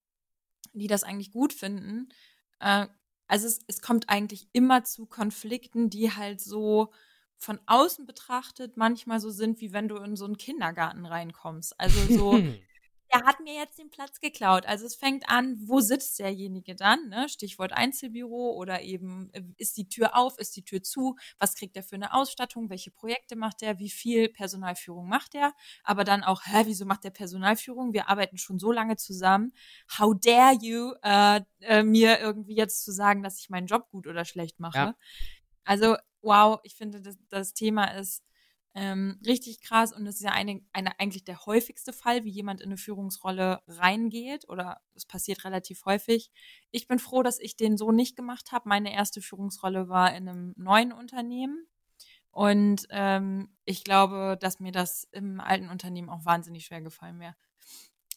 die 0.73 0.87
das 0.87 1.03
eigentlich 1.03 1.31
gut 1.31 1.53
finden, 1.53 2.09
äh, 2.59 2.87
also 3.27 3.47
es, 3.47 3.59
es 3.67 3.81
kommt 3.81 4.09
eigentlich 4.09 4.47
immer 4.53 4.83
zu 4.83 5.05
Konflikten, 5.05 5.89
die 5.89 6.11
halt 6.11 6.41
so 6.41 6.91
von 7.37 7.59
außen 7.65 8.05
betrachtet 8.05 8.77
manchmal 8.77 9.19
so 9.19 9.29
sind, 9.29 9.61
wie 9.61 9.73
wenn 9.73 9.87
du 9.87 9.97
in 9.97 10.15
so 10.15 10.25
einen 10.25 10.37
Kindergarten 10.37 11.05
reinkommst. 11.05 11.79
Also 11.79 11.99
so, 12.13 12.39
der 13.13 13.23
hat 13.23 13.39
mir 13.39 13.53
jetzt 13.53 13.77
den 13.77 13.89
Platz 13.89 14.19
geklaut. 14.19 14.65
Also 14.65 14.85
es 14.85 14.95
fängt 14.95 15.29
an, 15.29 15.57
wo 15.65 15.79
sitzt 15.79 16.19
derjenige 16.19 16.75
dann? 16.75 17.09
Ne? 17.09 17.29
Stichwort 17.29 17.73
Einzelbüro 17.73 18.53
oder 18.55 18.81
eben, 18.81 19.29
äh, 19.33 19.43
ist 19.57 19.77
die 19.77 19.87
Tür 19.87 20.15
auf, 20.17 20.37
ist 20.39 20.55
die 20.55 20.63
Tür 20.63 20.81
zu? 20.81 21.15
Was 21.39 21.55
kriegt 21.55 21.75
er 21.75 21.83
für 21.83 21.95
eine 21.95 22.13
Ausstattung? 22.13 22.69
Welche 22.69 22.91
Projekte 22.91 23.35
macht 23.35 23.61
er? 23.61 23.79
Wie 23.79 23.89
viel 23.89 24.29
Personalführung 24.29 25.07
macht 25.07 25.35
er? 25.35 25.53
Aber 25.83 26.03
dann 26.03 26.23
auch, 26.23 26.41
hä, 26.45 26.63
wieso 26.65 26.85
macht 26.85 27.03
der 27.03 27.11
Personalführung? 27.11 27.93
Wir 27.93 28.09
arbeiten 28.09 28.37
schon 28.37 28.59
so 28.59 28.71
lange 28.71 28.97
zusammen. 28.97 29.53
How 29.97 30.15
dare 30.19 30.57
you, 30.61 30.93
äh, 31.03 31.41
äh, 31.61 31.83
mir 31.83 32.19
irgendwie 32.19 32.55
jetzt 32.55 32.83
zu 32.83 32.91
sagen, 32.91 33.23
dass 33.23 33.39
ich 33.39 33.49
meinen 33.49 33.67
Job 33.67 33.89
gut 33.91 34.07
oder 34.07 34.25
schlecht 34.25 34.59
mache? 34.59 34.77
Ja. 34.77 34.95
Also, 35.63 35.97
wow, 36.21 36.59
ich 36.63 36.75
finde, 36.75 37.01
das, 37.01 37.17
das 37.29 37.53
Thema 37.53 37.85
ist 37.85 38.23
ähm, 38.75 39.19
richtig 39.25 39.61
krass 39.61 39.93
und 39.93 40.05
es 40.05 40.15
ist 40.15 40.23
ja 40.23 40.31
eine, 40.31 40.61
eine, 40.73 40.99
eigentlich 40.99 41.23
der 41.23 41.45
häufigste 41.45 41.93
Fall, 41.93 42.25
wie 42.25 42.29
jemand 42.29 42.59
in 42.59 42.67
eine 42.67 42.77
Führungsrolle 42.77 43.61
reingeht 43.67 44.47
oder 44.49 44.81
es 44.93 45.05
passiert 45.05 45.45
relativ 45.45 45.85
häufig. 45.85 46.29
Ich 46.71 46.87
bin 46.87 46.99
froh, 46.99 47.23
dass 47.23 47.39
ich 47.39 47.55
den 47.55 47.77
so 47.77 47.93
nicht 47.93 48.17
gemacht 48.17 48.51
habe. 48.51 48.67
Meine 48.67 48.93
erste 48.93 49.21
Führungsrolle 49.21 49.87
war 49.87 50.13
in 50.13 50.27
einem 50.27 50.53
neuen 50.57 50.91
Unternehmen 50.91 51.65
und 52.31 52.85
ähm, 52.89 53.47
ich 53.63 53.85
glaube, 53.85 54.37
dass 54.41 54.59
mir 54.59 54.73
das 54.73 55.05
im 55.13 55.39
alten 55.39 55.69
Unternehmen 55.69 56.09
auch 56.09 56.25
wahnsinnig 56.25 56.65
schwer 56.65 56.81
gefallen 56.81 57.21
wäre. 57.21 57.35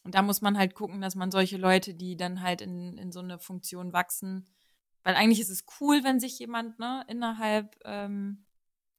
Und 0.03 0.13
da 0.13 0.21
muss 0.21 0.41
man 0.41 0.57
halt 0.57 0.75
gucken, 0.75 0.99
dass 0.99 1.15
man 1.15 1.31
solche 1.31 1.57
Leute, 1.57 1.93
die 1.93 2.17
dann 2.17 2.41
halt 2.41 2.59
in, 2.61 2.97
in 2.97 3.13
so 3.13 3.21
eine 3.21 3.39
Funktion 3.39 3.93
wachsen, 3.93 4.45
weil 5.03 5.15
eigentlich 5.15 5.39
ist 5.39 5.49
es 5.49 5.65
cool, 5.79 6.03
wenn 6.03 6.19
sich 6.19 6.37
jemand 6.37 6.79
ne, 6.79 7.05
innerhalb 7.07 7.77
ähm, 7.85 8.45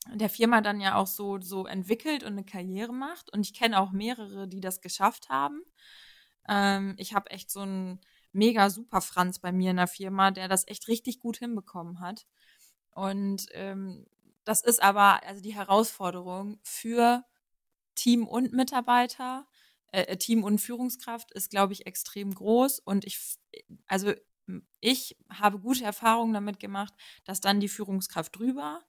der 0.07 0.31
Firma 0.31 0.61
dann 0.61 0.81
ja 0.81 0.97
auch 0.97 1.07
so, 1.07 1.41
so 1.41 1.67
entwickelt 1.67 2.25
und 2.25 2.33
eine 2.33 2.45
Karriere 2.45 2.93
macht. 2.93 3.33
Und 3.33 3.47
ich 3.47 3.55
kenne 3.55 3.81
auch 3.81 3.93
mehrere, 3.93 4.49
die 4.49 4.61
das 4.61 4.81
geschafft 4.81 5.29
haben. 5.29 5.63
Ähm, 6.49 6.95
ich 6.99 7.15
habe 7.15 7.31
echt 7.31 7.51
so 7.51 7.61
einen 7.61 8.01
mega 8.33 8.71
super 8.71 9.01
Franz 9.01 9.39
bei 9.39 9.53
mir 9.53 9.71
in 9.73 9.77
der 9.77 9.87
Firma, 9.87 10.31
der 10.31 10.49
das 10.49 10.67
echt 10.69 10.89
richtig 10.89 11.21
gut 11.21 11.39
hinbekommen 11.39 12.01
hat. 12.01 12.27
Und 12.93 13.47
ähm, 13.53 14.07
das 14.45 14.63
ist 14.63 14.83
aber 14.83 15.23
also 15.25 15.43
die 15.43 15.55
Herausforderung 15.55 16.59
für 16.63 17.25
Team 17.95 18.27
und 18.27 18.53
Mitarbeiter, 18.53 19.47
äh, 19.93 20.03
äh 20.03 20.17
Team 20.17 20.45
und 20.45 20.61
Führungskraft 20.61 21.31
ist, 21.33 21.51
glaube 21.51 21.73
ich, 21.73 21.87
extrem 21.87 22.35
groß. 22.35 22.79
Und 22.81 23.05
ich, 23.05 23.37
also 23.87 24.13
ich 24.81 25.17
habe 25.31 25.59
gute 25.59 25.85
Erfahrungen 25.85 26.33
damit 26.33 26.59
gemacht, 26.59 26.95
dass 27.25 27.41
dann 27.41 27.61
die 27.61 27.69
Führungskraft 27.69 28.37
drüber 28.37 28.81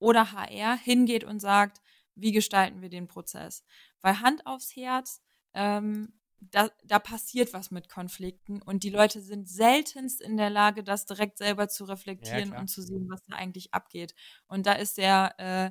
oder 0.00 0.32
HR 0.32 0.76
hingeht 0.76 1.22
und 1.22 1.38
sagt, 1.38 1.80
wie 2.16 2.32
gestalten 2.32 2.82
wir 2.82 2.88
den 2.88 3.06
Prozess? 3.06 3.64
Weil 4.00 4.20
Hand 4.20 4.46
aufs 4.46 4.74
Herz, 4.74 5.22
ähm, 5.54 6.12
da, 6.40 6.70
da 6.84 6.98
passiert 6.98 7.52
was 7.52 7.70
mit 7.70 7.88
Konflikten 7.88 8.62
und 8.62 8.82
die 8.82 8.90
Leute 8.90 9.20
sind 9.20 9.48
seltenst 9.48 10.22
in 10.22 10.36
der 10.36 10.50
Lage, 10.50 10.82
das 10.82 11.04
direkt 11.04 11.36
selber 11.36 11.68
zu 11.68 11.84
reflektieren 11.84 12.52
ja, 12.52 12.58
und 12.58 12.68
zu 12.68 12.82
sehen, 12.82 13.06
was 13.10 13.22
da 13.26 13.36
eigentlich 13.36 13.74
abgeht. 13.74 14.14
Und 14.46 14.66
da 14.66 14.72
ist 14.72 14.96
der, 14.96 15.34
äh, 15.38 15.70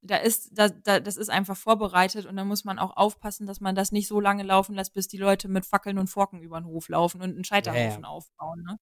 da 0.00 0.16
ist, 0.16 0.50
da, 0.52 0.68
da, 0.68 1.00
das 1.00 1.16
ist 1.16 1.28
einfach 1.28 1.56
vorbereitet 1.56 2.24
und 2.24 2.36
da 2.36 2.44
muss 2.44 2.64
man 2.64 2.78
auch 2.78 2.96
aufpassen, 2.96 3.46
dass 3.46 3.60
man 3.60 3.74
das 3.74 3.92
nicht 3.92 4.08
so 4.08 4.20
lange 4.20 4.44
laufen 4.44 4.74
lässt, 4.74 4.94
bis 4.94 5.08
die 5.08 5.18
Leute 5.18 5.48
mit 5.48 5.66
Fackeln 5.66 5.98
und 5.98 6.08
Forken 6.08 6.40
über 6.40 6.58
den 6.58 6.66
Hof 6.66 6.88
laufen 6.88 7.20
und 7.20 7.30
einen 7.30 7.44
Scheiterhaufen 7.44 8.02
ja, 8.02 8.08
ja. 8.08 8.08
aufbauen. 8.08 8.62
Ne? 8.62 8.78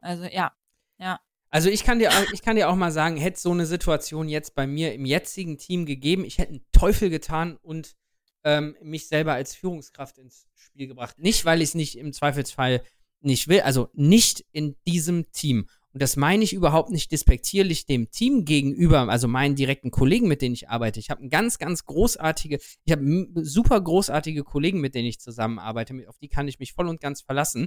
Also 0.00 0.24
ja, 0.24 0.52
ja. 0.98 1.20
Also 1.50 1.68
ich 1.68 1.82
kann 1.82 1.98
dir, 1.98 2.10
ich 2.32 2.42
kann 2.42 2.56
dir 2.56 2.68
auch 2.68 2.76
mal 2.76 2.92
sagen, 2.92 3.16
hätte 3.16 3.40
so 3.40 3.50
eine 3.50 3.66
Situation 3.66 4.28
jetzt 4.28 4.54
bei 4.54 4.66
mir 4.66 4.94
im 4.94 5.04
jetzigen 5.04 5.58
Team 5.58 5.84
gegeben, 5.84 6.24
ich 6.24 6.38
hätte 6.38 6.50
einen 6.50 6.64
Teufel 6.72 7.10
getan 7.10 7.56
und 7.62 7.96
ähm, 8.44 8.76
mich 8.82 9.08
selber 9.08 9.32
als 9.34 9.54
Führungskraft 9.54 10.18
ins 10.18 10.46
Spiel 10.54 10.86
gebracht. 10.86 11.18
Nicht, 11.18 11.44
weil 11.44 11.60
ich 11.60 11.70
es 11.70 11.74
nicht 11.74 11.98
im 11.98 12.12
Zweifelsfall 12.12 12.82
nicht 13.20 13.48
will, 13.48 13.60
also 13.60 13.88
nicht 13.94 14.44
in 14.52 14.76
diesem 14.86 15.30
Team. 15.32 15.66
Und 15.92 16.00
das 16.00 16.16
meine 16.16 16.44
ich 16.44 16.52
überhaupt 16.52 16.90
nicht 16.90 17.10
despektierlich 17.10 17.84
dem 17.84 18.10
Team 18.12 18.44
gegenüber, 18.44 19.08
also 19.08 19.26
meinen 19.26 19.56
direkten 19.56 19.90
Kollegen, 19.90 20.28
mit 20.28 20.40
denen 20.40 20.54
ich 20.54 20.68
arbeite. 20.68 21.00
Ich 21.00 21.10
habe 21.10 21.28
ganz, 21.28 21.58
ganz 21.58 21.84
großartige, 21.84 22.60
ich 22.84 22.92
habe 22.92 23.26
super 23.42 23.80
großartige 23.80 24.44
Kollegen, 24.44 24.80
mit 24.80 24.94
denen 24.94 25.08
ich 25.08 25.18
zusammenarbeite, 25.18 26.08
auf 26.08 26.18
die 26.18 26.28
kann 26.28 26.46
ich 26.46 26.60
mich 26.60 26.72
voll 26.72 26.88
und 26.88 27.00
ganz 27.00 27.22
verlassen. 27.22 27.66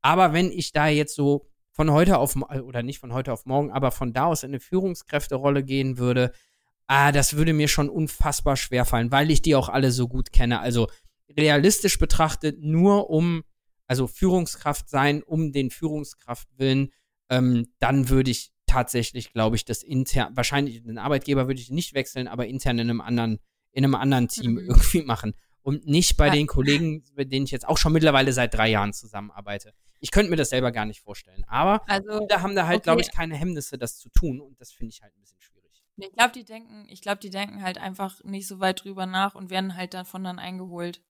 Aber 0.00 0.32
wenn 0.32 0.52
ich 0.52 0.70
da 0.70 0.86
jetzt 0.86 1.16
so 1.16 1.50
von 1.76 1.92
heute 1.92 2.16
auf, 2.18 2.34
äh, 2.48 2.60
oder 2.60 2.82
nicht 2.82 2.98
von 2.98 3.12
heute 3.12 3.32
auf 3.32 3.44
morgen, 3.44 3.70
aber 3.70 3.90
von 3.90 4.14
da 4.14 4.24
aus 4.24 4.42
in 4.42 4.50
eine 4.50 4.60
Führungskräfterolle 4.60 5.62
gehen 5.62 5.98
würde, 5.98 6.32
ah, 6.86 7.12
das 7.12 7.36
würde 7.36 7.52
mir 7.52 7.68
schon 7.68 7.90
unfassbar 7.90 8.56
schwer 8.56 8.86
fallen, 8.86 9.12
weil 9.12 9.30
ich 9.30 9.42
die 9.42 9.54
auch 9.54 9.68
alle 9.68 9.92
so 9.92 10.08
gut 10.08 10.32
kenne. 10.32 10.60
Also 10.60 10.88
realistisch 11.36 11.98
betrachtet 11.98 12.62
nur 12.62 13.10
um, 13.10 13.44
also 13.86 14.06
Führungskraft 14.06 14.88
sein, 14.88 15.22
um 15.22 15.52
den 15.52 15.70
Führungskraft 15.70 16.48
willen, 16.56 16.92
ähm, 17.28 17.66
dann 17.78 18.08
würde 18.08 18.30
ich 18.30 18.52
tatsächlich, 18.64 19.34
glaube 19.34 19.56
ich, 19.56 19.66
das 19.66 19.82
intern, 19.82 20.34
wahrscheinlich 20.34 20.82
den 20.82 20.98
Arbeitgeber 20.98 21.46
würde 21.46 21.60
ich 21.60 21.70
nicht 21.70 21.92
wechseln, 21.92 22.26
aber 22.26 22.46
intern 22.46 22.78
in 22.78 22.88
einem 22.88 23.02
anderen, 23.02 23.38
in 23.72 23.84
einem 23.84 23.94
anderen 23.96 24.28
Team 24.28 24.52
mhm. 24.52 24.58
irgendwie 24.60 25.02
machen. 25.02 25.34
Und 25.66 25.84
nicht 25.84 26.16
bei 26.16 26.28
ja. 26.28 26.32
den 26.32 26.46
Kollegen, 26.46 27.02
mit 27.16 27.32
denen 27.32 27.44
ich 27.44 27.50
jetzt 27.50 27.66
auch 27.66 27.76
schon 27.76 27.92
mittlerweile 27.92 28.32
seit 28.32 28.54
drei 28.54 28.68
Jahren 28.68 28.92
zusammenarbeite. 28.92 29.74
Ich 29.98 30.12
könnte 30.12 30.30
mir 30.30 30.36
das 30.36 30.50
selber 30.50 30.70
gar 30.70 30.84
nicht 30.84 31.00
vorstellen. 31.00 31.42
Aber 31.48 31.82
also, 31.90 32.24
da 32.28 32.40
haben 32.40 32.54
da 32.54 32.68
halt, 32.68 32.76
okay. 32.76 32.84
glaube 32.84 33.00
ich, 33.00 33.10
keine 33.10 33.34
Hemmnisse, 33.34 33.76
das 33.76 33.98
zu 33.98 34.08
tun. 34.10 34.40
Und 34.40 34.60
das 34.60 34.70
finde 34.70 34.92
ich 34.92 35.02
halt 35.02 35.12
ein 35.16 35.20
bisschen 35.20 35.40
schwierig. 35.40 35.82
Ich 35.96 36.12
glaube, 36.12 36.30
die 36.30 36.44
denken, 36.44 36.86
ich 36.88 37.00
glaube, 37.00 37.18
die 37.18 37.30
denken 37.30 37.64
halt 37.64 37.78
einfach 37.78 38.22
nicht 38.22 38.46
so 38.46 38.60
weit 38.60 38.84
drüber 38.84 39.06
nach 39.06 39.34
und 39.34 39.50
werden 39.50 39.76
halt 39.76 39.92
davon 39.92 40.22
dann 40.22 40.38
eingeholt. 40.38 41.02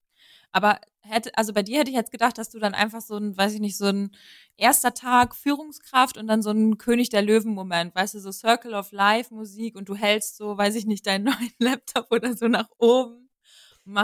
Aber 0.52 0.80
hätte, 1.00 1.36
also 1.36 1.52
bei 1.52 1.62
dir 1.62 1.80
hätte 1.80 1.90
ich 1.90 1.96
jetzt 1.96 2.10
gedacht, 2.10 2.38
dass 2.38 2.48
du 2.48 2.58
dann 2.58 2.72
einfach 2.72 3.02
so 3.02 3.18
ein, 3.18 3.36
weiß 3.36 3.52
ich 3.52 3.60
nicht, 3.60 3.76
so 3.76 3.88
ein 3.88 4.16
erster 4.56 4.94
Tag 4.94 5.34
Führungskraft 5.34 6.16
und 6.16 6.28
dann 6.28 6.40
so 6.40 6.50
ein 6.50 6.78
König 6.78 7.10
der 7.10 7.20
Löwen-Moment, 7.20 7.94
weißt 7.94 8.14
du, 8.14 8.20
so 8.20 8.32
Circle 8.32 8.72
of 8.72 8.90
Life 8.90 9.34
Musik 9.34 9.76
und 9.76 9.90
du 9.90 9.94
hältst 9.94 10.38
so, 10.38 10.56
weiß 10.56 10.76
ich 10.76 10.86
nicht, 10.86 11.06
deinen 11.06 11.24
neuen 11.24 11.52
Laptop 11.58 12.10
oder 12.10 12.34
so 12.34 12.48
nach 12.48 12.70
oben. 12.78 13.25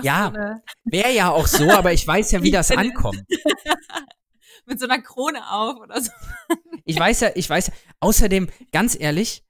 Ja, 0.03 0.33
so 0.35 0.91
wäre 0.91 1.13
ja 1.13 1.31
auch 1.31 1.47
so, 1.47 1.71
aber 1.71 1.93
ich 1.93 2.07
weiß 2.07 2.33
ja, 2.33 2.43
wie 2.43 2.51
das 2.53 2.71
ankommt. 2.71 3.23
mit 4.67 4.79
so 4.79 4.87
einer 4.87 5.03
Krone 5.03 5.51
auf 5.51 5.77
oder 5.79 6.01
so. 6.01 6.11
Ich 6.85 6.99
weiß 6.99 7.21
ja, 7.21 7.31
ich 7.37 7.49
weiß 7.49 7.69
ja, 7.69 7.73
außerdem, 8.01 8.51
ganz 8.73 8.99
ehrlich, 8.99 9.45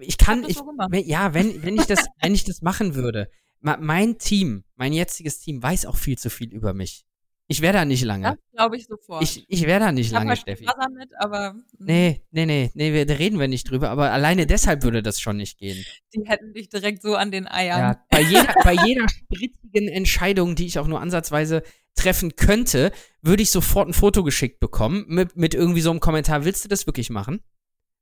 ich 0.00 0.16
kann, 0.16 0.42
ich, 0.44 0.58
ich 0.92 1.06
ja, 1.06 1.34
wenn, 1.34 1.62
wenn 1.62 1.76
ich 1.76 1.84
das, 1.84 2.06
wenn 2.22 2.34
ich 2.34 2.44
das 2.44 2.62
machen 2.62 2.94
würde, 2.94 3.30
mein 3.60 4.16
Team, 4.16 4.64
mein 4.74 4.94
jetziges 4.94 5.38
Team 5.38 5.62
weiß 5.62 5.84
auch 5.84 5.96
viel 5.96 6.16
zu 6.16 6.30
viel 6.30 6.50
über 6.50 6.72
mich. 6.72 7.04
Ich 7.50 7.62
wäre 7.62 7.72
da 7.72 7.84
nicht 7.84 8.04
lange. 8.04 8.24
Das 8.24 8.36
glaube 8.52 8.76
ich 8.76 8.86
sofort. 8.86 9.22
Ich, 9.22 9.44
ich 9.48 9.62
wäre 9.66 9.80
da 9.80 9.90
nicht 9.90 10.06
ich 10.06 10.12
lange, 10.12 10.28
halt 10.28 10.38
Steffi. 10.38 10.66
Wasser 10.66 10.90
mit, 10.90 11.08
aber. 11.18 11.52
Hm. 11.52 11.64
Nee, 11.78 12.22
nee, 12.30 12.44
nee, 12.44 12.70
nee, 12.74 12.92
wir, 12.92 13.06
da 13.06 13.14
reden 13.14 13.40
wir 13.40 13.48
nicht 13.48 13.70
drüber, 13.70 13.88
aber 13.88 14.12
alleine 14.12 14.46
deshalb 14.46 14.82
würde 14.82 15.02
das 15.02 15.18
schon 15.18 15.38
nicht 15.38 15.58
gehen. 15.58 15.82
Die 16.14 16.28
hätten 16.28 16.52
dich 16.52 16.68
direkt 16.68 17.02
so 17.02 17.16
an 17.16 17.30
den 17.30 17.48
Eiern. 17.48 17.80
Ja, 17.80 18.04
bei 18.10 18.20
jeder, 18.20 18.54
bei 18.62 18.74
jeder 18.74 19.08
spritzigen 19.08 19.88
Entscheidung, 19.88 20.56
die 20.56 20.66
ich 20.66 20.78
auch 20.78 20.86
nur 20.86 21.00
ansatzweise 21.00 21.62
treffen 21.94 22.36
könnte, 22.36 22.92
würde 23.22 23.42
ich 23.42 23.50
sofort 23.50 23.88
ein 23.88 23.94
Foto 23.94 24.22
geschickt 24.22 24.60
bekommen 24.60 25.06
mit, 25.08 25.36
mit 25.36 25.54
irgendwie 25.54 25.80
so 25.80 25.90
einem 25.90 26.00
Kommentar. 26.00 26.44
Willst 26.44 26.64
du 26.64 26.68
das 26.68 26.86
wirklich 26.86 27.08
machen? 27.08 27.40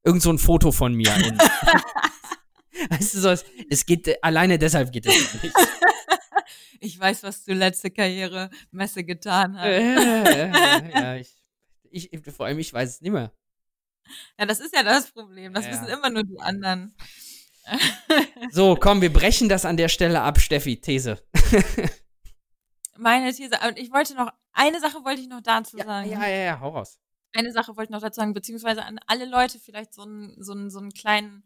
Irgend 0.04 0.22
so 0.22 0.30
ein 0.30 0.38
Foto 0.38 0.72
von 0.72 0.92
mir. 0.92 1.08
weißt 2.90 3.14
du, 3.14 3.20
so, 3.20 3.30
es, 3.30 3.44
es 3.70 3.86
geht, 3.86 4.22
alleine 4.22 4.58
deshalb 4.58 4.92
geht 4.92 5.06
es 5.06 5.42
nicht. 5.42 5.54
Ich 6.80 6.98
weiß, 6.98 7.22
was 7.22 7.44
du 7.44 7.54
letzte 7.54 7.90
Karrieremesse 7.90 9.04
getan 9.04 9.58
hast. 9.58 10.94
ja, 10.94 11.16
ich, 11.90 12.12
ich, 12.12 12.20
vor 12.32 12.46
allem, 12.46 12.58
ich 12.58 12.72
weiß 12.72 12.90
es 12.90 13.00
nicht 13.00 13.12
mehr. 13.12 13.32
Ja, 14.38 14.46
das 14.46 14.60
ist 14.60 14.74
ja 14.74 14.82
das 14.82 15.10
Problem. 15.10 15.52
Das 15.52 15.66
ja. 15.66 15.72
wissen 15.72 15.88
immer 15.88 16.10
nur 16.10 16.22
die 16.22 16.38
anderen. 16.40 16.94
so, 18.50 18.76
komm, 18.76 19.00
wir 19.00 19.12
brechen 19.12 19.48
das 19.48 19.64
an 19.64 19.76
der 19.76 19.88
Stelle 19.88 20.20
ab, 20.22 20.40
Steffi. 20.40 20.80
These. 20.80 21.22
meine 22.96 23.32
These, 23.32 23.58
und 23.66 23.78
ich 23.78 23.92
wollte 23.92 24.14
noch, 24.14 24.30
eine 24.52 24.80
Sache 24.80 25.04
wollte 25.04 25.20
ich 25.20 25.28
noch 25.28 25.42
dazu 25.42 25.76
Ja, 25.76 25.84
sagen. 25.84 26.10
ja, 26.10 26.26
ja, 26.26 26.44
ja, 26.44 26.60
hau 26.60 26.70
raus. 26.70 26.98
Eine 27.32 27.52
Sache 27.52 27.76
wollte 27.76 27.90
ich 27.90 27.90
noch 27.90 28.00
dazu 28.00 28.20
sagen, 28.20 28.32
beziehungsweise 28.32 28.84
an 28.84 28.98
alle 29.06 29.26
Leute 29.26 29.58
vielleicht 29.58 29.92
so 29.92 30.02
einen, 30.02 30.42
so 30.42 30.52
einen, 30.52 30.70
so 30.70 30.78
einen 30.78 30.90
kleinen, 30.90 31.42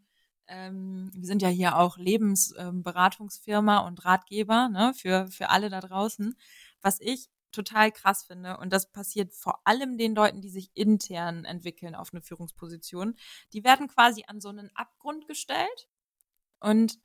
ähm, 0.50 1.10
wir 1.14 1.26
sind 1.26 1.42
ja 1.42 1.48
hier 1.48 1.76
auch 1.76 1.96
Lebensberatungsfirma 1.96 3.78
und 3.78 4.04
Ratgeber, 4.04 4.68
ne, 4.68 4.92
für, 4.94 5.28
für 5.28 5.50
alle 5.50 5.70
da 5.70 5.80
draußen. 5.80 6.36
Was 6.82 7.00
ich 7.00 7.28
total 7.52 7.90
krass 7.92 8.24
finde, 8.24 8.58
und 8.58 8.72
das 8.72 8.90
passiert 8.90 9.32
vor 9.32 9.60
allem 9.64 9.98
den 9.98 10.14
Leuten, 10.14 10.40
die 10.40 10.50
sich 10.50 10.70
intern 10.74 11.44
entwickeln 11.44 11.94
auf 11.94 12.12
eine 12.12 12.22
Führungsposition, 12.22 13.16
die 13.52 13.64
werden 13.64 13.88
quasi 13.88 14.24
an 14.26 14.40
so 14.40 14.48
einen 14.48 14.70
Abgrund 14.74 15.26
gestellt 15.26 15.88
und 16.60 16.98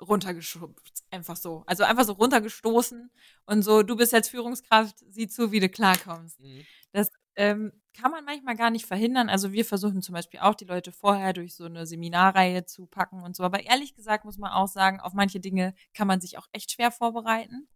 runtergeschubst, 0.00 1.04
einfach 1.10 1.36
so. 1.36 1.62
Also 1.66 1.84
einfach 1.84 2.04
so 2.04 2.14
runtergestoßen 2.14 3.10
und 3.46 3.62
so, 3.62 3.82
du 3.82 3.96
bist 3.96 4.12
jetzt 4.12 4.30
Führungskraft, 4.30 4.98
sieh 5.08 5.28
zu, 5.28 5.52
wie 5.52 5.60
du 5.60 5.68
klarkommst. 5.68 6.40
Mhm. 6.40 6.64
Das 6.92 7.10
ähm, 7.36 7.72
kann 7.94 8.10
man 8.10 8.24
manchmal 8.24 8.56
gar 8.56 8.70
nicht 8.70 8.86
verhindern. 8.86 9.28
Also 9.28 9.52
wir 9.52 9.64
versuchen 9.64 10.02
zum 10.02 10.14
Beispiel 10.14 10.40
auch 10.40 10.54
die 10.54 10.64
Leute 10.64 10.92
vorher 10.92 11.32
durch 11.32 11.54
so 11.54 11.64
eine 11.64 11.86
Seminarreihe 11.86 12.64
zu 12.64 12.86
packen 12.86 13.22
und 13.22 13.36
so. 13.36 13.42
Aber 13.42 13.64
ehrlich 13.64 13.94
gesagt 13.94 14.24
muss 14.24 14.38
man 14.38 14.52
auch 14.52 14.68
sagen, 14.68 15.00
auf 15.00 15.12
manche 15.12 15.40
Dinge 15.40 15.74
kann 15.94 16.06
man 16.06 16.20
sich 16.20 16.38
auch 16.38 16.46
echt 16.52 16.72
schwer 16.72 16.90
vorbereiten. 16.90 17.68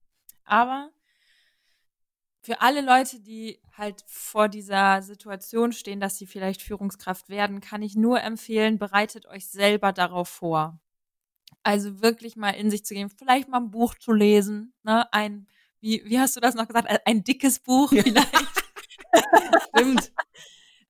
Aber 0.45 0.91
für 2.41 2.61
alle 2.61 2.81
Leute, 2.81 3.21
die 3.21 3.61
halt 3.77 4.05
vor 4.07 4.49
dieser 4.49 5.03
Situation 5.03 5.73
stehen, 5.73 6.01
dass 6.01 6.17
sie 6.17 6.27
vielleicht 6.27 6.63
Führungskraft 6.63 7.29
werden, 7.29 7.61
kann 7.61 7.83
ich 7.83 7.97
nur 7.97 8.23
empfehlen, 8.23 8.79
bereitet 8.79 9.27
euch 9.27 9.49
selber 9.49 9.93
darauf 9.93 10.29
vor. 10.29 10.79
Also 11.65 12.01
wirklich 12.01 12.37
mal 12.37 12.51
in 12.51 12.71
sich 12.71 12.85
zu 12.85 12.95
gehen, 12.95 13.11
vielleicht 13.11 13.49
mal 13.49 13.59
ein 13.59 13.73
Buch 13.73 13.97
zu 13.97 14.13
lesen, 14.13 14.73
ne? 14.85 15.13
Ein, 15.13 15.49
wie, 15.81 16.05
wie 16.05 16.21
hast 16.21 16.37
du 16.37 16.41
das 16.41 16.55
noch 16.55 16.69
gesagt? 16.69 16.89
Ein 17.05 17.25
dickes 17.25 17.59
Buch 17.59 17.89
vielleicht. 17.91 18.33
Stimmt. 19.69 20.13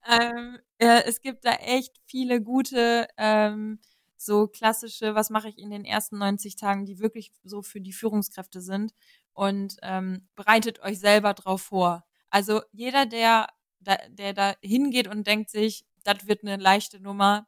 ähm, 0.09 0.59
äh, 0.79 1.03
es 1.05 1.21
gibt 1.21 1.45
da 1.45 1.53
echt 1.55 2.01
viele 2.07 2.43
gute, 2.43 3.09
ähm, 3.17 3.81
so 4.17 4.49
klassische, 4.49 5.15
was 5.15 5.31
mache 5.31 5.49
ich 5.49 5.59
in 5.59 5.71
den 5.71 5.85
ersten 5.85 6.19
90 6.19 6.57
Tagen, 6.57 6.87
die 6.87 6.99
wirklich 6.99 7.33
so 7.45 7.63
für 7.63 7.81
die 7.81 7.93
Führungskräfte 7.93 8.61
sind. 8.61 8.93
Und 9.33 9.77
ähm, 9.83 10.29
bereitet 10.35 10.81
euch 10.81 10.99
selber 10.99 11.35
drauf 11.35 11.63
vor. 11.63 12.07
Also 12.31 12.63
jeder, 12.73 13.05
der 13.05 13.49
da, 13.81 13.97
der 14.09 14.33
da 14.33 14.55
hingeht 14.63 15.09
und 15.09 15.27
denkt 15.27 15.51
sich, 15.51 15.87
das 16.05 16.27
wird 16.27 16.43
eine 16.43 16.57
leichte 16.57 17.01
Nummer, 17.01 17.47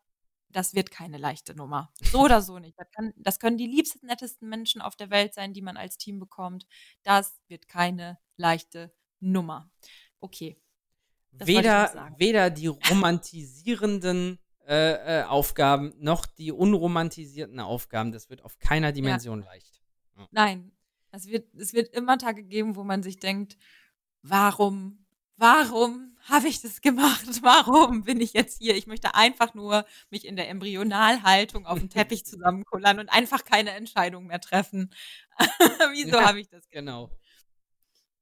das 0.51 0.75
wird 0.75 0.91
keine 0.91 1.19
leichte 1.19 1.55
Nummer. 1.55 1.93
So 2.01 2.21
oder 2.21 2.41
so 2.41 2.59
nicht. 2.59 2.79
Das, 2.79 2.91
kann, 2.91 3.13
das 3.17 3.39
können 3.39 3.59
die 3.59 3.67
liebsten, 3.67 4.07
nettesten 4.07 4.49
Menschen 4.49 4.81
auf 4.81 4.97
der 4.97 5.11
Welt 5.11 5.35
sein, 5.35 5.53
die 5.53 5.63
man 5.63 5.77
als 5.77 5.99
Team 5.99 6.19
bekommt. 6.19 6.67
Das 7.03 7.39
wird 7.49 7.69
keine 7.69 8.19
leichte 8.37 8.93
Nummer. 9.21 9.71
Okay. 10.21 10.57
Das 11.33 11.47
Weder, 11.47 12.15
weder 12.17 12.51
die 12.51 12.67
romantisierenden 12.67 14.39
äh, 14.67 15.21
äh, 15.21 15.25
Aufgaben 15.25 15.95
noch 15.99 16.27
die 16.27 16.53
unromantisierten 16.53 17.61
Aufgaben, 17.61 18.13
das 18.13 18.29
wird 18.29 18.43
auf 18.43 18.59
keiner 18.59 18.93
Dimension 18.93 19.43
leicht. 19.43 19.83
Nein, 20.31 20.73
es 21.11 21.29
wird, 21.29 21.55
es 21.55 21.73
wird 21.73 21.89
immer 21.95 22.19
Tage 22.19 22.43
geben, 22.43 22.77
wo 22.77 22.83
man 22.83 23.03
sich 23.03 23.19
denkt, 23.19 23.57
warum, 24.23 25.07
warum 25.37 26.17
habe 26.29 26.49
ich 26.49 26.61
das 26.61 26.81
gemacht? 26.81 27.25
Warum 27.43 28.03
bin 28.03 28.21
ich 28.21 28.33
jetzt 28.35 28.59
hier? 28.59 28.77
Ich 28.77 28.87
möchte 28.87 29.15
einfach 29.15 29.55
nur 29.55 29.87
mich 30.11 30.27
in 30.27 30.37
der 30.37 30.49
Embryonalhaltung 30.51 31.65
auf 31.65 31.79
dem 31.79 31.89
Teppich 31.89 32.27
zusammenkullern 32.27 32.99
und 32.99 33.09
einfach 33.09 33.45
keine 33.45 33.71
Entscheidung 33.71 34.27
mehr 34.27 34.41
treffen. 34.41 34.91
Wieso 35.93 36.17
Ja. 36.19 36.27
habe 36.27 36.41
ich 36.41 36.49
das 36.49 36.69
gemacht? 36.69 36.73
Genau. 36.73 37.11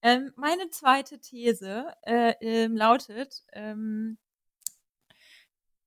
Ähm, 0.03 0.33
meine 0.37 0.71
zweite 0.71 1.21
These 1.21 1.93
äh, 2.03 2.35
ähm, 2.41 2.77
lautet, 2.77 3.45
ähm, 3.53 4.19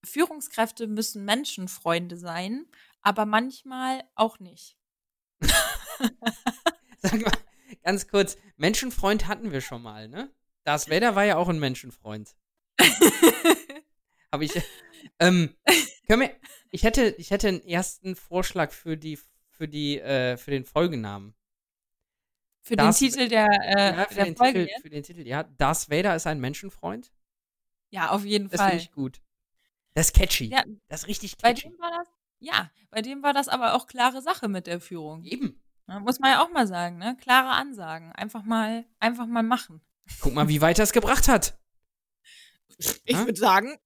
Führungskräfte 0.04 0.88
müssen 0.88 1.26
Menschenfreunde 1.26 2.18
sein, 2.18 2.66
aber 3.02 3.26
manchmal 3.26 4.04
auch 4.16 4.40
nicht. 4.40 4.78
Sag 6.98 7.22
mal, 7.22 7.32
ganz 7.84 8.08
kurz, 8.08 8.38
Menschenfreund 8.58 9.28
hatten 9.28 9.52
wir 9.52 9.62
schon 9.62 9.82
mal, 9.82 10.08
ne? 10.08 10.34
Darth 10.64 10.90
Vader 10.90 11.16
war 11.16 11.24
ja 11.24 11.38
auch 11.38 11.50
ein 11.50 11.60
Menschenfreund. 11.60 12.36
Habe 14.32 14.46
ich. 14.46 14.52
Ähm, 15.20 15.56
können 16.08 16.22
wir, 16.22 16.36
ich 16.72 16.84
hätte, 16.84 17.16
ich 17.18 17.32
hätte 17.32 17.48
einen 17.48 17.66
ersten 17.66 18.16
Vorschlag 18.16 18.72
für 18.72 18.98
die, 18.98 19.18
für 19.50 19.68
die, 19.68 20.00
äh, 20.00 20.38
für 20.38 20.52
den 20.52 20.66
Folgennamen. 20.66 21.34
Für 22.70 22.76
Das- 22.76 23.00
den 23.00 23.10
Titel 23.10 23.28
der, 23.30 23.48
äh, 23.48 23.98
ja, 23.98 24.06
für 24.06 24.14
der 24.14 24.26
den 24.26 24.36
Folge. 24.38 24.66
Titel, 24.68 24.82
für 24.82 24.90
den 24.92 25.04
Titel, 25.04 25.28
ja. 25.28 25.42
Darth 25.44 25.90
Vader 25.90 26.16
ist 26.16 26.28
ein 26.28 26.40
Menschenfreund. 26.40 27.12
Ja, 27.90 28.12
auf 28.12 28.24
jeden 28.24 28.48
Das 28.48 28.62
finde 28.62 28.74
Fall. 28.74 28.80
ich 28.80 28.92
gut. 28.92 29.22
Das 29.96 30.06
ist 30.08 30.16
catchy. 30.16 30.46
Ja, 30.46 30.64
Das 30.88 31.02
ist 31.02 31.08
richtig 31.08 31.36
bei 31.38 31.50
catchy. 31.54 31.70
dem 31.70 31.80
war 31.80 31.90
das, 31.98 32.08
ja, 32.38 32.70
bei 32.92 33.02
dem 33.02 33.24
war 33.24 33.34
das 33.34 33.48
aber 33.48 33.74
auch 33.74 33.88
klare 33.88 34.22
Sache 34.22 34.48
mit 34.48 34.68
der 34.68 34.80
Führung. 34.80 35.24
Eben. 35.24 35.60
Ja, 35.88 36.00
muss 36.00 36.20
man 36.20 36.30
ja 36.30 36.44
auch 36.44 36.52
mal 36.52 36.68
sagen, 36.68 37.00
ne? 37.00 37.18
Klare 37.20 37.50
Ansagen. 37.50 38.12
Einfach 38.12 38.44
mal, 38.44 38.86
einfach 39.00 39.26
mal 39.26 39.42
machen. 39.42 39.82
Guck 40.22 40.36
mal, 40.36 40.48
wie 40.48 40.62
weit 40.62 40.78
es 40.78 40.92
gebracht 40.94 41.28
hat. 41.28 41.58
Ich 42.78 43.18
würde 43.18 43.36
sagen, 43.40 43.80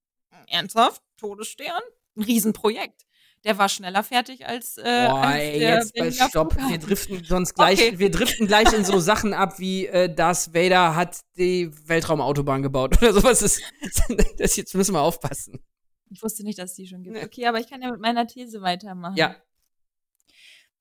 ernsthaft, 0.46 1.02
Todesstern, 1.16 1.80
ein 2.16 2.22
Riesenprojekt. 2.22 3.03
Der 3.44 3.58
war 3.58 3.68
schneller 3.68 4.02
fertig 4.02 4.46
als, 4.46 4.78
äh, 4.78 4.82
Boah, 4.82 5.20
als 5.22 5.42
ey, 5.42 5.60
jetzt 5.60 5.94
bei 5.94 6.00
Berliner 6.00 6.28
Stopp. 6.28 6.56
Wir 6.56 6.78
driften 6.78 7.24
sonst 7.24 7.54
gleich, 7.54 7.78
Okay. 7.78 7.98
wir 7.98 8.10
driften 8.10 8.46
gleich 8.46 8.72
in 8.72 8.84
so 8.84 8.98
Sachen 9.00 9.34
ab 9.34 9.58
wie 9.58 9.86
äh, 9.86 10.12
Darth 10.12 10.54
Vader 10.54 10.96
hat 10.96 11.20
die 11.36 11.70
Weltraumautobahn 11.86 12.62
gebaut 12.62 12.96
oder 13.02 13.12
sowas. 13.12 13.40
Das, 13.40 13.60
das 14.38 14.56
jetzt 14.56 14.74
müssen 14.74 14.94
wir 14.94 15.02
aufpassen. 15.02 15.62
Ich 16.10 16.22
wusste 16.22 16.42
nicht, 16.44 16.58
dass 16.58 16.70
es 16.70 16.76
die 16.76 16.86
schon 16.86 17.02
gibt. 17.02 17.16
Okay, 17.22 17.46
aber 17.46 17.60
ich 17.60 17.68
kann 17.68 17.82
ja 17.82 17.90
mit 17.90 18.00
meiner 18.00 18.26
These 18.26 18.62
weitermachen. 18.62 19.16
Ja. 19.16 19.36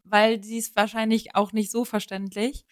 Weil 0.03 0.43
sie 0.43 0.57
ist 0.57 0.76
wahrscheinlich 0.76 1.36
auch 1.36 1.51
nicht 1.53 1.72
so 1.72 1.86
verständlich. 1.86 2.66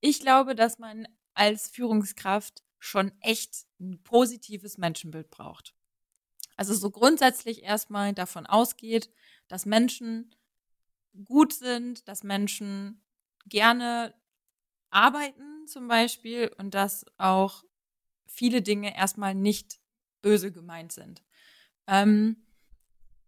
Ich 0.00 0.20
glaube, 0.20 0.54
dass 0.54 0.78
man 0.78 1.06
als 1.34 1.68
Führungskraft 1.68 2.62
schon 2.78 3.12
echt 3.20 3.64
ein 3.80 4.02
positives 4.02 4.78
Menschenbild 4.78 5.30
braucht. 5.30 5.74
Also 6.56 6.74
so 6.74 6.90
grundsätzlich 6.90 7.62
erstmal 7.62 8.12
davon 8.12 8.46
ausgeht, 8.46 9.10
dass 9.48 9.66
Menschen 9.66 10.34
gut 11.24 11.52
sind, 11.52 12.06
dass 12.08 12.22
Menschen 12.22 13.02
gerne 13.46 14.14
arbeiten 14.90 15.66
zum 15.66 15.88
Beispiel 15.88 16.50
und 16.58 16.74
dass 16.74 17.04
auch 17.18 17.64
viele 18.26 18.62
Dinge 18.62 18.96
erstmal 18.96 19.34
nicht 19.34 19.80
böse 20.22 20.52
gemeint 20.52 20.92
sind. 20.92 21.22
Ähm, 21.86 22.44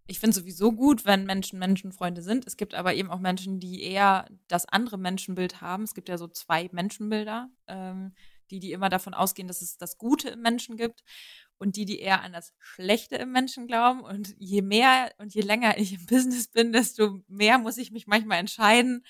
ich 0.09 0.21
finde 0.21 0.37
sowieso 0.37 0.73
gut, 0.73 1.05
wenn 1.05 1.25
Menschen 1.25 1.59
Menschenfreunde 1.59 2.23
sind. 2.23 2.47
Es 2.47 2.57
gibt 2.57 2.75
aber 2.75 2.95
eben 2.95 3.11
auch 3.11 3.19
Menschen, 3.19 3.59
die 3.59 3.83
eher 3.83 4.29
das 4.47 4.67
andere 4.67 4.99
Menschenbild 4.99 5.61
haben. 5.61 5.83
Es 5.83 5.95
gibt 5.95 6.09
ja 6.09 6.17
so 6.17 6.29
zwei 6.29 6.69
Menschenbilder, 6.73 7.51
ähm, 7.67 8.15
die, 8.51 8.61
die 8.61 8.73
immer 8.73 8.89
davon 8.89 9.15
ausgehen, 9.15 9.49
dass 9.49 9.63
es 9.63 9.79
das 9.79 9.99
Gute 9.99 10.31
im 10.31 10.43
Menschen 10.43 10.77
gibt 10.77 11.03
und 11.59 11.77
die, 11.77 11.85
die 11.85 12.01
eher 12.01 12.23
an 12.23 12.33
das 12.33 12.53
Schlechte 12.59 13.17
im 13.17 13.33
Menschen 13.33 13.67
glauben. 13.67 14.01
Und 14.01 14.35
je 14.39 14.63
mehr 14.63 15.13
und 15.19 15.35
je 15.35 15.43
länger 15.43 15.79
ich 15.79 15.95
im 15.95 16.07
Business 16.07 16.49
bin, 16.49 16.73
desto 16.73 17.21
mehr 17.29 17.59
muss 17.59 17.79
ich 17.79 17.91
mich 17.91 18.07
manchmal 18.07 18.39
entscheiden. 18.39 19.05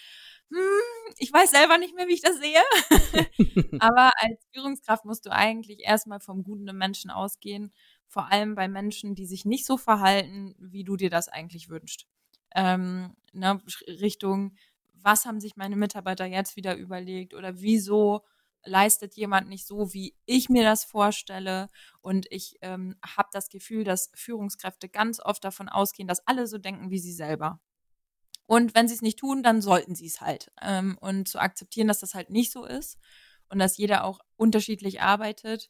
Hm, 0.51 1.13
ich 1.19 1.33
weiß 1.33 1.51
selber 1.51 1.79
nicht 1.79 1.95
mehr, 1.95 2.07
wie 2.07 2.15
ich 2.15 2.23
das 2.23 2.39
sehe. 2.39 2.63
Aber 3.81 4.13
als 4.17 4.47
Führungskraft 4.53 5.05
musst 5.05 5.27
du 5.27 5.33
eigentlich 5.33 5.81
erstmal 5.81 6.21
vom 6.21 6.45
Guten 6.45 6.69
im 6.69 6.79
Menschen 6.79 7.11
ausgehen, 7.11 7.73
vor 8.07 8.31
allem 8.31 8.55
bei 8.55 8.69
Menschen, 8.69 9.15
die 9.15 9.27
sich 9.27 9.45
nicht 9.45 9.67
so 9.67 9.77
verhalten, 9.77 10.55
wie 10.59 10.85
du 10.85 10.97
dir 10.97 11.11
das 11.11 11.29
eigentlich 11.29 11.69
wünschst. 11.69 12.07
Ähm, 12.55 13.17
ne, 13.33 13.61
Richtung, 13.89 14.57
was 14.95 15.27
haben 15.27 15.41
sich 15.41 15.57
meine 15.57 15.77
Mitarbeiter 15.77 16.27
jetzt 16.27 16.57
wieder 16.57 16.77
überlegt 16.77 17.35
oder 17.35 17.61
wieso 17.61 18.23
leistet 18.67 19.15
jemand 19.15 19.49
nicht 19.49 19.67
so, 19.67 19.93
wie 19.93 20.15
ich 20.27 20.49
mir 20.49 20.65
das 20.65 20.85
vorstelle. 20.85 21.71
Und 22.01 22.27
ich 22.31 22.57
ähm, 22.61 22.97
habe 23.05 23.29
das 23.33 23.49
Gefühl, 23.49 23.85
dass 23.85 24.11
Führungskräfte 24.15 24.89
ganz 24.89 25.21
oft 25.21 25.45
davon 25.45 25.69
ausgehen, 25.69 26.09
dass 26.09 26.27
alle 26.27 26.47
so 26.47 26.59
denken 26.59 26.91
wie 26.91 26.99
sie 26.99 27.13
selber. 27.13 27.61
Und 28.47 28.75
wenn 28.75 28.89
sie 28.89 28.95
es 28.95 29.03
nicht 29.03 29.19
tun, 29.19 29.43
dann 29.43 29.61
sollten 29.61 29.95
sie 29.95 30.07
es 30.07 30.21
halt. 30.21 30.53
Ähm, 30.63 30.97
und 31.01 31.29
zu 31.29 31.39
akzeptieren, 31.39 31.89
dass 31.89 32.01
das 32.01 32.15
halt 32.15 32.31
nicht 32.31 32.53
so 32.53 32.65
ist 32.65 32.99
und 33.49 33.59
dass 33.59 33.77
jeder 33.77 34.05
auch 34.05 34.21
unterschiedlich 34.37 35.03
arbeitet, 35.03 35.69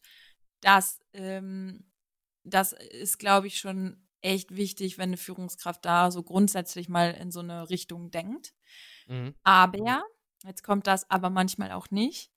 das, 0.60 1.00
ähm, 1.12 1.90
das 2.44 2.72
ist, 2.72 3.18
glaube 3.18 3.46
ich, 3.46 3.58
schon 3.58 4.06
echt 4.20 4.56
wichtig, 4.56 4.98
wenn 4.98 5.10
eine 5.10 5.16
Führungskraft 5.16 5.84
da 5.84 6.10
so 6.10 6.22
grundsätzlich 6.22 6.88
mal 6.88 7.12
in 7.12 7.30
so 7.30 7.40
eine 7.40 7.70
Richtung 7.70 8.10
denkt. 8.10 8.54
Mhm. 9.06 9.34
Aber, 9.42 10.04
jetzt 10.44 10.62
kommt 10.62 10.86
das 10.86 11.08
aber 11.10 11.30
manchmal 11.30 11.72
auch 11.72 11.90
nicht, 11.90 12.32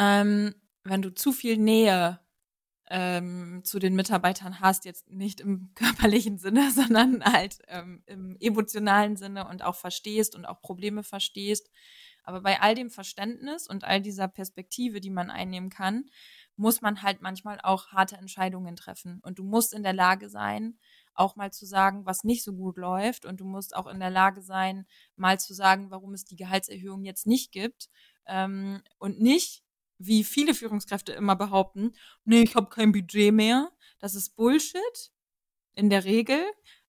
ähm, 0.00 0.54
wenn 0.82 1.02
du 1.02 1.14
zu 1.14 1.30
viel 1.30 1.58
Nähe 1.58 2.18
ähm, 2.88 3.60
zu 3.64 3.78
den 3.78 3.94
Mitarbeitern 3.94 4.60
hast, 4.60 4.84
jetzt 4.86 5.08
nicht 5.10 5.40
im 5.40 5.72
körperlichen 5.76 6.38
Sinne, 6.38 6.70
sondern 6.72 7.22
halt 7.24 7.58
ähm, 7.68 8.02
im 8.06 8.36
emotionalen 8.40 9.16
Sinne 9.16 9.46
und 9.46 9.62
auch 9.62 9.76
verstehst 9.76 10.34
und 10.34 10.46
auch 10.46 10.60
Probleme 10.62 11.04
verstehst, 11.04 11.70
Aber 12.24 12.40
bei 12.40 12.60
all 12.60 12.74
dem 12.74 12.90
Verständnis 12.90 13.68
und 13.68 13.84
all 13.84 14.00
dieser 14.00 14.28
Perspektive, 14.28 15.00
die 15.00 15.10
man 15.10 15.30
einnehmen 15.30 15.70
kann, 15.70 16.06
muss 16.56 16.80
man 16.82 17.02
halt 17.02 17.22
manchmal 17.22 17.60
auch 17.62 17.88
harte 17.88 18.16
Entscheidungen 18.16 18.76
treffen. 18.76 19.20
Und 19.22 19.38
du 19.38 19.44
musst 19.44 19.72
in 19.74 19.82
der 19.82 19.94
Lage 19.94 20.28
sein, 20.28 20.78
auch 21.14 21.36
mal 21.36 21.52
zu 21.52 21.66
sagen, 21.66 22.06
was 22.06 22.24
nicht 22.24 22.44
so 22.44 22.52
gut 22.52 22.76
läuft. 22.76 23.24
Und 23.26 23.40
du 23.40 23.44
musst 23.44 23.74
auch 23.76 23.86
in 23.86 24.00
der 24.00 24.10
Lage 24.10 24.42
sein, 24.42 24.86
mal 25.16 25.38
zu 25.40 25.54
sagen, 25.54 25.90
warum 25.90 26.14
es 26.14 26.24
die 26.24 26.36
Gehaltserhöhung 26.36 27.04
jetzt 27.04 27.26
nicht 27.26 27.52
gibt. 27.52 27.88
Ähm, 28.26 28.82
und 28.98 29.20
nicht, 29.20 29.64
wie 30.00 30.24
viele 30.24 30.54
Führungskräfte 30.54 31.12
immer 31.12 31.36
behaupten, 31.36 31.92
nee, 32.24 32.42
ich 32.42 32.56
habe 32.56 32.70
kein 32.70 32.90
Budget 32.90 33.32
mehr. 33.34 33.70
Das 33.98 34.14
ist 34.14 34.34
Bullshit. 34.34 35.12
In 35.74 35.90
der 35.90 36.04
Regel. 36.04 36.42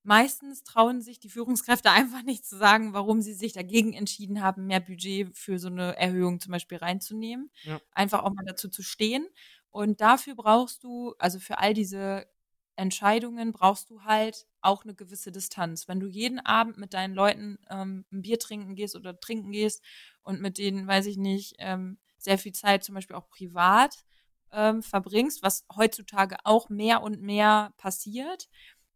Meistens 0.03 0.64
trauen 0.64 1.01
sich 1.01 1.20
die 1.20 1.30
Führungskräfte 1.30 1.91
einfach 1.91 2.24
nicht 2.24 2.45
zu 2.45 2.57
sagen, 2.57 2.93
warum 2.93 3.22
sie 3.22 3.34
sich 3.34 3.53
dagegen 3.53 3.93
entschieden 3.93 4.41
haben, 4.41 4.66
mehr 4.66 4.80
Budget 4.80 5.36
für 5.38 5.59
so 5.59 5.68
eine 5.68 5.97
Erhöhung 5.97 6.39
zum 6.39 6.53
Beispiel 6.53 6.78
reinzunehmen. 6.78 7.51
Ja. 7.64 7.80
Einfach 7.91 8.24
auch 8.24 8.34
mal 8.34 8.45
dazu 8.45 8.70
zu 8.70 8.82
stehen. 8.82 9.28
Und 9.70 10.01
dafür 10.01 10.36
brauchst 10.36 10.84
du, 10.84 11.14
also 11.20 11.39
für 11.39 11.59
all 11.59 11.74
diese 11.74 12.26
Entscheidungen 12.78 13.51
brauchst 13.51 13.89
du 13.89 14.03
halt 14.03 14.47
auch 14.62 14.86
eine 14.86 14.95
gewisse 14.95 15.32
Distanz. 15.32 15.88
Wenn 15.88 15.99
du 15.99 16.07
jeden 16.07 16.39
Abend 16.39 16.78
mit 16.78 16.93
deinen 16.93 17.14
Leuten 17.14 17.59
ähm, 17.70 18.05
ein 18.12 18.22
Bier 18.22 18.39
trinken 18.39 18.76
gehst 18.76 18.95
oder 18.95 19.20
trinken 19.20 19.51
gehst 19.51 19.84
und 20.24 20.41
mit 20.41 20.57
denen, 20.57 20.88
weiß 20.88 21.05
ich 21.07 21.18
nicht, 21.18 21.55
ähm, 21.59 21.99
sehr 22.24 22.38
viel 22.38 22.53
Zeit 22.53 22.84
zum 22.84 22.95
Beispiel 22.95 23.15
auch 23.15 23.30
privat 23.30 23.95
ähm, 24.51 24.84
verbringst, 24.84 25.43
was 25.43 25.65
heutzutage 25.76 26.38
auch 26.43 26.69
mehr 26.69 27.01
und 27.01 27.22
mehr 27.22 27.74
passiert, 27.78 28.49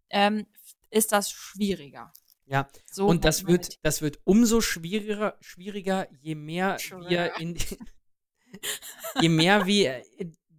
ähm, 0.09 0.45
ist 0.89 1.11
das 1.11 1.31
schwieriger. 1.31 2.11
Ja, 2.45 2.67
so 2.85 3.07
und 3.07 3.25
das 3.25 3.47
wird, 3.47 3.83
das 3.83 4.01
wird 4.01 4.19
umso 4.23 4.61
schwieriger, 4.61 5.35
schwieriger, 5.41 6.07
je 6.21 6.35
mehr 6.35 6.77
wir 7.07 7.37
in, 7.39 7.57
je 9.21 9.29
mehr 9.29 9.65
wir 9.65 10.03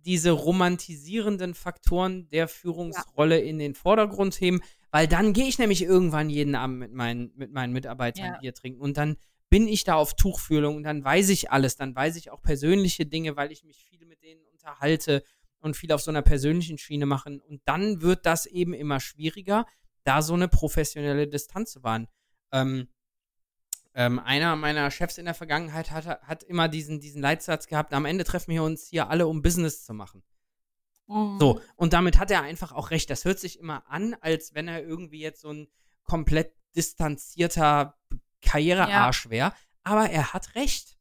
diese 0.05 0.31
romantisierenden 0.33 1.55
Faktoren 1.55 2.29
der 2.31 2.49
Führungsrolle 2.49 3.41
ja. 3.41 3.45
in 3.45 3.59
den 3.59 3.75
Vordergrund 3.75 4.41
heben, 4.41 4.63
weil 4.91 5.07
dann 5.07 5.33
gehe 5.33 5.47
ich 5.47 5.59
nämlich 5.59 5.83
irgendwann 5.83 6.29
jeden 6.29 6.55
Abend 6.55 6.79
mit 6.79 6.93
meinen, 6.93 7.33
mit 7.37 7.53
meinen 7.53 7.73
Mitarbeitern 7.73 8.33
ja. 8.35 8.39
Bier 8.39 8.55
trinken 8.55 8.81
und 8.81 8.97
dann 8.97 9.17
bin 9.51 9.69
ich 9.69 9.85
da 9.85 9.95
auf 9.95 10.15
Tuchfühlung 10.15 10.77
und 10.77 10.83
dann 10.83 11.05
weiß 11.05 11.29
ich 11.29 11.51
alles, 11.51 11.77
dann 11.77 11.95
weiß 11.95 12.17
ich 12.17 12.31
auch 12.31 12.43
persönliche 12.43 13.07
Dinge, 13.07 13.37
weil 13.37 13.53
ich 13.53 13.65
mich 13.65 13.85
viel 13.85 14.05
mit 14.07 14.23
denen 14.23 14.45
unterhalte 14.47 15.23
und 15.61 15.77
viel 15.77 15.93
auf 15.93 16.01
so 16.01 16.11
einer 16.11 16.23
persönlichen 16.23 16.79
Schiene 16.79 17.07
machen 17.07 17.41
und 17.41 17.63
dann 17.65 18.03
wird 18.03 18.27
das 18.27 18.47
eben 18.47 18.75
immer 18.75 19.01
schwieriger, 19.01 19.67
da 20.05 20.23
so 20.23 20.35
eine 20.35 20.49
professionelle 20.49 21.29
Distanz 21.29 21.73
zu 21.73 21.83
wahren. 21.83 22.09
Ähm, 22.53 22.89
ähm, 23.95 24.19
einer 24.19 24.57
meiner 24.57 24.91
Chefs 24.91 25.17
in 25.17 25.25
der 25.25 25.35
Vergangenheit 25.35 25.91
hat, 25.91 26.07
hat 26.07 26.43
immer 26.43 26.69
diesen, 26.69 27.01
diesen 27.01 27.23
Leitsatz 27.23 27.67
gehabt, 27.67 27.95
am 27.95 28.05
Ende 28.05 28.25
treffen 28.25 28.53
wir 28.53 28.63
uns 28.63 28.87
hier 28.87 29.09
alle, 29.09 29.27
um 29.27 29.43
Business 29.43 29.85
zu 29.85 29.95
machen. 29.95 30.23
Mhm. 31.09 31.39
So, 31.41 31.61
und 31.77 31.93
damit 31.93 32.19
hat 32.19 32.31
er 32.31 32.43
einfach 32.43 32.73
auch 32.73 32.91
recht. 32.91 33.09
Das 33.09 33.25
hört 33.25 33.39
sich 33.39 33.59
immer 33.59 33.91
an, 33.91 34.15
als 34.21 34.55
wenn 34.55 34.69
er 34.69 34.85
irgendwie 34.85 35.21
jetzt 35.21 35.41
so 35.41 35.51
ein 35.51 35.69
komplett 36.05 36.53
distanzierter 36.77 37.99
Karrierearsch 38.43 39.29
wäre. 39.31 39.53
Aber 39.83 40.11
er 40.11 40.33
hat 40.33 40.55
recht. 40.55 40.97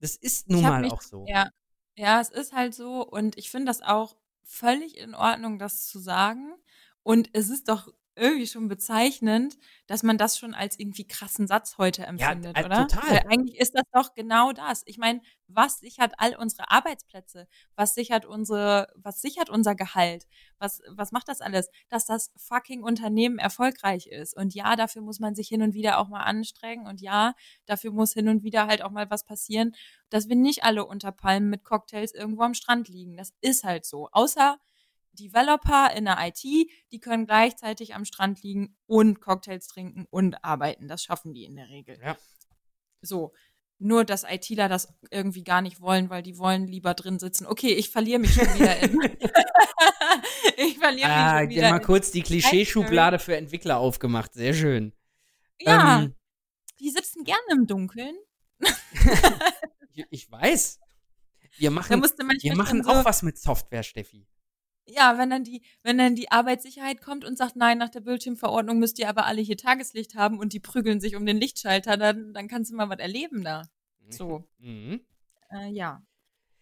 Das 0.00 0.16
ist 0.16 0.48
nun 0.48 0.62
mal 0.62 0.80
mich, 0.80 0.92
auch 0.92 1.02
so. 1.02 1.24
Ja. 1.28 1.48
ja, 1.94 2.20
es 2.20 2.30
ist 2.30 2.52
halt 2.52 2.74
so. 2.74 3.06
Und 3.06 3.38
ich 3.38 3.50
finde 3.50 3.66
das 3.66 3.82
auch 3.82 4.16
völlig 4.42 4.96
in 4.96 5.14
Ordnung, 5.14 5.58
das 5.58 5.86
zu 5.86 5.98
sagen. 5.98 6.54
Und 7.02 7.30
es 7.32 7.50
ist 7.50 7.68
doch 7.68 7.92
irgendwie 8.14 8.46
schon 8.46 8.68
bezeichnend, 8.68 9.56
dass 9.86 10.02
man 10.02 10.18
das 10.18 10.38
schon 10.38 10.54
als 10.54 10.78
irgendwie 10.78 11.06
krassen 11.06 11.46
Satz 11.46 11.78
heute 11.78 12.04
empfindet, 12.04 12.56
ja, 12.56 12.62
äh, 12.62 12.66
oder? 12.66 12.88
Total. 12.88 13.10
Weil 13.10 13.26
eigentlich 13.28 13.58
ist 13.58 13.74
das 13.74 13.84
doch 13.92 14.14
genau 14.14 14.52
das. 14.52 14.82
Ich 14.86 14.98
meine, 14.98 15.22
was 15.48 15.80
sichert 15.80 16.12
all 16.18 16.36
unsere 16.36 16.70
Arbeitsplätze? 16.70 17.46
Was 17.74 17.94
sichert 17.94 18.26
unsere, 18.26 18.88
was 18.96 19.20
sichert 19.20 19.48
unser 19.50 19.74
Gehalt? 19.74 20.26
Was, 20.58 20.80
was 20.88 21.12
macht 21.12 21.28
das 21.28 21.40
alles? 21.40 21.70
Dass 21.88 22.06
das 22.06 22.30
fucking 22.36 22.82
Unternehmen 22.82 23.38
erfolgreich 23.38 24.06
ist. 24.06 24.36
Und 24.36 24.54
ja, 24.54 24.76
dafür 24.76 25.02
muss 25.02 25.20
man 25.20 25.34
sich 25.34 25.48
hin 25.48 25.62
und 25.62 25.74
wieder 25.74 25.98
auch 25.98 26.08
mal 26.08 26.22
anstrengen. 26.22 26.86
Und 26.86 27.00
ja, 27.00 27.34
dafür 27.66 27.92
muss 27.92 28.12
hin 28.12 28.28
und 28.28 28.42
wieder 28.42 28.66
halt 28.66 28.82
auch 28.82 28.90
mal 28.90 29.10
was 29.10 29.24
passieren, 29.24 29.74
dass 30.10 30.28
wir 30.28 30.36
nicht 30.36 30.64
alle 30.64 30.84
unter 30.84 31.12
Palmen 31.12 31.48
mit 31.48 31.64
Cocktails 31.64 32.12
irgendwo 32.12 32.42
am 32.42 32.54
Strand 32.54 32.88
liegen. 32.88 33.16
Das 33.16 33.32
ist 33.40 33.64
halt 33.64 33.86
so. 33.86 34.08
Außer 34.12 34.58
Developer 35.12 35.94
in 35.94 36.04
der 36.04 36.18
IT, 36.20 36.42
die 36.42 37.00
können 37.00 37.26
gleichzeitig 37.26 37.94
am 37.94 38.04
Strand 38.04 38.42
liegen 38.42 38.76
und 38.86 39.20
Cocktails 39.20 39.66
trinken 39.66 40.06
und 40.10 40.44
arbeiten. 40.44 40.88
Das 40.88 41.02
schaffen 41.02 41.34
die 41.34 41.44
in 41.44 41.56
der 41.56 41.68
Regel. 41.68 41.98
Ja. 42.02 42.16
So. 43.00 43.32
Nur, 43.78 44.04
dass 44.04 44.22
ITler 44.22 44.68
das 44.68 44.94
irgendwie 45.10 45.42
gar 45.42 45.60
nicht 45.60 45.80
wollen, 45.80 46.08
weil 46.08 46.22
die 46.22 46.38
wollen 46.38 46.68
lieber 46.68 46.94
drin 46.94 47.18
sitzen. 47.18 47.46
Okay, 47.46 47.72
ich 47.72 47.90
verliere 47.90 48.20
mich 48.20 48.32
schon 48.32 48.46
wieder 48.54 48.78
in. 48.78 49.00
ich 50.56 50.78
verliere 50.78 51.10
ah, 51.10 51.32
mich 51.32 51.40
schon 51.40 51.50
wieder. 51.50 51.70
mal 51.70 51.80
kurz 51.80 52.10
die 52.10 52.22
Klischeeschublade 52.22 53.18
für 53.18 53.36
Entwickler 53.36 53.78
aufgemacht. 53.78 54.34
Sehr 54.34 54.54
schön. 54.54 54.92
Ja. 55.60 56.02
Ähm, 56.02 56.14
die 56.78 56.90
sitzen 56.90 57.24
gerne 57.24 57.42
im 57.52 57.66
Dunkeln. 57.66 58.16
ich, 59.92 60.06
ich 60.10 60.30
weiß. 60.30 60.78
Wir 61.58 61.70
machen, 61.70 62.02
wir 62.02 62.56
machen 62.56 62.86
auch 62.86 63.00
so 63.00 63.04
was 63.04 63.22
mit 63.22 63.38
Software, 63.38 63.82
Steffi. 63.82 64.26
Ja, 64.86 65.16
wenn 65.16 65.30
dann 65.30 65.44
die, 65.44 65.62
wenn 65.82 65.98
dann 65.98 66.16
die 66.16 66.30
Arbeitssicherheit 66.30 67.00
kommt 67.00 67.24
und 67.24 67.38
sagt, 67.38 67.56
nein, 67.56 67.78
nach 67.78 67.88
der 67.88 68.00
Bildschirmverordnung 68.00 68.78
müsst 68.78 68.98
ihr 68.98 69.08
aber 69.08 69.26
alle 69.26 69.40
hier 69.40 69.56
Tageslicht 69.56 70.14
haben 70.16 70.38
und 70.38 70.52
die 70.52 70.60
prügeln 70.60 71.00
sich 71.00 71.14
um 71.14 71.24
den 71.24 71.38
Lichtschalter, 71.38 71.96
dann, 71.96 72.34
dann 72.34 72.48
kannst 72.48 72.72
du 72.72 72.76
mal 72.76 72.88
was 72.88 72.98
erleben 72.98 73.44
da. 73.44 73.62
So. 74.08 74.44
Mhm. 74.58 75.00
Äh, 75.50 75.70
ja. 75.70 76.02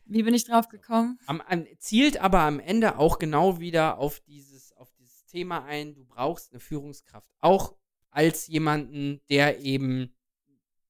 Wie 0.05 0.23
bin 0.23 0.35
ich 0.35 0.45
drauf 0.45 0.69
gekommen? 0.69 1.19
Am, 1.27 1.41
am, 1.41 1.67
zielt 1.79 2.21
aber 2.21 2.41
am 2.41 2.61
Ende 2.61 2.99
auch 2.99 3.19
genau 3.19 3.61
wieder 3.61 3.99
auf 3.99 4.21
dieses, 4.21 4.73
auf 4.73 4.91
dieses 4.99 5.25
Thema 5.27 5.65
ein, 5.65 5.95
du 5.95 6.05
brauchst 6.05 6.53
eine 6.53 6.61
Führungskraft. 6.61 7.31
Auch 7.41 7.77
als 8.11 8.49
jemanden, 8.49 9.21
der 9.31 9.61
eben 9.61 10.15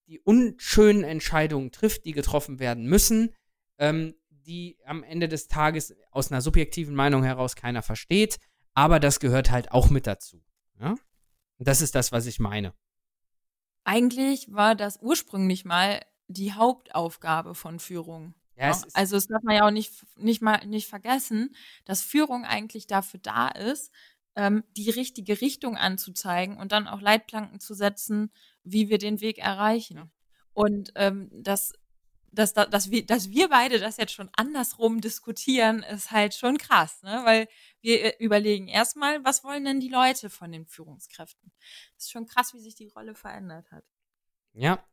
die 0.07 0.19
unschönen 0.21 1.05
Entscheidungen 1.05 1.71
trifft, 1.71 2.05
die 2.05 2.13
getroffen 2.13 2.59
werden 2.59 2.87
müssen, 2.87 3.35
ähm, 3.79 4.15
die 4.47 4.79
am 4.85 5.03
Ende 5.03 5.29
des 5.29 5.49
Tages 5.49 5.95
aus 6.11 6.31
einer 6.31 6.41
subjektiven 6.41 6.95
Meinung 6.95 7.23
heraus 7.23 7.57
keiner 7.57 7.83
versteht, 7.83 8.39
aber 8.75 9.01
das 9.01 9.21
gehört 9.21 9.51
halt 9.51 9.73
auch 9.73 9.91
mit 9.91 10.07
dazu. 10.07 10.43
Ja? 10.81 10.91
Und 10.91 11.69
das 11.69 11.83
ist 11.83 11.95
das, 11.95 12.13
was 12.13 12.27
ich 12.27 12.39
meine. 12.39 12.75
Eigentlich 13.85 14.53
war 14.53 14.75
das 14.75 14.99
ursprünglich 15.01 15.65
mal 15.65 16.01
die 16.29 16.53
Hauptaufgabe 16.53 17.55
von 17.55 17.79
Führung. 17.79 18.35
Ja, 18.57 18.71
es 18.71 18.95
also 18.95 19.17
das 19.17 19.27
darf 19.27 19.43
man 19.43 19.57
ja 19.57 19.67
auch 19.67 19.71
nicht, 19.71 20.05
nicht 20.17 20.43
mal 20.43 20.67
nicht 20.67 20.87
vergessen, 20.87 21.55
dass 21.85 22.03
Führung 22.03 22.45
eigentlich 22.45 22.87
dafür 22.87 23.21
da 23.21 23.49
ist, 23.49 23.91
ähm, 24.37 24.65
die 24.77 24.91
richtige 24.91 25.41
Richtung 25.41 25.77
anzuzeigen 25.77 26.57
und 26.57 26.73
dann 26.73 26.87
auch 26.87 27.01
Leitplanken 27.01 27.59
zu 27.59 27.75
setzen, 27.75 28.31
wie 28.63 28.89
wir 28.89 28.99
den 28.99 29.21
Weg 29.21 29.39
erreichen. 29.39 29.97
Ja. 29.97 30.09
Und 30.53 30.93
ähm, 30.97 31.31
das 31.33 31.73
dass, 32.33 32.53
dass, 32.55 32.91
wir, 32.91 33.05
dass 33.05 33.31
wir 33.31 33.49
beide 33.49 33.79
das 33.79 33.97
jetzt 33.97 34.13
schon 34.13 34.31
andersrum 34.37 35.01
diskutieren, 35.01 35.83
ist 35.83 36.11
halt 36.11 36.35
schon 36.35 36.59
krass, 36.59 37.03
ne? 37.03 37.23
Weil 37.25 37.49
wir 37.81 38.05
äh, 38.05 38.25
überlegen 38.25 38.69
erstmal, 38.69 39.25
was 39.25 39.45
wollen 39.45 39.65
denn 39.65 39.81
die 39.81 39.89
Leute 39.89 40.31
von 40.31 40.53
den 40.53 40.67
Führungskräften? 40.67 41.53
Das 41.95 42.05
ist 42.05 42.11
schon 42.11 42.27
krass, 42.27 42.55
wie 42.55 42.61
sich 42.61 42.75
die 42.75 42.89
Rolle 42.89 43.15
verändert 43.15 43.71
hat. 43.71 43.85
Ja, 44.53 44.85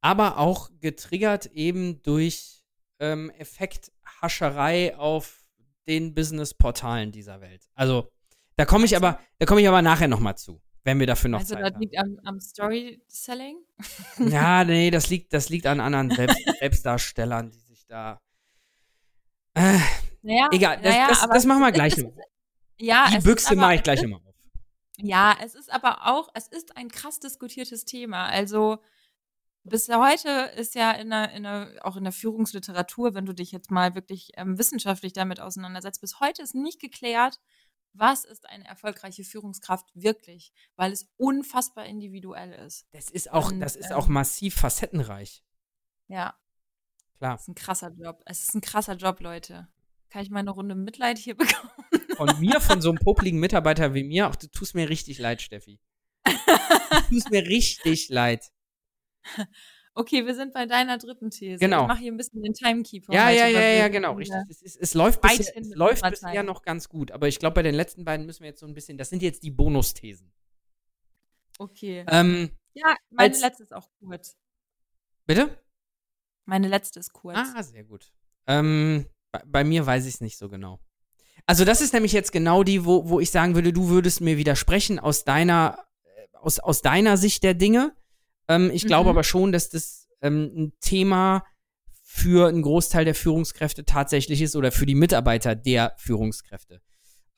aber 0.00 0.38
auch 0.38 0.70
getriggert 0.80 1.46
eben 1.46 2.02
durch 2.02 2.62
ähm, 2.98 3.30
Effekthascherei 3.30 4.96
auf 4.96 5.44
den 5.86 6.14
Businessportalen 6.14 7.12
dieser 7.12 7.40
Welt. 7.40 7.68
Also, 7.74 8.10
da 8.56 8.64
komme 8.64 8.84
ich 8.84 8.96
aber, 8.96 9.20
da 9.38 9.46
komme 9.46 9.60
ich 9.60 9.68
aber 9.68 9.82
nachher 9.82 10.08
nochmal 10.08 10.36
zu 10.36 10.60
wenn 10.84 10.98
wir 10.98 11.06
dafür 11.06 11.30
noch 11.30 11.40
also 11.40 11.54
Zeit 11.54 11.64
haben. 11.64 11.74
Also 11.74 11.74
das 11.74 11.80
liegt 11.80 11.98
am, 11.98 12.18
am 12.24 12.40
Story-Selling? 12.40 13.58
ja, 14.18 14.64
nee, 14.64 14.90
das 14.90 15.10
liegt, 15.10 15.32
das 15.32 15.48
liegt 15.48 15.66
an 15.66 15.80
anderen 15.80 16.10
Selbst 16.10 16.38
Selbstdarstellern, 16.60 17.50
die 17.50 17.60
sich 17.60 17.86
da. 17.86 18.20
Äh, 19.54 19.78
naja, 20.22 20.48
egal, 20.52 20.76
das, 20.82 20.94
naja, 20.94 21.08
das, 21.08 21.28
das 21.28 21.46
machen 21.46 21.60
wir 21.60 21.72
gleich 21.72 21.96
noch. 21.96 22.12
Ja, 22.78 23.10
die 23.10 23.18
Büchse 23.18 23.56
mache 23.56 23.74
ich 23.74 23.82
gleich 23.82 24.02
immer 24.02 24.16
auf. 24.16 24.34
Ja, 25.02 25.36
es 25.42 25.54
ist 25.54 25.72
aber 25.72 26.06
auch, 26.06 26.28
es 26.34 26.46
ist 26.48 26.76
ein 26.76 26.88
krass 26.88 27.20
diskutiertes 27.20 27.84
Thema. 27.84 28.26
Also 28.26 28.78
bis 29.64 29.88
heute 29.88 30.52
ist 30.56 30.74
ja 30.74 30.92
in 30.92 31.10
der, 31.10 31.32
in 31.32 31.42
der, 31.42 31.80
auch 31.82 31.96
in 31.96 32.04
der 32.04 32.12
Führungsliteratur, 32.12 33.14
wenn 33.14 33.26
du 33.26 33.34
dich 33.34 33.52
jetzt 33.52 33.70
mal 33.70 33.94
wirklich 33.94 34.32
ähm, 34.36 34.58
wissenschaftlich 34.58 35.12
damit 35.12 35.40
auseinandersetzt, 35.40 36.00
bis 36.00 36.20
heute 36.20 36.42
ist 36.42 36.54
nicht 36.54 36.80
geklärt, 36.80 37.38
was 37.92 38.24
ist 38.24 38.48
eine 38.48 38.66
erfolgreiche 38.66 39.24
Führungskraft 39.24 39.86
wirklich, 39.94 40.52
weil 40.76 40.92
es 40.92 41.08
unfassbar 41.16 41.86
individuell 41.86 42.52
ist. 42.52 42.86
Das 42.92 43.10
ist 43.10 43.30
auch, 43.30 43.50
Und, 43.50 43.60
das 43.60 43.76
ist 43.76 43.90
ähm, 43.90 43.96
auch 43.96 44.08
massiv 44.08 44.54
facettenreich. 44.54 45.44
Ja. 46.08 46.38
Klar. 47.18 47.34
Es 47.34 47.42
ist 47.42 47.48
ein 47.48 47.54
krasser 47.54 47.92
Job. 47.96 48.22
Es 48.26 48.40
ist 48.40 48.54
ein 48.54 48.60
krasser 48.60 48.96
Job, 48.96 49.20
Leute. 49.20 49.68
Kann 50.08 50.22
ich 50.22 50.30
mal 50.30 50.40
eine 50.40 50.50
Runde 50.50 50.74
Mitleid 50.74 51.18
hier 51.18 51.36
bekommen? 51.36 51.70
Von 52.16 52.40
mir, 52.40 52.60
von 52.60 52.80
so 52.80 52.90
einem 52.90 52.98
popligen 52.98 53.38
Mitarbeiter 53.38 53.94
wie 53.94 54.04
mir, 54.04 54.26
ach, 54.26 54.36
du 54.36 54.48
tust 54.48 54.74
mir 54.74 54.88
richtig 54.88 55.18
leid, 55.18 55.42
Steffi. 55.42 55.80
du 56.24 57.02
tust 57.08 57.30
mir 57.30 57.46
richtig 57.46 58.08
leid. 58.08 58.50
Okay, 59.94 60.24
wir 60.24 60.34
sind 60.34 60.54
bei 60.54 60.66
deiner 60.66 60.98
dritten 60.98 61.30
These. 61.30 61.58
Genau. 61.58 61.82
Ich 61.82 61.88
mache 61.88 61.98
hier 62.00 62.12
ein 62.12 62.16
bisschen 62.16 62.42
den 62.42 62.54
Timekeeper. 62.54 63.12
Ja, 63.12 63.28
ja, 63.30 63.48
ja, 63.48 63.60
ja, 63.60 63.88
genau, 63.88 64.14
richtig. 64.14 64.38
Es, 64.48 64.62
ist, 64.62 64.76
es 64.76 64.94
läuft, 64.94 65.20
bisher, 65.20 65.56
es 65.56 65.74
läuft 65.74 66.08
bisher 66.08 66.42
noch 66.42 66.62
ganz 66.62 66.88
gut, 66.88 67.10
aber 67.10 67.26
ich 67.28 67.38
glaube, 67.38 67.54
bei 67.54 67.62
den 67.62 67.74
letzten 67.74 68.04
beiden 68.04 68.24
müssen 68.24 68.42
wir 68.42 68.50
jetzt 68.50 68.60
so 68.60 68.66
ein 68.66 68.74
bisschen, 68.74 68.98
das 68.98 69.10
sind 69.10 69.20
jetzt 69.22 69.42
die 69.42 69.50
Bonusthesen. 69.50 70.32
Okay. 71.58 72.04
Ähm, 72.08 72.50
ja, 72.74 72.94
meine 73.10 73.30
als- 73.32 73.40
letzte 73.40 73.64
ist 73.64 73.74
auch 73.74 73.88
kurz. 73.98 74.36
bitte? 75.26 75.58
Meine 76.46 76.68
letzte 76.68 77.00
ist 77.00 77.12
kurz. 77.12 77.36
Ah, 77.36 77.62
sehr 77.62 77.84
gut. 77.84 78.12
Ähm, 78.46 79.06
bei, 79.32 79.42
bei 79.46 79.64
mir 79.64 79.84
weiß 79.86 80.06
ich 80.06 80.14
es 80.14 80.20
nicht 80.20 80.38
so 80.38 80.48
genau. 80.48 80.80
Also 81.46 81.64
das 81.64 81.80
ist 81.80 81.92
nämlich 81.92 82.12
jetzt 82.12 82.32
genau 82.32 82.62
die, 82.62 82.84
wo, 82.84 83.08
wo 83.08 83.20
ich 83.20 83.30
sagen 83.30 83.54
würde, 83.54 83.72
du 83.72 83.88
würdest 83.88 84.20
mir 84.20 84.36
widersprechen 84.36 84.98
aus 84.98 85.24
deiner, 85.24 85.84
äh, 86.04 86.36
aus, 86.38 86.58
aus 86.58 86.80
deiner 86.80 87.16
Sicht 87.16 87.42
der 87.42 87.54
Dinge. 87.54 87.94
Ähm, 88.50 88.70
ich 88.72 88.84
glaube 88.84 89.04
Mhm. 89.08 89.10
aber 89.10 89.24
schon, 89.24 89.52
dass 89.52 89.70
das 89.70 90.08
ähm, 90.22 90.50
ein 90.56 90.72
Thema 90.80 91.44
für 92.02 92.48
einen 92.48 92.62
Großteil 92.62 93.04
der 93.04 93.14
Führungskräfte 93.14 93.84
tatsächlich 93.84 94.42
ist 94.42 94.56
oder 94.56 94.72
für 94.72 94.84
die 94.86 94.96
Mitarbeiter 94.96 95.54
der 95.54 95.94
Führungskräfte. 95.96 96.82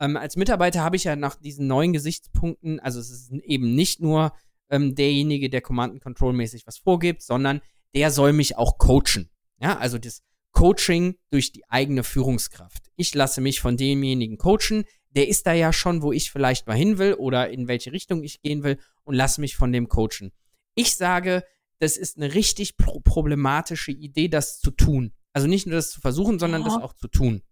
Ähm, 0.01 0.17
als 0.17 0.37
Mitarbeiter 0.37 0.83
habe 0.83 0.97
ich 0.97 1.05
ja 1.05 1.15
nach 1.15 1.37
diesen 1.37 1.67
neuen 1.67 1.93
Gesichtspunkten, 1.93 2.81
also 2.81 2.99
es 2.99 3.11
ist 3.11 3.31
eben 3.45 3.75
nicht 3.75 4.01
nur 4.01 4.33
ähm, 4.71 4.95
derjenige, 4.95 5.51
der 5.51 5.61
Command 5.61 5.93
and 5.93 6.03
Control 6.03 6.33
mäßig 6.33 6.67
was 6.67 6.79
vorgibt, 6.79 7.21
sondern 7.23 7.61
der 7.95 8.11
soll 8.11 8.33
mich 8.33 8.57
auch 8.57 8.79
coachen. 8.79 9.29
Ja, 9.61 9.77
also 9.77 9.99
das 9.99 10.23
Coaching 10.53 11.17
durch 11.31 11.53
die 11.53 11.69
eigene 11.69 12.05
Führungskraft. 12.05 12.85
Ich 12.97 13.15
lasse 13.15 13.43
mich 13.43 13.61
von 13.61 13.77
demjenigen 13.77 14.39
coachen, 14.39 14.85
der 15.11 15.29
ist 15.29 15.47
da 15.47 15.53
ja 15.53 15.75
schon, 15.75 16.01
wo 16.01 16.11
ich 16.13 16.31
vielleicht 16.31 16.67
mal 16.67 16.77
hin 16.77 16.97
will 16.97 17.15
oder 17.15 17.51
in 17.51 17.69
welche 17.69 17.93
Richtung 17.93 18.23
ich 18.23 18.41
gehen 18.41 18.63
will 18.63 18.79
und 19.05 19.15
lasse 19.15 19.43
mich 19.43 19.57
von 19.57 19.73
dem 19.73 19.89
coachen. 19.89 20.33
Ich 20.75 20.97
sage, 20.97 21.45
das 21.79 21.97
ist 21.97 22.17
eine 22.17 22.35
richtig 22.35 22.77
pro 22.77 23.01
problematische 23.01 23.93
Idee, 23.93 24.29
das 24.29 24.61
zu 24.61 24.71
tun. 24.71 25.13
Also 25.33 25.47
nicht 25.49 25.67
nur 25.67 25.77
das 25.77 25.91
zu 25.91 26.01
versuchen, 26.01 26.39
sondern 26.39 26.65
das 26.65 26.75
Oh. 26.75 26.81
auch 26.81 26.93
zu 26.95 27.09
tun. 27.09 27.43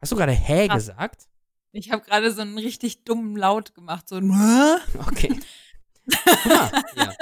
Hast 0.00 0.12
du 0.12 0.16
gerade 0.16 0.32
hä 0.32 0.68
Krass. 0.68 0.86
gesagt? 0.86 1.28
Ich 1.72 1.90
habe 1.90 2.02
gerade 2.04 2.32
so 2.32 2.40
einen 2.40 2.56
richtig 2.58 3.04
dummen 3.04 3.36
Laut 3.36 3.74
gemacht. 3.74 4.08
So 4.08 4.16
ein? 4.16 4.30
Okay. 5.06 5.38
Ah, 6.46 6.82
ja. 6.96 7.14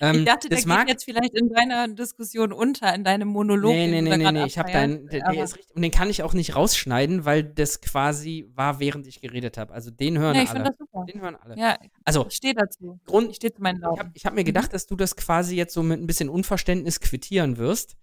Ähm, 0.00 0.16
Ich 0.20 0.24
dachte, 0.24 0.48
der 0.48 0.56
das 0.56 0.64
geht 0.64 0.74
mag, 0.74 0.88
jetzt 0.88 1.04
vielleicht 1.04 1.34
in 1.34 1.48
deiner 1.48 1.88
Diskussion 1.88 2.52
unter, 2.52 2.94
in 2.94 3.04
deinem 3.04 3.28
Monolog. 3.28 3.72
Nee, 3.72 3.86
nee, 3.88 4.02
nee, 4.02 4.16
nee, 4.16 4.32
nee, 4.32 4.44
ich 4.44 4.58
habe 4.58 4.70
deinen, 4.72 5.06
der, 5.08 5.30
der 5.30 5.44
ist 5.44 5.56
richtig, 5.56 5.74
und 5.74 5.82
den 5.82 5.90
kann 5.90 6.10
ich 6.10 6.22
auch 6.22 6.34
nicht 6.34 6.56
rausschneiden, 6.56 7.24
weil 7.24 7.42
das 7.44 7.80
quasi 7.80 8.50
war, 8.54 8.80
während 8.80 9.06
ich 9.06 9.20
geredet 9.20 9.56
habe. 9.58 9.72
Also 9.72 9.90
den 9.90 10.18
hören 10.18 10.34
Ja, 10.36 10.42
ich 10.42 10.50
alle. 10.50 10.64
das 10.64 10.76
super. 10.78 11.04
Den 11.06 11.20
hören 11.20 11.36
alle. 11.36 11.58
Ja, 11.58 11.76
Also 12.04 12.26
ich 12.28 12.34
stehe 12.36 12.54
dazu. 12.54 12.98
Grund, 13.04 13.30
Ich 13.30 13.36
stehe 13.36 13.52
zu 13.52 13.62
meinen 13.62 13.78
ich 13.78 13.84
habe 13.98 14.10
hab 14.24 14.34
mir 14.34 14.44
gedacht, 14.44 14.72
dass 14.72 14.86
du 14.86 14.96
das 14.96 15.16
quasi 15.16 15.56
jetzt 15.56 15.74
so 15.74 15.82
mit 15.82 16.00
ein 16.00 16.06
bisschen 16.06 16.28
Unverständnis 16.28 17.00
quittieren 17.00 17.56
wirst. 17.58 17.96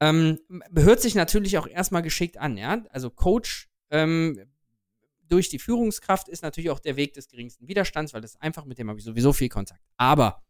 Ähm, 0.00 0.38
hört 0.74 1.00
sich 1.00 1.14
natürlich 1.14 1.58
auch 1.58 1.66
erstmal 1.66 2.02
geschickt 2.02 2.38
an, 2.38 2.56
ja. 2.56 2.82
Also 2.90 3.10
Coach 3.10 3.68
ähm, 3.90 4.40
durch 5.28 5.48
die 5.48 5.58
Führungskraft 5.58 6.28
ist 6.28 6.42
natürlich 6.42 6.70
auch 6.70 6.80
der 6.80 6.96
Weg 6.96 7.14
des 7.14 7.28
geringsten 7.28 7.68
Widerstands, 7.68 8.12
weil 8.12 8.20
das 8.20 8.32
ist 8.32 8.42
einfach 8.42 8.64
mit 8.64 8.78
dem 8.78 8.88
habe 8.88 8.98
ich 8.98 9.04
sowieso 9.04 9.32
viel 9.32 9.48
Kontakt. 9.48 9.80
Aber 9.96 10.42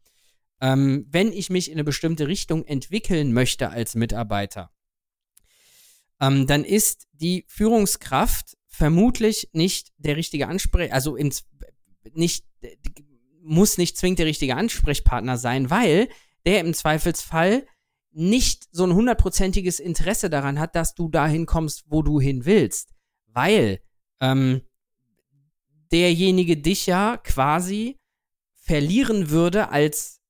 ähm, 0.61 1.07
wenn 1.09 1.33
ich 1.33 1.49
mich 1.49 1.69
in 1.69 1.75
eine 1.75 1.83
bestimmte 1.83 2.27
Richtung 2.27 2.63
entwickeln 2.65 3.33
möchte 3.33 3.69
als 3.69 3.95
Mitarbeiter, 3.95 4.71
ähm, 6.19 6.45
dann 6.47 6.63
ist 6.63 7.07
die 7.13 7.45
Führungskraft 7.47 8.57
vermutlich 8.67 9.49
nicht 9.53 9.91
der 9.97 10.15
richtige 10.15 10.47
Ansprech, 10.47 10.93
also 10.93 11.15
ins, 11.15 11.45
nicht, 12.13 12.45
muss 13.41 13.77
nicht 13.77 13.97
zwingend 13.97 14.19
der 14.19 14.27
richtige 14.27 14.55
Ansprechpartner 14.55 15.37
sein, 15.37 15.69
weil 15.69 16.07
der 16.45 16.61
im 16.61 16.73
Zweifelsfall 16.73 17.65
nicht 18.11 18.67
so 18.71 18.83
ein 18.85 18.93
hundertprozentiges 18.93 19.79
Interesse 19.79 20.29
daran 20.29 20.59
hat, 20.59 20.75
dass 20.75 20.93
du 20.93 21.09
dahin 21.09 21.45
kommst, 21.45 21.85
wo 21.87 22.01
du 22.01 22.19
hin 22.19 22.45
willst. 22.45 22.93
Weil 23.27 23.81
ähm, 24.19 24.61
derjenige 25.91 26.57
dich 26.57 26.85
ja 26.85 27.17
quasi 27.17 27.99
verlieren 28.53 29.29
würde 29.29 29.69
als 29.69 30.20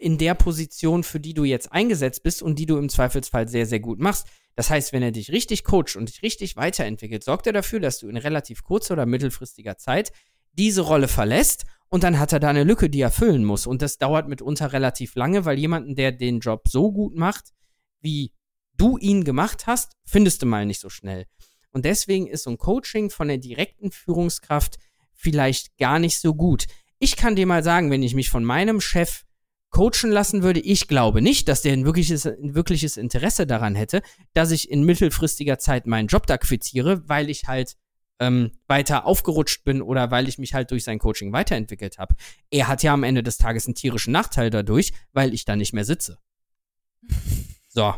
in 0.00 0.18
der 0.18 0.34
Position, 0.34 1.04
für 1.04 1.20
die 1.20 1.34
du 1.34 1.44
jetzt 1.44 1.72
eingesetzt 1.72 2.22
bist 2.22 2.42
und 2.42 2.58
die 2.58 2.66
du 2.66 2.78
im 2.78 2.88
Zweifelsfall 2.88 3.48
sehr, 3.48 3.66
sehr 3.66 3.80
gut 3.80 4.00
machst. 4.00 4.26
Das 4.56 4.70
heißt, 4.70 4.92
wenn 4.92 5.02
er 5.02 5.12
dich 5.12 5.30
richtig 5.30 5.64
coacht 5.64 5.96
und 5.96 6.08
dich 6.08 6.22
richtig 6.22 6.56
weiterentwickelt, 6.56 7.22
sorgt 7.22 7.46
er 7.46 7.52
dafür, 7.52 7.80
dass 7.80 7.98
du 7.98 8.08
in 8.08 8.16
relativ 8.16 8.62
kurzer 8.62 8.94
oder 8.94 9.06
mittelfristiger 9.06 9.76
Zeit 9.76 10.12
diese 10.52 10.82
Rolle 10.82 11.06
verlässt 11.06 11.64
und 11.90 12.02
dann 12.02 12.18
hat 12.18 12.32
er 12.32 12.40
da 12.40 12.48
eine 12.48 12.64
Lücke, 12.64 12.88
die 12.88 13.00
er 13.00 13.10
füllen 13.10 13.44
muss. 13.44 13.66
Und 13.66 13.82
das 13.82 13.98
dauert 13.98 14.28
mitunter 14.28 14.72
relativ 14.72 15.14
lange, 15.16 15.44
weil 15.44 15.58
jemanden, 15.58 15.94
der 15.94 16.12
den 16.12 16.40
Job 16.40 16.68
so 16.68 16.92
gut 16.92 17.14
macht, 17.14 17.52
wie 18.00 18.32
du 18.76 18.96
ihn 18.96 19.24
gemacht 19.24 19.66
hast, 19.66 19.92
findest 20.04 20.40
du 20.42 20.46
mal 20.46 20.64
nicht 20.64 20.80
so 20.80 20.88
schnell. 20.88 21.26
Und 21.72 21.84
deswegen 21.84 22.26
ist 22.26 22.44
so 22.44 22.50
ein 22.50 22.58
Coaching 22.58 23.10
von 23.10 23.28
der 23.28 23.38
direkten 23.38 23.90
Führungskraft 23.90 24.78
vielleicht 25.12 25.76
gar 25.76 25.98
nicht 25.98 26.18
so 26.18 26.34
gut. 26.34 26.66
Ich 26.98 27.16
kann 27.16 27.36
dir 27.36 27.46
mal 27.46 27.62
sagen, 27.62 27.90
wenn 27.90 28.02
ich 28.02 28.14
mich 28.14 28.30
von 28.30 28.44
meinem 28.44 28.80
Chef 28.80 29.24
coachen 29.70 30.10
lassen 30.10 30.42
würde, 30.42 30.60
ich 30.60 30.88
glaube 30.88 31.22
nicht, 31.22 31.48
dass 31.48 31.62
der 31.62 31.72
ein 31.72 31.84
wirkliches, 31.84 32.26
ein 32.26 32.54
wirkliches 32.54 32.96
Interesse 32.96 33.46
daran 33.46 33.74
hätte, 33.74 34.02
dass 34.34 34.50
ich 34.50 34.70
in 34.70 34.84
mittelfristiger 34.84 35.58
Zeit 35.58 35.86
meinen 35.86 36.08
Job 36.08 36.26
da 36.26 36.38
quittiere, 36.38 37.08
weil 37.08 37.30
ich 37.30 37.46
halt 37.46 37.76
ähm, 38.18 38.52
weiter 38.66 39.06
aufgerutscht 39.06 39.64
bin 39.64 39.80
oder 39.80 40.10
weil 40.10 40.28
ich 40.28 40.38
mich 40.38 40.54
halt 40.54 40.70
durch 40.70 40.84
sein 40.84 40.98
Coaching 40.98 41.32
weiterentwickelt 41.32 41.98
habe. 41.98 42.14
Er 42.50 42.68
hat 42.68 42.82
ja 42.82 42.92
am 42.92 43.02
Ende 43.02 43.22
des 43.22 43.38
Tages 43.38 43.66
einen 43.66 43.74
tierischen 43.74 44.12
Nachteil 44.12 44.50
dadurch, 44.50 44.92
weil 45.12 45.32
ich 45.32 45.44
da 45.44 45.56
nicht 45.56 45.72
mehr 45.72 45.84
sitze. 45.84 46.18
So. 47.68 47.94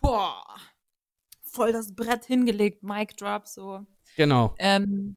Boah. 0.00 0.44
Voll 1.42 1.72
das 1.72 1.94
Brett 1.94 2.26
hingelegt, 2.26 2.82
Mic 2.82 3.16
Drop, 3.16 3.48
so. 3.48 3.84
Genau. 4.16 4.54
Ähm, 4.58 5.16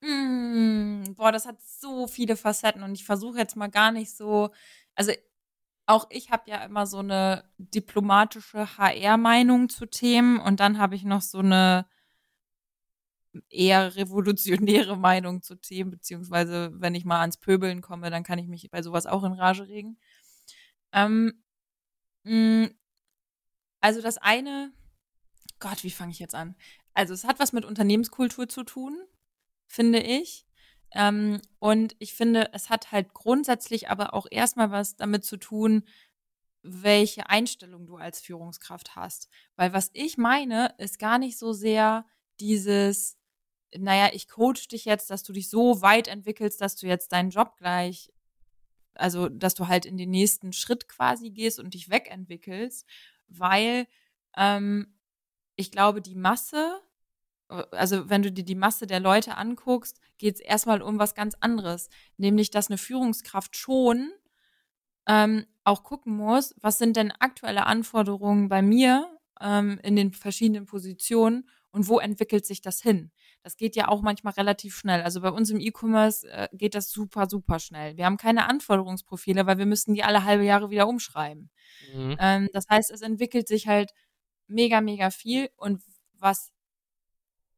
mm, 0.00 1.14
boah, 1.14 1.32
das 1.32 1.46
hat 1.46 1.60
so 1.62 2.06
viele 2.06 2.36
Facetten 2.36 2.82
und 2.82 2.94
ich 2.94 3.04
versuche 3.04 3.38
jetzt 3.38 3.56
mal 3.56 3.68
gar 3.68 3.92
nicht 3.92 4.16
so, 4.16 4.50
also 4.94 5.12
auch 5.86 6.06
ich 6.10 6.30
habe 6.30 6.50
ja 6.50 6.64
immer 6.64 6.86
so 6.86 6.98
eine 6.98 7.44
diplomatische 7.58 8.78
HR-Meinung 8.78 9.68
zu 9.70 9.86
Themen 9.86 10.38
und 10.40 10.60
dann 10.60 10.78
habe 10.78 10.94
ich 10.94 11.04
noch 11.04 11.22
so 11.22 11.38
eine 11.38 11.86
eher 13.50 13.96
revolutionäre 13.96 14.96
Meinung 14.98 15.42
zu 15.42 15.56
Themen, 15.56 15.90
beziehungsweise 15.90 16.70
wenn 16.74 16.94
ich 16.94 17.04
mal 17.04 17.20
ans 17.20 17.38
Pöbeln 17.38 17.82
komme, 17.82 18.10
dann 18.10 18.22
kann 18.22 18.38
ich 18.38 18.48
mich 18.48 18.70
bei 18.70 18.82
sowas 18.82 19.06
auch 19.06 19.24
in 19.24 19.32
Rage 19.32 19.68
regen. 19.68 19.98
Ähm, 20.92 21.42
mh, 22.24 22.70
also 23.80 24.02
das 24.02 24.18
eine, 24.18 24.72
Gott, 25.60 25.84
wie 25.84 25.90
fange 25.90 26.12
ich 26.12 26.18
jetzt 26.18 26.34
an? 26.34 26.56
Also 26.94 27.14
es 27.14 27.24
hat 27.24 27.38
was 27.38 27.52
mit 27.52 27.64
Unternehmenskultur 27.64 28.48
zu 28.48 28.64
tun, 28.64 28.98
finde 29.68 30.00
ich. 30.00 30.46
Ähm, 30.92 31.40
und 31.58 31.94
ich 31.98 32.14
finde, 32.14 32.50
es 32.52 32.70
hat 32.70 32.92
halt 32.92 33.14
grundsätzlich 33.14 33.88
aber 33.90 34.14
auch 34.14 34.26
erstmal 34.30 34.70
was 34.70 34.96
damit 34.96 35.24
zu 35.24 35.36
tun, 35.36 35.84
welche 36.62 37.28
Einstellung 37.28 37.86
du 37.86 37.96
als 37.96 38.20
Führungskraft 38.20 38.96
hast. 38.96 39.28
Weil 39.56 39.72
was 39.72 39.90
ich 39.92 40.18
meine, 40.18 40.74
ist 40.78 40.98
gar 40.98 41.18
nicht 41.18 41.38
so 41.38 41.52
sehr 41.52 42.04
dieses, 42.40 43.16
naja, 43.76 44.10
ich 44.12 44.28
coach 44.28 44.68
dich 44.68 44.84
jetzt, 44.84 45.10
dass 45.10 45.22
du 45.22 45.32
dich 45.32 45.50
so 45.50 45.82
weit 45.82 46.08
entwickelst, 46.08 46.60
dass 46.60 46.76
du 46.76 46.86
jetzt 46.86 47.12
deinen 47.12 47.30
Job 47.30 47.56
gleich, 47.58 48.12
also 48.94 49.28
dass 49.28 49.54
du 49.54 49.68
halt 49.68 49.86
in 49.86 49.96
den 49.96 50.10
nächsten 50.10 50.52
Schritt 50.52 50.88
quasi 50.88 51.30
gehst 51.30 51.60
und 51.60 51.74
dich 51.74 51.90
wegentwickelst, 51.90 52.86
weil 53.28 53.86
ähm, 54.36 54.98
ich 55.56 55.70
glaube, 55.70 56.00
die 56.00 56.14
Masse, 56.14 56.80
also 57.48 58.08
wenn 58.10 58.22
du 58.22 58.30
dir 58.30 58.44
die 58.44 58.54
Masse 58.54 58.86
der 58.86 59.00
Leute 59.00 59.36
anguckst, 59.36 60.00
geht 60.18 60.36
es 60.36 60.40
erstmal 60.40 60.82
um 60.82 60.98
was 60.98 61.14
ganz 61.14 61.34
anderes, 61.40 61.88
nämlich 62.16 62.50
dass 62.50 62.68
eine 62.68 62.78
Führungskraft 62.78 63.56
schon 63.56 64.12
ähm, 65.06 65.46
auch 65.64 65.82
gucken 65.82 66.16
muss, 66.16 66.54
was 66.60 66.78
sind 66.78 66.96
denn 66.96 67.12
aktuelle 67.12 67.66
Anforderungen 67.66 68.48
bei 68.48 68.62
mir 68.62 69.08
ähm, 69.40 69.80
in 69.82 69.96
den 69.96 70.12
verschiedenen 70.12 70.66
Positionen 70.66 71.48
und 71.70 71.88
wo 71.88 71.98
entwickelt 71.98 72.46
sich 72.46 72.60
das 72.60 72.80
hin. 72.80 73.10
Das 73.42 73.56
geht 73.56 73.76
ja 73.76 73.88
auch 73.88 74.02
manchmal 74.02 74.34
relativ 74.34 74.76
schnell. 74.76 75.02
Also 75.02 75.20
bei 75.20 75.30
uns 75.30 75.50
im 75.50 75.60
E-Commerce 75.60 76.28
äh, 76.28 76.48
geht 76.52 76.74
das 76.74 76.90
super, 76.90 77.28
super 77.28 77.58
schnell. 77.58 77.96
Wir 77.96 78.04
haben 78.04 78.16
keine 78.16 78.48
Anforderungsprofile, 78.48 79.46
weil 79.46 79.58
wir 79.58 79.66
müssten 79.66 79.94
die 79.94 80.02
alle 80.02 80.24
halbe 80.24 80.44
Jahre 80.44 80.70
wieder 80.70 80.88
umschreiben. 80.88 81.50
Mhm. 81.94 82.16
Ähm, 82.18 82.48
das 82.52 82.66
heißt, 82.68 82.90
es 82.90 83.02
entwickelt 83.02 83.48
sich 83.48 83.68
halt 83.68 83.92
mega, 84.48 84.80
mega 84.80 85.10
viel. 85.10 85.50
Und 85.56 85.82
was, 86.18 86.52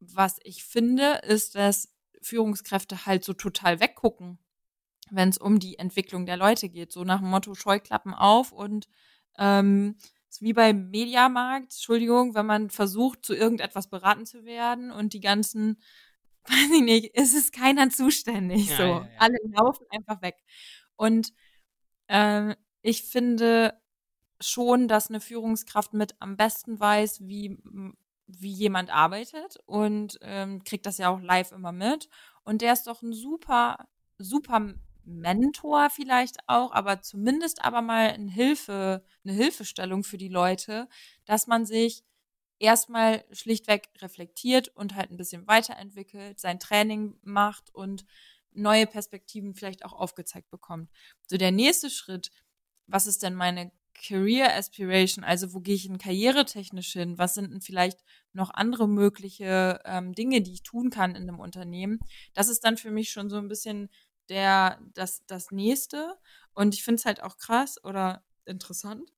was 0.00 0.38
ich 0.42 0.64
finde, 0.64 1.20
ist, 1.26 1.54
dass 1.54 1.94
Führungskräfte 2.22 3.06
halt 3.06 3.24
so 3.24 3.32
total 3.32 3.80
weggucken, 3.80 4.38
wenn 5.10 5.28
es 5.28 5.38
um 5.38 5.58
die 5.58 5.78
Entwicklung 5.78 6.26
der 6.26 6.36
Leute 6.36 6.68
geht. 6.68 6.92
So 6.92 7.04
nach 7.04 7.20
dem 7.20 7.30
Motto 7.30 7.54
Scheuklappen 7.54 8.14
auf 8.14 8.52
und 8.52 8.88
ähm, 9.38 9.96
ist 10.28 10.42
wie 10.42 10.52
beim 10.52 10.90
Mediamarkt, 10.90 11.72
Entschuldigung, 11.72 12.34
wenn 12.34 12.46
man 12.46 12.70
versucht, 12.70 13.24
zu 13.24 13.34
irgendetwas 13.34 13.88
beraten 13.88 14.26
zu 14.26 14.44
werden 14.44 14.92
und 14.92 15.12
die 15.12 15.20
ganzen, 15.20 15.80
weiß 16.44 16.70
ich 16.76 16.82
nicht, 16.82 17.16
ist 17.16 17.34
es 17.34 17.52
keiner 17.52 17.90
zuständig. 17.90 18.70
Ja, 18.70 18.76
so. 18.76 18.82
ja, 18.82 18.98
ja. 19.00 19.08
Alle 19.18 19.38
laufen 19.52 19.86
einfach 19.90 20.22
weg. 20.22 20.36
Und 20.96 21.32
ähm, 22.08 22.54
ich 22.82 23.04
finde 23.04 23.80
schon, 24.40 24.88
dass 24.88 25.08
eine 25.08 25.20
Führungskraft 25.20 25.92
mit 25.92 26.14
am 26.18 26.36
besten 26.36 26.78
weiß, 26.80 27.26
wie, 27.26 27.58
wie 28.38 28.52
jemand 28.52 28.90
arbeitet 28.90 29.58
und 29.66 30.18
ähm, 30.22 30.64
kriegt 30.64 30.86
das 30.86 30.98
ja 30.98 31.08
auch 31.08 31.20
live 31.20 31.52
immer 31.52 31.72
mit. 31.72 32.08
Und 32.44 32.62
der 32.62 32.72
ist 32.72 32.86
doch 32.86 33.02
ein 33.02 33.12
super, 33.12 33.88
super 34.18 34.74
Mentor 35.04 35.90
vielleicht 35.90 36.38
auch, 36.46 36.72
aber 36.72 37.02
zumindest 37.02 37.64
aber 37.64 37.82
mal 37.82 38.10
eine 38.10 38.30
Hilfe, 38.30 39.04
eine 39.24 39.32
Hilfestellung 39.32 40.04
für 40.04 40.18
die 40.18 40.28
Leute, 40.28 40.88
dass 41.24 41.46
man 41.46 41.66
sich 41.66 42.04
erstmal 42.58 43.24
schlichtweg 43.32 43.88
reflektiert 44.00 44.68
und 44.68 44.94
halt 44.94 45.10
ein 45.10 45.16
bisschen 45.16 45.46
weiterentwickelt, 45.46 46.38
sein 46.38 46.60
Training 46.60 47.18
macht 47.22 47.74
und 47.74 48.04
neue 48.52 48.86
Perspektiven 48.86 49.54
vielleicht 49.54 49.84
auch 49.84 49.92
aufgezeigt 49.92 50.50
bekommt. 50.50 50.90
So 51.26 51.36
der 51.36 51.52
nächste 51.52 51.90
Schritt, 51.90 52.30
was 52.86 53.06
ist 53.06 53.22
denn 53.22 53.34
meine 53.34 53.72
Career 54.00 54.56
Aspiration, 54.56 55.24
also 55.24 55.52
wo 55.52 55.60
gehe 55.60 55.74
ich 55.74 55.86
in 55.86 55.98
karrieretechnisch 55.98 56.92
hin? 56.92 57.18
Was 57.18 57.34
sind 57.34 57.52
denn 57.52 57.60
vielleicht 57.60 58.02
noch 58.32 58.50
andere 58.50 58.88
mögliche 58.88 59.80
ähm, 59.84 60.14
Dinge, 60.14 60.40
die 60.40 60.54
ich 60.54 60.62
tun 60.62 60.90
kann 60.90 61.14
in 61.14 61.22
einem 61.22 61.38
Unternehmen? 61.38 62.00
Das 62.32 62.48
ist 62.48 62.64
dann 62.64 62.76
für 62.76 62.90
mich 62.90 63.10
schon 63.10 63.28
so 63.28 63.36
ein 63.36 63.48
bisschen 63.48 63.90
der, 64.28 64.80
das, 64.94 65.26
das 65.26 65.50
nächste. 65.50 66.16
Und 66.54 66.74
ich 66.74 66.82
finde 66.82 67.00
es 67.00 67.04
halt 67.04 67.22
auch 67.22 67.36
krass 67.36 67.82
oder 67.84 68.24
interessant, 68.46 69.12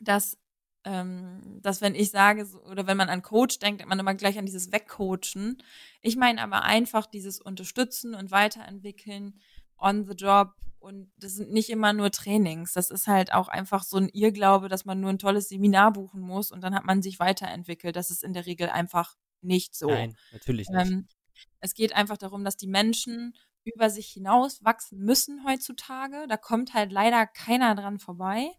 dass 0.00 0.36
ähm, 0.84 1.58
dass 1.60 1.82
wenn 1.82 1.94
ich 1.94 2.10
sage, 2.10 2.46
oder 2.64 2.86
wenn 2.86 2.96
man 2.96 3.10
an 3.10 3.20
Coach 3.20 3.58
denkt, 3.58 3.80
denkt 3.80 3.90
man 3.90 3.98
immer 3.98 4.14
gleich 4.14 4.38
an 4.38 4.46
dieses 4.46 4.72
Wegcoachen. 4.72 5.62
Ich 6.00 6.16
meine 6.16 6.42
aber 6.42 6.62
einfach 6.62 7.04
dieses 7.04 7.38
Unterstützen 7.38 8.14
und 8.14 8.30
Weiterentwickeln 8.30 9.38
on 9.80 10.06
the 10.06 10.14
job. 10.14 10.54
Und 10.78 11.12
das 11.18 11.34
sind 11.34 11.50
nicht 11.52 11.68
immer 11.68 11.92
nur 11.92 12.10
Trainings. 12.10 12.72
Das 12.72 12.90
ist 12.90 13.06
halt 13.06 13.34
auch 13.34 13.48
einfach 13.48 13.82
so 13.82 13.98
ein 13.98 14.08
Irrglaube, 14.08 14.68
dass 14.68 14.86
man 14.86 14.98
nur 14.98 15.10
ein 15.10 15.18
tolles 15.18 15.48
Seminar 15.48 15.92
buchen 15.92 16.22
muss 16.22 16.50
und 16.50 16.62
dann 16.62 16.74
hat 16.74 16.86
man 16.86 17.02
sich 17.02 17.18
weiterentwickelt. 17.18 17.96
Das 17.96 18.10
ist 18.10 18.24
in 18.24 18.32
der 18.32 18.46
Regel 18.46 18.70
einfach 18.70 19.16
nicht 19.42 19.74
so. 19.74 19.88
Nein, 19.88 20.16
natürlich 20.32 20.68
nicht. 20.70 20.90
Ähm, 20.90 21.06
es 21.60 21.74
geht 21.74 21.94
einfach 21.94 22.16
darum, 22.16 22.44
dass 22.44 22.56
die 22.56 22.66
Menschen 22.66 23.34
über 23.64 23.90
sich 23.90 24.08
hinaus 24.08 24.64
wachsen 24.64 25.00
müssen 25.00 25.44
heutzutage. 25.46 26.26
Da 26.28 26.36
kommt 26.36 26.72
halt 26.72 26.92
leider 26.92 27.26
keiner 27.26 27.74
dran 27.74 27.98
vorbei. 27.98 28.50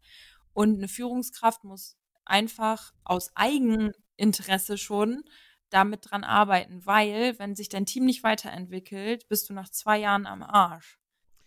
Und 0.54 0.78
eine 0.78 0.88
Führungskraft 0.88 1.64
muss 1.64 1.98
einfach 2.26 2.92
aus 3.04 3.32
Eigeninteresse 3.36 4.78
schon 4.78 5.24
damit 5.70 6.12
dran 6.12 6.24
arbeiten, 6.24 6.86
weil 6.86 7.40
wenn 7.40 7.56
sich 7.56 7.70
dein 7.70 7.86
Team 7.86 8.06
nicht 8.06 8.24
weiterentwickelt, 8.24 9.28
bist 9.30 9.50
du 9.50 9.54
nach 9.54 9.70
zwei 9.70 9.98
Jahren 10.00 10.28
am 10.28 10.44
Arsch, 10.44 11.00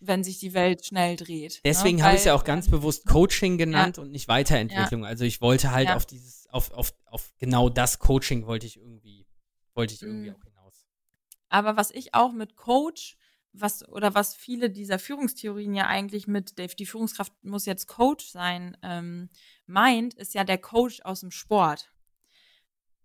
wenn 0.07 0.23
sich 0.23 0.39
die 0.39 0.53
Welt 0.53 0.85
schnell 0.85 1.15
dreht. 1.15 1.55
Ne? 1.55 1.61
Deswegen 1.65 1.97
ne? 1.97 2.03
habe 2.03 2.15
ich 2.15 2.19
es 2.19 2.25
ja 2.25 2.33
auch 2.33 2.43
ganz 2.43 2.69
bewusst 2.69 3.05
Coaching 3.05 3.57
genannt 3.57 3.97
ja. 3.97 4.03
und 4.03 4.11
nicht 4.11 4.27
Weiterentwicklung. 4.27 5.03
Ja. 5.03 5.07
Also 5.07 5.25
ich 5.25 5.41
wollte 5.41 5.71
halt 5.71 5.89
ja. 5.89 5.95
auf 5.95 6.05
dieses, 6.05 6.47
auf, 6.49 6.71
auf, 6.71 6.93
auf 7.05 7.33
genau 7.37 7.69
das 7.69 7.99
Coaching 7.99 8.45
wollte 8.45 8.65
ich 8.65 8.77
irgendwie, 8.77 9.25
wollte 9.73 9.93
ich 9.93 10.01
irgendwie 10.01 10.29
mhm. 10.29 10.35
auch 10.35 10.43
hinaus. 10.43 10.87
Aber 11.49 11.77
was 11.77 11.91
ich 11.91 12.13
auch 12.13 12.31
mit 12.31 12.55
Coach 12.55 13.17
was 13.59 13.87
oder 13.89 14.13
was 14.13 14.35
viele 14.35 14.69
dieser 14.69 14.99
Führungstheorien 14.99 15.73
ja 15.73 15.87
eigentlich 15.87 16.27
mit 16.27 16.57
Dave, 16.59 16.75
die 16.75 16.85
Führungskraft 16.85 17.33
muss 17.43 17.65
jetzt 17.65 17.87
Coach 17.87 18.27
sein, 18.27 18.77
ähm, 18.83 19.29
meint, 19.65 20.13
ist 20.15 20.33
ja 20.33 20.43
der 20.43 20.57
Coach 20.57 21.01
aus 21.01 21.21
dem 21.21 21.31
Sport. 21.31 21.91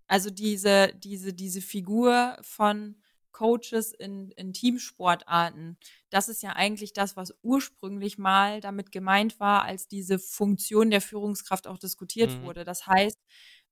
Also 0.07 0.31
diese, 0.31 0.93
diese, 0.97 1.33
diese 1.33 1.61
Figur 1.61 2.37
von 2.43 2.97
Coaches 3.33 3.93
in, 3.93 4.31
in 4.33 4.53
Teamsportarten, 4.53 5.79
das 6.11 6.29
ist 6.29 6.43
ja 6.43 6.51
eigentlich 6.51 6.93
das, 6.93 7.17
was 7.17 7.35
ursprünglich 7.43 8.19
mal 8.19 8.61
damit 8.61 8.93
gemeint 8.93 9.41
war, 9.41 9.63
als 9.65 9.89
diese 9.89 10.19
Funktion 10.19 10.91
der 10.91 11.01
Führungskraft 11.01 11.67
auch 11.67 11.79
diskutiert 11.79 12.31
mhm. 12.31 12.43
wurde. 12.43 12.65
Das 12.65 12.87
heißt, 12.87 13.19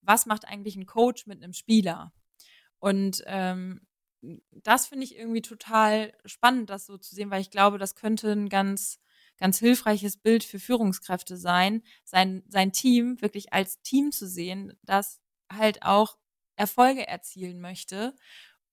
was 0.01 0.27
macht 0.27 0.47
eigentlich 0.47 0.77
ein 0.77 0.87
Coach 0.87 1.27
mit 1.27 1.43
einem 1.43 1.53
Spieler? 1.53 2.13
Und 2.79 3.23
ähm, 3.27 3.81
das 4.51 4.87
finde 4.87 5.05
ich 5.05 5.17
irgendwie 5.17 5.43
total 5.43 6.13
spannend, 6.25 6.71
das 6.71 6.87
so 6.87 6.99
zu 6.99 7.15
sehen, 7.15 7.31
weil 7.31 7.41
ich 7.41 7.51
glaube, 7.51 7.79
das 7.79 7.95
könnte 7.95 8.33
ein 8.33 8.49
ganz, 8.49 9.01
ganz 9.37 9.59
hilfreiches 9.59 10.17
Bild 10.17 10.45
für 10.45 10.59
Führungskräfte 10.59 11.37
sein, 11.37 11.83
sein, 12.05 12.43
sein 12.49 12.73
Team 12.73 13.21
wirklich 13.21 13.53
als 13.53 13.81
Team 13.83 14.11
zu 14.11 14.27
sehen, 14.27 14.77
das 14.83 15.21
halt 15.53 15.83
auch 15.83 16.19
Erfolge 16.57 17.07
erzielen 17.07 17.61
möchte. 17.61 18.15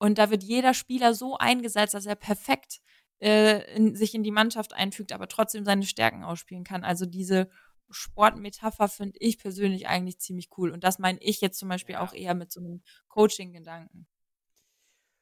Und 0.05 0.19
da 0.19 0.29
wird 0.29 0.43
jeder 0.43 0.75
Spieler 0.75 1.15
so 1.15 1.35
eingesetzt, 1.35 1.95
dass 1.95 2.05
er 2.05 2.13
perfekt 2.13 2.79
äh, 3.19 3.75
in, 3.75 3.95
sich 3.95 4.13
in 4.13 4.21
die 4.21 4.29
Mannschaft 4.29 4.71
einfügt, 4.71 5.11
aber 5.11 5.27
trotzdem 5.27 5.65
seine 5.65 5.83
Stärken 5.83 6.23
ausspielen 6.23 6.63
kann. 6.63 6.83
Also 6.83 7.07
diese 7.07 7.49
Sportmetapher 7.89 8.87
finde 8.87 9.17
ich 9.19 9.39
persönlich 9.39 9.87
eigentlich 9.87 10.19
ziemlich 10.19 10.49
cool. 10.59 10.69
Und 10.69 10.83
das 10.83 10.99
meine 10.99 11.17
ich 11.23 11.41
jetzt 11.41 11.57
zum 11.57 11.69
Beispiel 11.69 11.93
ja. 11.93 12.01
auch 12.01 12.13
eher 12.13 12.35
mit 12.35 12.51
so 12.51 12.59
einem 12.59 12.83
Coaching-Gedanken. 13.07 14.05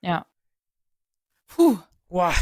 Ja. 0.02 0.26
Puh. 1.48 1.80
Boah. 2.10 2.34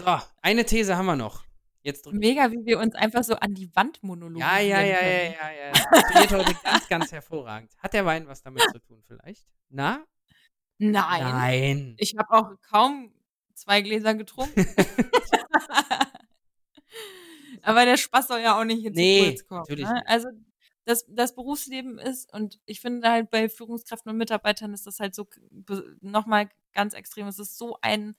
So, 0.00 0.18
eine 0.42 0.64
These 0.64 0.96
haben 0.96 1.06
wir 1.06 1.14
noch. 1.14 1.44
Jetzt 1.82 2.12
Mega, 2.12 2.50
wie 2.50 2.64
wir 2.64 2.80
uns 2.80 2.96
einfach 2.96 3.22
so 3.22 3.36
an 3.36 3.54
die 3.54 3.70
Wand 3.76 4.02
monologen. 4.02 4.40
Ja, 4.40 4.58
ja, 4.58 4.80
ja, 4.80 5.00
ja, 5.00 5.22
ja, 5.22 5.50
ja. 5.52 5.70
Das 5.70 5.84
funktioniert 5.86 6.32
heute 6.32 6.54
ganz, 6.64 6.88
ganz 6.88 7.12
hervorragend. 7.12 7.72
Hat 7.78 7.92
der 7.92 8.04
Wein 8.04 8.26
was 8.26 8.42
damit 8.42 8.62
zu 8.62 8.80
tun, 8.80 9.00
vielleicht? 9.06 9.46
Na? 9.68 10.04
Nein. 10.78 11.22
Nein. 11.22 11.94
Ich 11.98 12.16
habe 12.16 12.30
auch 12.30 12.50
kaum 12.62 13.12
zwei 13.54 13.80
Gläser 13.80 14.14
getrunken. 14.14 14.66
Aber 17.62 17.84
der 17.84 17.96
Spaß 17.96 18.28
soll 18.28 18.40
ja 18.40 18.58
auch 18.58 18.64
nicht 18.64 18.82
jetzt 18.82 18.96
nee, 18.96 19.30
kurz 19.30 19.46
kommen. 19.46 19.60
Natürlich 19.60 19.88
ne? 19.88 20.06
Also 20.06 20.28
das, 20.84 21.06
das 21.08 21.34
Berufsleben 21.34 21.98
ist 21.98 22.30
und 22.32 22.60
ich 22.66 22.80
finde 22.80 23.10
halt 23.10 23.30
bei 23.30 23.48
Führungskräften 23.48 24.10
und 24.10 24.18
Mitarbeitern 24.18 24.74
ist 24.74 24.86
das 24.86 25.00
halt 25.00 25.14
so 25.14 25.26
nochmal 26.02 26.50
ganz 26.74 26.92
extrem. 26.92 27.26
Es 27.26 27.38
ist 27.38 27.56
so 27.56 27.78
ein 27.80 28.14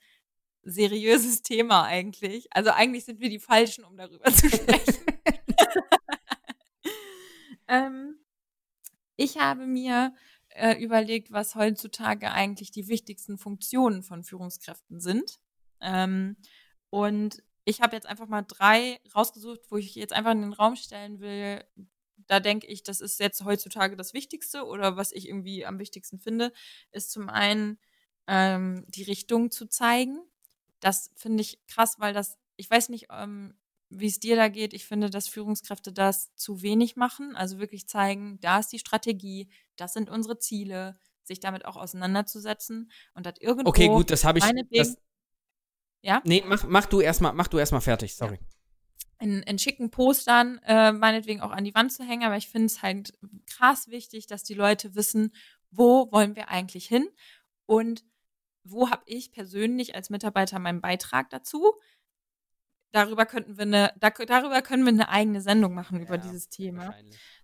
seriöses 0.62 1.42
Thema 1.42 1.84
eigentlich. 1.84 2.48
Also 2.50 2.70
eigentlich 2.70 3.04
sind 3.04 3.20
wir 3.20 3.28
die 3.28 3.38
Falschen, 3.38 3.84
um 3.84 3.96
darüber 3.96 4.32
zu 4.32 4.48
sprechen. 4.48 4.96
ähm, 7.68 8.18
ich 9.16 9.38
habe 9.38 9.66
mir 9.66 10.14
äh, 10.56 10.74
überlegt, 10.82 11.32
was 11.32 11.54
heutzutage 11.54 12.30
eigentlich 12.32 12.70
die 12.70 12.88
wichtigsten 12.88 13.38
Funktionen 13.38 14.02
von 14.02 14.24
Führungskräften 14.24 15.00
sind. 15.00 15.38
Ähm, 15.80 16.36
und 16.90 17.42
ich 17.64 17.80
habe 17.80 17.96
jetzt 17.96 18.06
einfach 18.06 18.28
mal 18.28 18.42
drei 18.42 19.00
rausgesucht, 19.14 19.60
wo 19.70 19.76
ich 19.76 19.94
jetzt 19.94 20.12
einfach 20.12 20.32
in 20.32 20.42
den 20.42 20.52
Raum 20.52 20.76
stellen 20.76 21.20
will, 21.20 21.64
da 22.26 22.40
denke 22.40 22.66
ich, 22.66 22.82
das 22.82 23.00
ist 23.00 23.20
jetzt 23.20 23.44
heutzutage 23.44 23.96
das 23.96 24.14
Wichtigste 24.14 24.64
oder 24.64 24.96
was 24.96 25.12
ich 25.12 25.28
irgendwie 25.28 25.66
am 25.66 25.78
wichtigsten 25.78 26.18
finde, 26.18 26.52
ist 26.92 27.10
zum 27.10 27.28
einen 27.28 27.78
ähm, 28.26 28.84
die 28.88 29.04
Richtung 29.04 29.50
zu 29.50 29.66
zeigen. 29.66 30.18
Das 30.80 31.10
finde 31.16 31.42
ich 31.42 31.64
krass, 31.66 31.96
weil 31.98 32.14
das, 32.14 32.38
ich 32.56 32.70
weiß 32.70 32.88
nicht, 32.88 33.06
ähm, 33.10 33.56
wie 33.88 34.06
es 34.06 34.20
dir 34.20 34.36
da 34.36 34.48
geht. 34.48 34.74
Ich 34.74 34.84
finde, 34.84 35.10
dass 35.10 35.28
Führungskräfte 35.28 35.92
das 35.92 36.34
zu 36.34 36.62
wenig 36.62 36.96
machen. 36.96 37.36
Also 37.36 37.58
wirklich 37.58 37.88
zeigen, 37.88 38.38
da 38.40 38.58
ist 38.58 38.72
die 38.72 38.78
Strategie, 38.78 39.48
das 39.76 39.92
sind 39.92 40.10
unsere 40.10 40.38
Ziele, 40.38 40.98
sich 41.22 41.40
damit 41.40 41.64
auch 41.64 41.76
auseinanderzusetzen 41.76 42.90
und 43.14 43.26
hat 43.26 43.40
irgendwo. 43.40 43.68
Okay, 43.68 43.88
gut, 43.88 44.10
das 44.10 44.24
habe 44.24 44.38
ich. 44.38 44.44
Das, 44.72 44.96
ja? 46.02 46.20
Nee, 46.24 46.42
mach, 46.46 46.64
mach 46.64 46.86
du 46.86 47.00
erstmal, 47.00 47.32
mach 47.32 47.48
du 47.48 47.58
erstmal 47.58 47.80
fertig, 47.80 48.14
sorry. 48.14 48.38
Ja 48.40 48.46
in, 49.18 49.42
in 49.42 49.58
schicken 49.58 49.90
Postern 49.90 50.60
äh, 50.64 50.92
meinetwegen 50.92 51.40
auch 51.40 51.50
an 51.50 51.64
die 51.64 51.74
Wand 51.74 51.92
zu 51.92 52.04
hängen, 52.04 52.24
aber 52.24 52.36
ich 52.36 52.48
finde 52.48 52.66
es 52.66 52.82
halt 52.82 53.18
krass 53.46 53.88
wichtig, 53.88 54.26
dass 54.26 54.42
die 54.42 54.54
Leute 54.54 54.94
wissen, 54.94 55.34
wo 55.70 56.10
wollen 56.12 56.36
wir 56.36 56.48
eigentlich 56.48 56.86
hin 56.86 57.08
und 57.66 58.04
wo 58.62 58.90
habe 58.90 59.02
ich 59.06 59.32
persönlich 59.32 59.94
als 59.94 60.10
Mitarbeiter 60.10 60.58
meinen 60.58 60.80
Beitrag 60.80 61.30
dazu. 61.30 61.74
Darüber 62.96 63.26
könnten 63.26 63.58
wir 63.58 63.64
eine, 63.64 63.92
da, 64.00 64.08
darüber 64.08 64.62
können 64.62 64.84
wir 64.84 64.88
eine 64.88 65.10
eigene 65.10 65.42
Sendung 65.42 65.74
machen 65.74 66.00
über 66.00 66.14
ja, 66.14 66.22
dieses 66.22 66.48
Thema. 66.48 66.94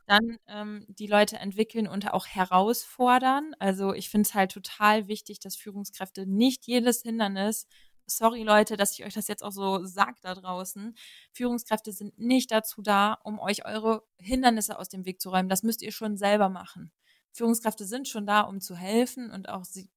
Dann 0.07 0.39
ähm, 0.49 0.87
die 0.89 1.07
Leute 1.07 1.37
entwickeln 1.37 1.87
und 1.87 2.11
auch 2.11 2.27
herausfordern. 2.27 3.55
Also 3.59 3.93
ich 3.93 4.09
finde 4.09 4.27
es 4.27 4.35
halt 4.35 4.51
total 4.51 5.09
wichtig, 5.09 5.41
dass 5.41 5.55
Führungskräfte 5.57 6.27
nicht 6.27 6.67
jedes 6.67 7.03
Hindernis 7.03 7.67
sorry 8.07 8.45
Leute, 8.45 8.79
dass 8.79 8.99
ich 8.99 9.05
euch 9.05 9.13
das 9.13 9.29
jetzt 9.29 9.45
auch 9.45 9.53
so 9.53 9.85
sage 9.85 10.17
da 10.23 10.35
draußen. 10.35 10.95
Führungskräfte 11.33 11.93
sind 11.93 12.19
nicht 12.19 12.51
dazu 12.51 12.81
da, 12.81 13.19
um 13.23 13.39
euch 13.39 13.67
eure 13.67 14.07
Hindernisse 14.19 14.79
aus 14.79 14.89
dem 14.89 15.05
Weg 15.05 15.21
zu 15.21 15.29
räumen. 15.29 15.51
Das 15.51 15.63
müsst 15.63 15.83
ihr 15.83 15.93
schon 15.93 16.17
selber 16.17 16.49
machen. 16.49 16.93
Führungskräfte 17.33 17.85
sind 17.85 18.09
schon 18.09 18.25
da, 18.25 18.41
um 18.41 18.63
zu 18.63 18.75
helfen 18.75 19.31
und 19.31 19.51
auch 19.51 19.65
sie 19.65 19.91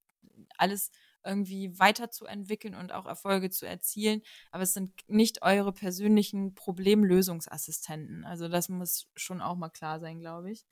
alles 0.58 0.92
irgendwie 1.26 1.78
weiterzuentwickeln 1.80 2.76
und 2.76 2.92
auch 2.92 3.06
Erfolge 3.06 3.50
zu 3.50 3.68
erzielen. 3.68 4.22
Aber 4.52 4.64
es 4.64 4.74
sind 4.74 4.94
nicht 5.08 5.42
eure 5.42 5.74
persönlichen 5.74 6.56
Problemlösungsassistenten. 6.56 8.26
Also 8.26 8.48
das 8.48 8.70
muss 8.70 9.08
schon 9.16 9.42
auch 9.42 9.56
mal 9.56 9.70
klar 9.70 10.00
sein, 10.00 10.20
glaube 10.20 10.52
ich. 10.52 10.66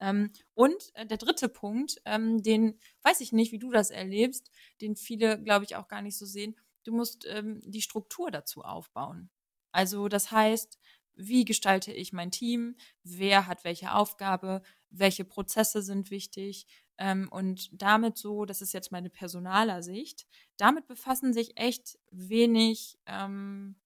Ähm, 0.00 0.32
und 0.54 0.90
äh, 0.94 1.06
der 1.06 1.18
dritte 1.18 1.48
Punkt, 1.48 2.00
ähm, 2.04 2.42
den 2.42 2.78
weiß 3.02 3.20
ich 3.20 3.32
nicht, 3.32 3.52
wie 3.52 3.58
du 3.58 3.70
das 3.70 3.90
erlebst, 3.90 4.50
den 4.80 4.96
viele, 4.96 5.40
glaube 5.40 5.64
ich, 5.64 5.76
auch 5.76 5.88
gar 5.88 6.02
nicht 6.02 6.18
so 6.18 6.26
sehen 6.26 6.56
du 6.84 6.92
musst 6.92 7.26
ähm, 7.26 7.60
die 7.64 7.82
Struktur 7.82 8.30
dazu 8.30 8.62
aufbauen. 8.62 9.30
Also 9.72 10.08
das 10.08 10.30
heißt, 10.30 10.78
wie 11.14 11.44
gestalte 11.44 11.92
ich 11.92 12.12
mein 12.12 12.30
Team? 12.30 12.76
Wer 13.02 13.46
hat 13.46 13.64
welche 13.64 13.94
Aufgabe? 13.94 14.62
Welche 14.90 15.24
Prozesse 15.24 15.82
sind 15.82 16.10
wichtig? 16.10 16.66
Ähm, 16.98 17.28
und 17.30 17.70
damit 17.80 18.16
so, 18.18 18.44
das 18.44 18.60
ist 18.60 18.72
jetzt 18.72 18.92
meine 18.92 19.10
Personalersicht, 19.10 20.26
damit 20.56 20.86
befassen 20.86 21.32
sich 21.32 21.56
echt 21.56 21.98
wenig 22.10 22.98
ähm, 23.06 23.76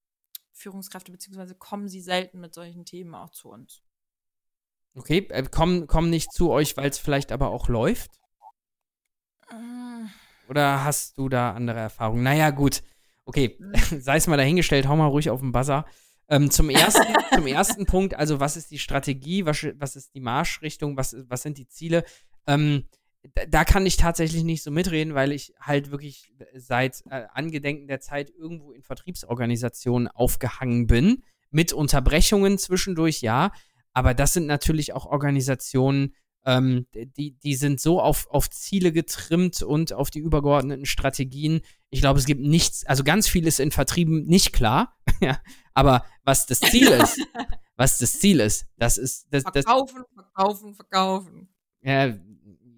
Führungskräfte, 0.53 1.13
beziehungsweise 1.13 1.55
kommen 1.55 1.89
sie 1.89 2.01
selten 2.01 2.41
mit 2.41 2.55
solchen 2.55 2.85
Themen 2.85 3.15
auch 3.15 3.31
zu 3.31 3.49
uns. 3.49 3.83
Okay, 4.95 5.27
äh, 5.31 5.43
kommen, 5.45 5.87
kommen 5.87 6.11
nicht 6.11 6.33
zu 6.33 6.51
euch, 6.51 6.77
weil 6.77 6.89
es 6.89 6.99
vielleicht 6.99 7.31
aber 7.31 7.51
auch 7.51 7.69
läuft? 7.69 8.11
Äh. 9.51 10.49
Oder 10.49 10.85
hast 10.85 11.19
du 11.19 11.29
da 11.29 11.53
andere 11.53 11.81
Erfahrungen? 11.81 12.23
Naja, 12.23 12.51
gut. 12.51 12.83
Okay, 13.25 13.59
Hm. 13.59 13.73
sei 14.01 14.17
es 14.17 14.27
mal 14.27 14.37
dahingestellt, 14.37 14.89
hau 14.89 14.97
mal 14.97 15.07
ruhig 15.07 15.31
auf 15.31 15.41
den 15.41 15.53
Buzzer. 15.53 15.85
Ähm, 16.29 16.51
zum, 16.51 16.71
ersten, 16.71 17.07
zum 17.35 17.47
ersten 17.47 17.87
Punkt, 17.87 18.15
also 18.15 18.41
was 18.41 18.57
ist 18.57 18.71
die 18.71 18.79
Strategie, 18.79 19.47
was, 19.47 19.65
was 19.77 19.95
ist 19.95 20.15
die 20.15 20.21
Marschrichtung, 20.21 20.97
was, 20.97 21.15
was 21.29 21.43
sind 21.43 21.59
die 21.59 21.69
Ziele? 21.69 22.05
Ähm, 22.47 22.85
da, 23.49 23.65
kann 23.65 23.87
ich 23.87 23.97
tatsächlich 23.97 24.45
nicht 24.45 24.63
so 24.63 24.71
mitreden, 24.71 25.15
weil 25.15 25.33
ich 25.33 25.53
halt 25.61 25.91
wirklich 25.91 26.33
seit 26.55 27.03
äh, 27.11 27.27
Angedenken 27.33 27.89
der 27.89 28.01
Zeit 28.01 28.31
irgendwo 28.31 28.73
in 28.73 28.83
Vertriebsorganisationen 28.83 30.09
aufgehangen 30.09 30.87
bin. 30.87 31.23
Mit 31.51 31.73
Unterbrechungen 31.73 32.59
zwischendurch, 32.59 33.21
ja. 33.21 33.53
Aber 33.93 34.15
das 34.15 34.33
sind 34.33 34.47
natürlich 34.47 34.93
auch 34.93 35.07
Organisationen, 35.07 36.15
ähm, 36.45 36.87
die, 36.95 37.33
die 37.33 37.55
sind 37.57 37.81
so 37.81 38.01
auf, 38.01 38.29
auf 38.31 38.49
Ziele 38.51 38.93
getrimmt 38.93 39.63
und 39.63 39.93
auf 39.93 40.11
die 40.11 40.21
übergeordneten 40.21 40.87
Strategien. 40.87 41.61
Ich 41.91 42.01
glaube, 42.01 42.19
es 42.19 42.27
gibt 42.27 42.41
nichts, 42.41 42.87
also 42.87 43.03
ganz 43.05 43.29
viel 43.29 43.47
ist 43.47 43.59
in 43.59 43.73
Vertrieben 43.73 44.25
nicht 44.27 44.53
klar. 44.53 44.97
ja, 45.21 45.41
aber 45.75 46.05
was 46.25 46.47
das 46.47 46.61
Ziel 46.61 46.89
ist, 46.89 47.19
was 47.77 47.99
das 47.99 48.21
Ziel 48.21 48.41
ist, 48.41 48.67
das 48.77 48.97
ist 48.97 49.27
das, 49.31 49.43
das 49.45 49.65
Verkaufen, 49.65 50.05
verkaufen, 50.15 50.75
verkaufen. 50.75 51.49
äh, 51.81 52.15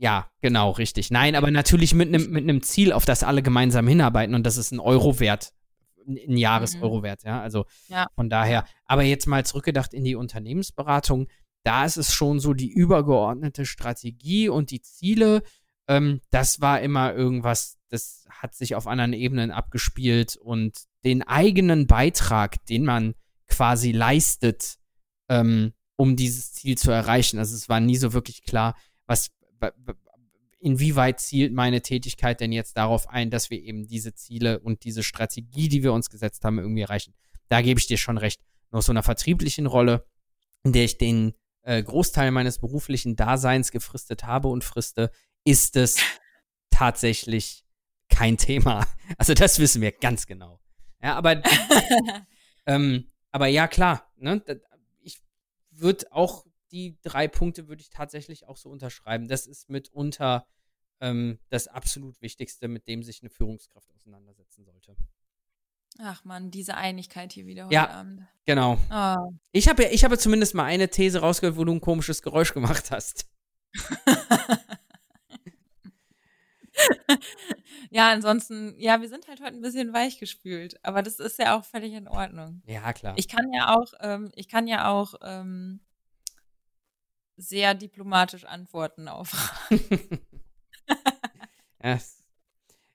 ja, 0.00 0.28
genau, 0.40 0.70
richtig. 0.70 1.10
Nein, 1.10 1.34
aber 1.34 1.50
natürlich 1.50 1.92
mit 1.94 2.08
einem 2.08 2.30
mit 2.30 2.44
einem 2.44 2.62
Ziel, 2.62 2.92
auf 2.92 3.04
das 3.04 3.22
alle 3.24 3.42
gemeinsam 3.42 3.86
hinarbeiten 3.88 4.34
und 4.34 4.44
das 4.44 4.56
ist 4.56 4.70
ein 4.72 4.80
Euro 4.80 5.18
wert, 5.20 5.52
ein- 6.06 6.36
Jahres-Euro 6.36 7.02
wert, 7.02 7.24
ja. 7.24 7.40
Also 7.42 7.66
Ja. 7.88 8.06
von 8.14 8.30
daher, 8.30 8.64
aber 8.84 9.02
jetzt 9.02 9.26
mal 9.26 9.44
zurückgedacht 9.44 9.92
in 9.94 10.04
die 10.04 10.14
Unternehmensberatung, 10.14 11.26
da 11.64 11.84
ist 11.84 11.96
es 11.96 12.12
schon 12.14 12.38
so 12.40 12.54
die 12.54 12.70
übergeordnete 12.70 13.66
Strategie 13.66 14.48
und 14.48 14.70
die 14.70 14.80
Ziele, 14.80 15.42
ähm, 15.88 16.20
das 16.30 16.60
war 16.60 16.80
immer 16.80 17.12
irgendwas, 17.14 17.76
das 17.90 18.24
hat 18.30 18.54
sich 18.54 18.74
auf 18.74 18.86
anderen 18.86 19.12
Ebenen 19.12 19.50
abgespielt 19.50 20.36
und 20.36 20.78
den 21.04 21.22
eigenen 21.24 21.86
Beitrag, 21.86 22.64
den 22.66 22.84
man 22.84 23.14
quasi 23.48 23.92
leistet, 23.92 24.76
ähm, 25.28 25.72
um 25.96 26.14
dieses 26.16 26.52
Ziel 26.52 26.78
zu 26.78 26.90
erreichen. 26.90 27.38
Also 27.38 27.54
es 27.56 27.68
war 27.68 27.80
nie 27.80 27.96
so 27.96 28.12
wirklich 28.12 28.42
klar, 28.44 28.76
was, 29.06 29.28
wa- 29.28 29.28
wa- 29.28 29.37
inwieweit 30.60 31.20
zielt 31.20 31.52
meine 31.52 31.82
Tätigkeit 31.82 32.40
denn 32.40 32.52
jetzt 32.52 32.76
darauf 32.76 33.08
ein, 33.08 33.30
dass 33.30 33.50
wir 33.50 33.62
eben 33.62 33.86
diese 33.86 34.14
Ziele 34.14 34.58
und 34.60 34.84
diese 34.84 35.02
Strategie, 35.02 35.68
die 35.68 35.82
wir 35.82 35.92
uns 35.92 36.10
gesetzt 36.10 36.44
haben, 36.44 36.58
irgendwie 36.58 36.82
erreichen. 36.82 37.14
Da 37.48 37.62
gebe 37.62 37.78
ich 37.78 37.86
dir 37.86 37.98
schon 37.98 38.18
recht. 38.18 38.40
Nur 38.70 38.80
aus 38.80 38.86
so 38.86 38.92
einer 38.92 39.02
vertrieblichen 39.02 39.66
Rolle, 39.66 40.04
in 40.64 40.72
der 40.72 40.84
ich 40.84 40.98
den 40.98 41.32
äh, 41.62 41.82
Großteil 41.82 42.30
meines 42.30 42.58
beruflichen 42.58 43.16
Daseins 43.16 43.70
gefristet 43.70 44.24
habe 44.24 44.48
und 44.48 44.64
friste, 44.64 45.10
ist 45.44 45.76
es 45.76 45.96
tatsächlich 46.70 47.64
kein 48.08 48.36
Thema. 48.36 48.86
Also 49.16 49.32
das 49.32 49.58
wissen 49.58 49.80
wir 49.80 49.92
ganz 49.92 50.26
genau. 50.26 50.60
Ja, 51.02 51.14
aber 51.14 51.42
ähm, 52.66 53.10
aber 53.30 53.46
ja, 53.46 53.66
klar, 53.68 54.12
ne? 54.16 54.42
Ich 55.00 55.22
würde 55.70 56.12
auch 56.12 56.44
die 56.70 56.98
drei 57.02 57.28
Punkte 57.28 57.68
würde 57.68 57.82
ich 57.82 57.90
tatsächlich 57.90 58.46
auch 58.46 58.56
so 58.56 58.70
unterschreiben. 58.70 59.28
Das 59.28 59.46
ist 59.46 59.68
mitunter 59.70 60.46
ähm, 61.00 61.38
das 61.48 61.68
absolut 61.68 62.20
Wichtigste, 62.20 62.68
mit 62.68 62.88
dem 62.88 63.02
sich 63.02 63.22
eine 63.22 63.30
Führungskraft 63.30 63.90
auseinandersetzen 63.94 64.64
sollte. 64.64 64.96
Ach 65.98 66.24
man, 66.24 66.50
diese 66.50 66.76
Einigkeit 66.76 67.32
hier 67.32 67.46
wieder 67.46 67.64
heute 67.64 67.74
Ja. 67.74 67.90
Abend. 67.90 68.26
Genau. 68.44 68.78
Ah. 68.88 69.28
Ich 69.52 69.68
habe 69.68 69.84
ja, 69.84 69.90
ich 69.90 70.04
habe 70.04 70.18
zumindest 70.18 70.54
mal 70.54 70.64
eine 70.64 70.88
These 70.88 71.20
rausgehört, 71.20 71.56
wo 71.56 71.64
du 71.64 71.72
ein 71.72 71.80
komisches 71.80 72.22
Geräusch 72.22 72.54
gemacht 72.54 72.90
hast. 72.90 73.26
ja, 77.90 78.10
ansonsten, 78.10 78.74
ja, 78.78 79.00
wir 79.00 79.08
sind 79.08 79.26
halt 79.28 79.40
heute 79.40 79.54
ein 79.54 79.60
bisschen 79.60 79.92
weichgespült, 79.92 80.82
aber 80.84 81.02
das 81.02 81.18
ist 81.18 81.38
ja 81.38 81.58
auch 81.58 81.64
völlig 81.64 81.92
in 81.92 82.06
Ordnung. 82.08 82.62
Ja, 82.66 82.92
klar. 82.92 83.14
Ich 83.16 83.28
kann 83.28 83.52
ja 83.52 83.74
auch, 83.76 83.92
ähm, 84.00 84.30
ich 84.34 84.48
kann 84.48 84.66
ja 84.66 84.90
auch 84.90 85.14
ähm, 85.22 85.80
sehr 87.38 87.74
diplomatisch 87.74 88.44
antworten 88.44 89.08
auf 89.08 89.32
ja, 89.70 89.78
es 91.94 92.22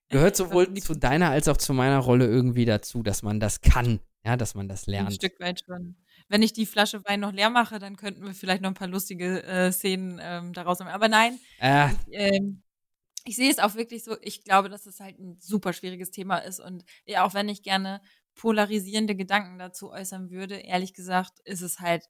gehört 0.10 0.36
sowohl 0.36 0.74
zu 0.76 0.94
deiner 0.96 1.30
als 1.32 1.48
auch 1.48 1.58
zu 1.58 1.74
meiner 1.74 2.00
Rolle 2.00 2.28
irgendwie 2.28 2.66
dazu, 2.66 3.02
dass 3.04 3.24
man 3.24 3.40
das 3.40 3.62
kann, 3.62 4.00
ja, 4.24 4.38
dass 4.38 4.54
man 4.54 4.68
das 4.68 4.88
ein 4.88 4.92
lernt. 4.92 5.14
Stück 5.14 5.40
weit 5.40 5.64
schon. 5.66 5.96
Wenn 6.30 6.42
ich 6.42 6.54
die 6.54 6.66
Flasche 6.66 7.04
Wein 7.06 7.20
noch 7.22 7.32
leer 7.32 7.50
mache, 7.50 7.80
dann 7.80 7.96
könnten 7.98 8.24
wir 8.24 8.34
vielleicht 8.34 8.62
noch 8.62 8.70
ein 8.70 8.76
paar 8.76 8.88
lustige 8.88 9.44
äh, 9.44 9.72
Szenen 9.72 10.20
ähm, 10.22 10.54
daraus 10.54 10.80
machen. 10.80 10.92
Aber 10.92 11.08
nein, 11.08 11.40
Äh, 11.60 11.90
ähm, 12.12 12.62
ich 13.26 13.36
sehe 13.36 13.50
es 13.50 13.60
auch 13.60 13.76
wirklich 13.76 14.04
so, 14.04 14.18
ich 14.22 14.44
glaube, 14.44 14.70
dass 14.70 14.86
es 14.86 15.00
halt 15.00 15.18
ein 15.20 15.38
super 15.40 15.74
schwieriges 15.74 16.12
Thema 16.12 16.38
ist 16.40 16.60
und 16.60 16.84
ja, 17.06 17.24
auch 17.26 17.34
wenn 17.34 17.50
ich 17.50 17.64
gerne 17.64 18.02
polarisierende 18.36 19.16
Gedanken 19.16 19.60
dazu 19.60 19.92
äußern 19.92 20.30
würde, 20.30 20.56
ehrlich 20.56 20.94
gesagt, 20.94 21.40
ist 21.46 21.62
es 21.62 21.80
halt 21.80 22.04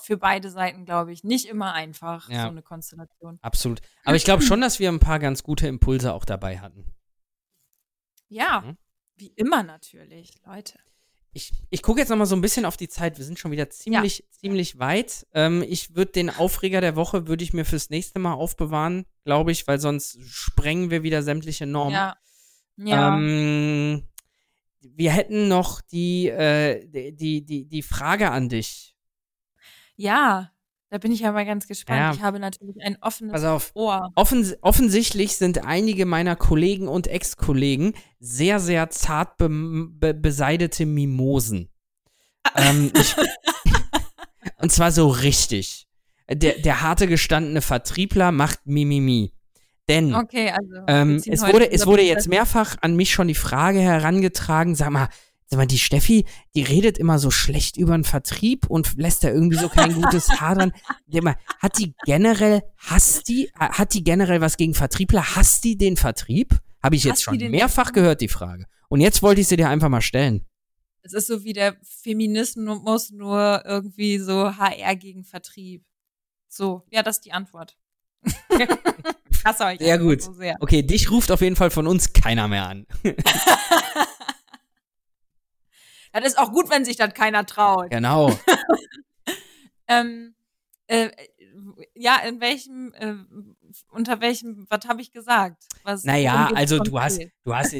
für 0.00 0.16
beide 0.16 0.50
Seiten, 0.50 0.84
glaube 0.84 1.12
ich, 1.12 1.24
nicht 1.24 1.46
immer 1.46 1.72
einfach, 1.72 2.28
Ja. 2.30 2.42
so 2.42 2.48
eine 2.48 2.62
Konstellation. 2.62 3.38
absolut. 3.42 3.80
Aber 4.04 4.16
ich 4.16 4.24
glaube 4.24 4.42
schon, 4.42 4.60
dass 4.60 4.78
wir 4.78 4.88
ein 4.90 5.00
paar 5.00 5.18
ganz 5.18 5.42
gute 5.42 5.66
Impulse 5.68 6.12
auch 6.12 6.24
dabei 6.24 6.58
hatten. 6.58 6.86
Ja, 8.28 8.62
Mhm. 8.62 8.76
wie 9.16 9.28
immer 9.36 9.62
natürlich, 9.62 10.34
Leute. 10.46 10.78
Ich, 11.36 11.52
ich 11.70 11.82
gucke 11.82 11.98
jetzt 12.00 12.10
noch 12.10 12.16
mal 12.16 12.26
so 12.26 12.36
ein 12.36 12.40
bisschen 12.40 12.64
auf 12.64 12.76
die 12.76 12.88
Zeit. 12.88 13.18
Wir 13.18 13.24
sind 13.24 13.40
schon 13.40 13.50
wieder 13.50 13.68
ziemlich, 13.68 14.24
ziemlich 14.30 14.78
weit. 14.78 15.26
Ähm, 15.34 15.64
ich 15.66 15.94
würde 15.96 16.12
den 16.12 16.30
Aufreger 16.30 16.80
der 16.80 16.94
Woche 16.94 17.26
würde 17.26 17.42
ich 17.42 17.52
mir 17.52 17.64
fürs 17.64 17.90
nächste 17.90 18.20
Mal 18.20 18.34
aufbewahren, 18.34 19.04
glaube 19.24 19.50
ich, 19.50 19.66
weil 19.66 19.80
sonst 19.80 20.18
sprengen 20.24 20.90
wir 20.90 21.02
wieder 21.02 21.24
sämtliche 21.24 21.66
Normen. 21.66 21.92
Ja. 21.94 22.16
Ja. 22.76 23.16
Ähm, 23.16 24.04
wir 24.80 25.10
hätten 25.12 25.48
noch 25.48 25.80
die, 25.80 26.28
äh, 26.28 26.86
die, 26.86 27.12
die, 27.16 27.44
die, 27.44 27.64
die 27.64 27.82
Frage 27.82 28.30
an 28.30 28.48
dich. 28.48 28.93
Ja, 29.96 30.50
da 30.90 30.98
bin 30.98 31.10
ich 31.10 31.20
ja 31.20 31.32
mal 31.32 31.44
ganz 31.44 31.66
gespannt. 31.66 31.98
Ja. 31.98 32.12
Ich 32.12 32.22
habe 32.22 32.38
natürlich 32.38 32.76
ein 32.80 32.96
offenes 33.00 33.32
Pass 33.32 33.44
auf. 33.44 33.72
Ohr. 33.74 34.12
Offens 34.14 34.56
offensichtlich 34.60 35.36
sind 35.36 35.64
einige 35.64 36.06
meiner 36.06 36.36
Kollegen 36.36 36.86
und 36.86 37.08
Ex-Kollegen 37.08 37.94
sehr, 38.20 38.60
sehr 38.60 38.90
zart 38.90 39.36
be 39.36 39.48
be 39.48 40.14
beseidete 40.14 40.86
Mimosen. 40.86 41.68
ähm, 42.54 42.92
ich, 42.94 43.16
und 44.58 44.70
zwar 44.70 44.92
so 44.92 45.08
richtig. 45.08 45.88
Der, 46.30 46.58
der 46.58 46.80
harte 46.80 47.06
gestandene 47.06 47.60
Vertriebler 47.60 48.30
macht 48.32 48.60
Mimimi. 48.64 49.34
Denn 49.88 50.14
Okay, 50.14 50.50
also. 50.50 50.84
ähm, 50.86 51.16
es, 51.26 51.42
wurde, 51.42 51.70
es 51.70 51.86
wurde 51.86 52.02
jetzt 52.02 52.28
mehrfach 52.28 52.76
an 52.80 52.96
mich 52.96 53.12
schon 53.12 53.28
die 53.28 53.34
Frage 53.34 53.80
herangetragen, 53.80 54.74
sag 54.74 54.90
mal, 54.90 55.08
sag 55.54 55.58
mal, 55.58 55.66
die 55.66 55.78
Steffi, 55.78 56.24
die 56.54 56.62
redet 56.62 56.98
immer 56.98 57.18
so 57.18 57.30
schlecht 57.30 57.76
über 57.76 57.96
den 57.96 58.04
Vertrieb 58.04 58.66
und 58.66 58.94
lässt 58.96 59.24
da 59.24 59.28
irgendwie 59.28 59.56
so 59.56 59.68
kein 59.68 59.94
gutes 59.94 60.40
Haar 60.40 60.56
dran. 60.56 60.72
Hat 61.60 61.78
die 61.78 61.94
generell, 62.04 62.62
hasst 62.76 63.28
die, 63.28 63.46
äh, 63.58 63.68
hat 63.70 63.94
die 63.94 64.02
generell 64.02 64.40
was 64.40 64.56
gegen 64.56 64.74
Vertriebler? 64.74 65.36
Hasst 65.36 65.64
die 65.64 65.78
den 65.78 65.96
Vertrieb? 65.96 66.58
Habe 66.82 66.96
ich 66.96 67.04
jetzt 67.04 67.26
Hasst 67.26 67.40
die 67.40 67.44
schon 67.44 67.50
mehrfach 67.50 67.92
gehört, 67.92 68.20
die 68.20 68.28
Frage. 68.28 68.66
Und 68.88 69.00
jetzt 69.00 69.22
wollte 69.22 69.40
ich 69.40 69.48
sie 69.48 69.56
dir 69.56 69.68
einfach 69.68 69.88
mal 69.88 70.02
stellen. 70.02 70.44
Es 71.02 71.12
ist 71.12 71.28
so 71.28 71.44
wie 71.44 71.52
der 71.52 71.76
Feminismus 71.82 73.10
nur 73.10 73.62
irgendwie 73.64 74.18
so 74.18 74.56
HR 74.56 74.96
gegen 74.96 75.24
Vertrieb. 75.24 75.84
So, 76.48 76.82
ja, 76.90 77.02
das 77.02 77.16
ist 77.16 77.26
die 77.26 77.32
Antwort. 77.32 77.76
Ich 78.22 78.34
hasse 79.44 79.64
euch 79.64 79.78
Sehr 79.78 79.98
gut. 79.98 80.22
So 80.22 80.32
sehr. 80.32 80.56
Okay, 80.60 80.82
dich 80.82 81.10
ruft 81.10 81.30
auf 81.30 81.40
jeden 81.40 81.56
Fall 81.56 81.70
von 81.70 81.86
uns 81.86 82.12
keiner 82.12 82.48
mehr 82.48 82.66
an. 82.66 82.86
Das 86.14 86.24
ist 86.24 86.38
auch 86.38 86.52
gut, 86.52 86.70
wenn 86.70 86.84
sich 86.84 86.96
das 86.96 87.12
keiner 87.12 87.44
traut. 87.44 87.90
Genau. 87.90 88.30
Ähm, 89.86 90.34
äh, 90.86 91.10
ja, 91.94 92.16
in 92.26 92.40
welchem, 92.40 92.92
äh, 92.94 93.14
unter 93.90 94.20
welchem, 94.20 94.66
was 94.68 94.86
habe 94.88 95.02
ich 95.02 95.12
gesagt? 95.12 95.62
Was, 95.82 96.04
Naja, 96.04 96.50
also 96.54 96.78
du 96.78 96.98
hast, 96.98 97.20
du 97.44 97.54
hast, 97.54 97.72
du 97.72 97.78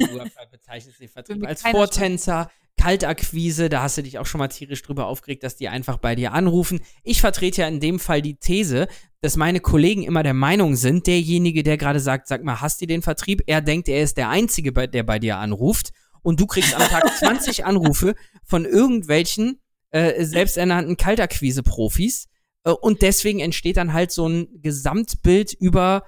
bezeichnest 0.51 1.01
den 1.01 1.09
Vertrieb 1.09 1.47
als 1.47 1.63
Vortänzer, 1.63 2.51
Kaltakquise, 2.77 3.69
da 3.69 3.83
hast 3.83 3.99
du 3.99 4.03
dich 4.03 4.19
auch 4.19 4.27
schon 4.27 4.39
mal 4.39 4.49
tierisch 4.49 4.83
drüber 4.83 5.07
aufgeregt, 5.07 5.43
dass 5.45 5.57
die 5.57 5.69
einfach 5.69 5.99
bei 5.99 6.15
dir 6.15 6.33
anrufen. 6.33 6.81
Ich 7.03 7.21
vertrete 7.21 7.63
ja 7.63 7.69
in 7.69 7.81
dem 7.81 8.01
Fall 8.01 8.21
die 8.21 8.37
These, 8.37 8.89
dass 9.21 9.37
meine 9.37 9.61
Kollegen 9.61 10.03
immer 10.03 10.23
der 10.23 10.35
Meinung 10.35 10.77
sind, 10.77 11.07
derjenige, 11.07 11.63
der 11.63 11.79
gerade 11.79 12.01
sagt, 12.01 12.29
sag 12.29 12.45
mal, 12.45 12.61
hast 12.61 12.81
du 12.81 12.87
den 12.87 13.03
Vertrieb? 13.03 13.43
Er 13.47 13.63
denkt, 13.63 13.89
er 13.89 14.03
ist 14.03 14.17
der 14.17 14.29
Einzige, 14.29 14.73
der 14.73 15.03
bei 15.03 15.19
dir 15.19 15.39
anruft. 15.39 15.93
Und 16.25 16.41
du 16.41 16.47
kriegst 16.47 16.75
am 16.75 16.83
Tag 16.83 17.09
20 17.19 17.65
Anrufe 17.65 18.17
von 18.43 18.65
irgendwelchen 18.65 19.61
äh, 19.91 20.25
selbsternannten 20.25 20.97
Kaltakquise-Profis 20.97 22.29
äh, 22.65 22.71
und 22.71 23.03
deswegen 23.03 23.39
entsteht 23.39 23.77
dann 23.77 23.93
halt 23.93 24.11
so 24.11 24.27
ein 24.27 24.61
Gesamtbild 24.61 25.53
über 25.53 26.05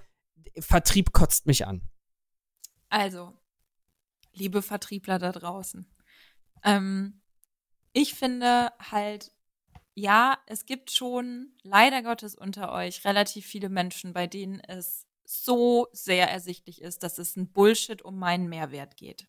Vertrieb 0.59 1.13
kotzt 1.13 1.47
mich 1.47 1.67
an. 1.67 1.83
Also, 2.89 3.35
liebe 4.33 4.63
Vertriebler 4.63 5.19
da 5.19 5.33
draußen, 5.33 5.87
ähm, 6.65 7.21
ich 7.93 8.15
finde 8.15 8.73
halt, 8.79 9.33
ja, 9.95 10.39
es 10.47 10.67
gibt 10.67 10.91
schon 10.91 11.53
leider 11.63 12.03
Gottes 12.03 12.35
unter 12.35 12.73
euch 12.73 13.05
relativ 13.05 13.47
viele 13.47 13.69
Menschen, 13.69 14.13
bei 14.13 14.27
denen 14.27 14.61
es 14.61 15.07
so 15.25 15.89
sehr 15.93 16.31
ersichtlich 16.31 16.81
ist, 16.81 17.03
dass 17.03 17.19
es 17.19 17.37
ein 17.37 17.53
Bullshit 17.53 18.03
um 18.03 18.19
meinen 18.19 18.49
Mehrwert 18.49 18.97
geht. 18.97 19.27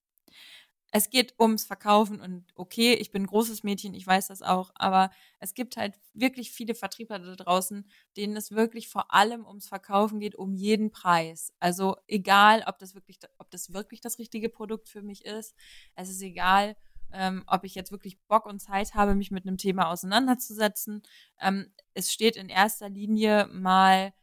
Es 0.92 1.10
geht 1.10 1.36
ums 1.40 1.66
Verkaufen 1.66 2.22
und 2.22 2.46
okay, 2.56 2.94
ich 2.94 3.12
bin 3.12 3.24
ein 3.24 3.28
großes 3.28 3.64
Mädchen, 3.64 3.94
ich 3.94 4.08
weiß 4.08 4.28
das 4.28 4.42
auch, 4.42 4.72
aber 4.76 5.12
es 5.40 5.54
gibt 5.54 5.76
halt 5.76 6.00
wirklich 6.14 6.52
viele 6.52 6.76
Vertriebler 6.76 7.20
da 7.20 7.36
draußen, 7.36 7.90
denen 8.16 8.38
es 8.38 8.52
wirklich 8.52 8.88
vor 8.88 9.14
allem 9.14 9.46
ums 9.46 9.68
Verkaufen 9.68 10.20
geht, 10.20 10.36
um 10.36 10.54
jeden 10.54 10.92
Preis. 10.92 11.54
Also 11.60 11.98
egal, 12.08 12.64
ob 12.68 12.80
das 12.80 12.96
wirklich, 12.96 13.20
ob 13.38 13.52
das 13.52 13.74
wirklich 13.74 14.00
das 14.00 14.18
richtige 14.18 14.50
Produkt 14.50 14.88
für 14.88 15.02
mich 15.02 15.26
ist. 15.26 15.56
Es 15.96 16.10
ist 16.10 16.22
egal, 16.22 16.78
ähm, 17.12 17.44
ob 17.48 17.64
ich 17.64 17.76
jetzt 17.76 17.92
wirklich 17.92 18.20
Bock 18.28 18.46
und 18.46 18.60
Zeit 18.60 18.94
habe, 18.94 19.16
mich 19.16 19.32
mit 19.32 19.46
einem 19.46 19.58
Thema 19.58 19.90
auseinanderzusetzen. 19.90 21.04
Ähm, 21.42 21.72
es 21.94 22.12
steht 22.14 22.36
in 22.36 22.50
erster 22.50 22.90
Linie 22.90 23.48
mal 23.52 24.14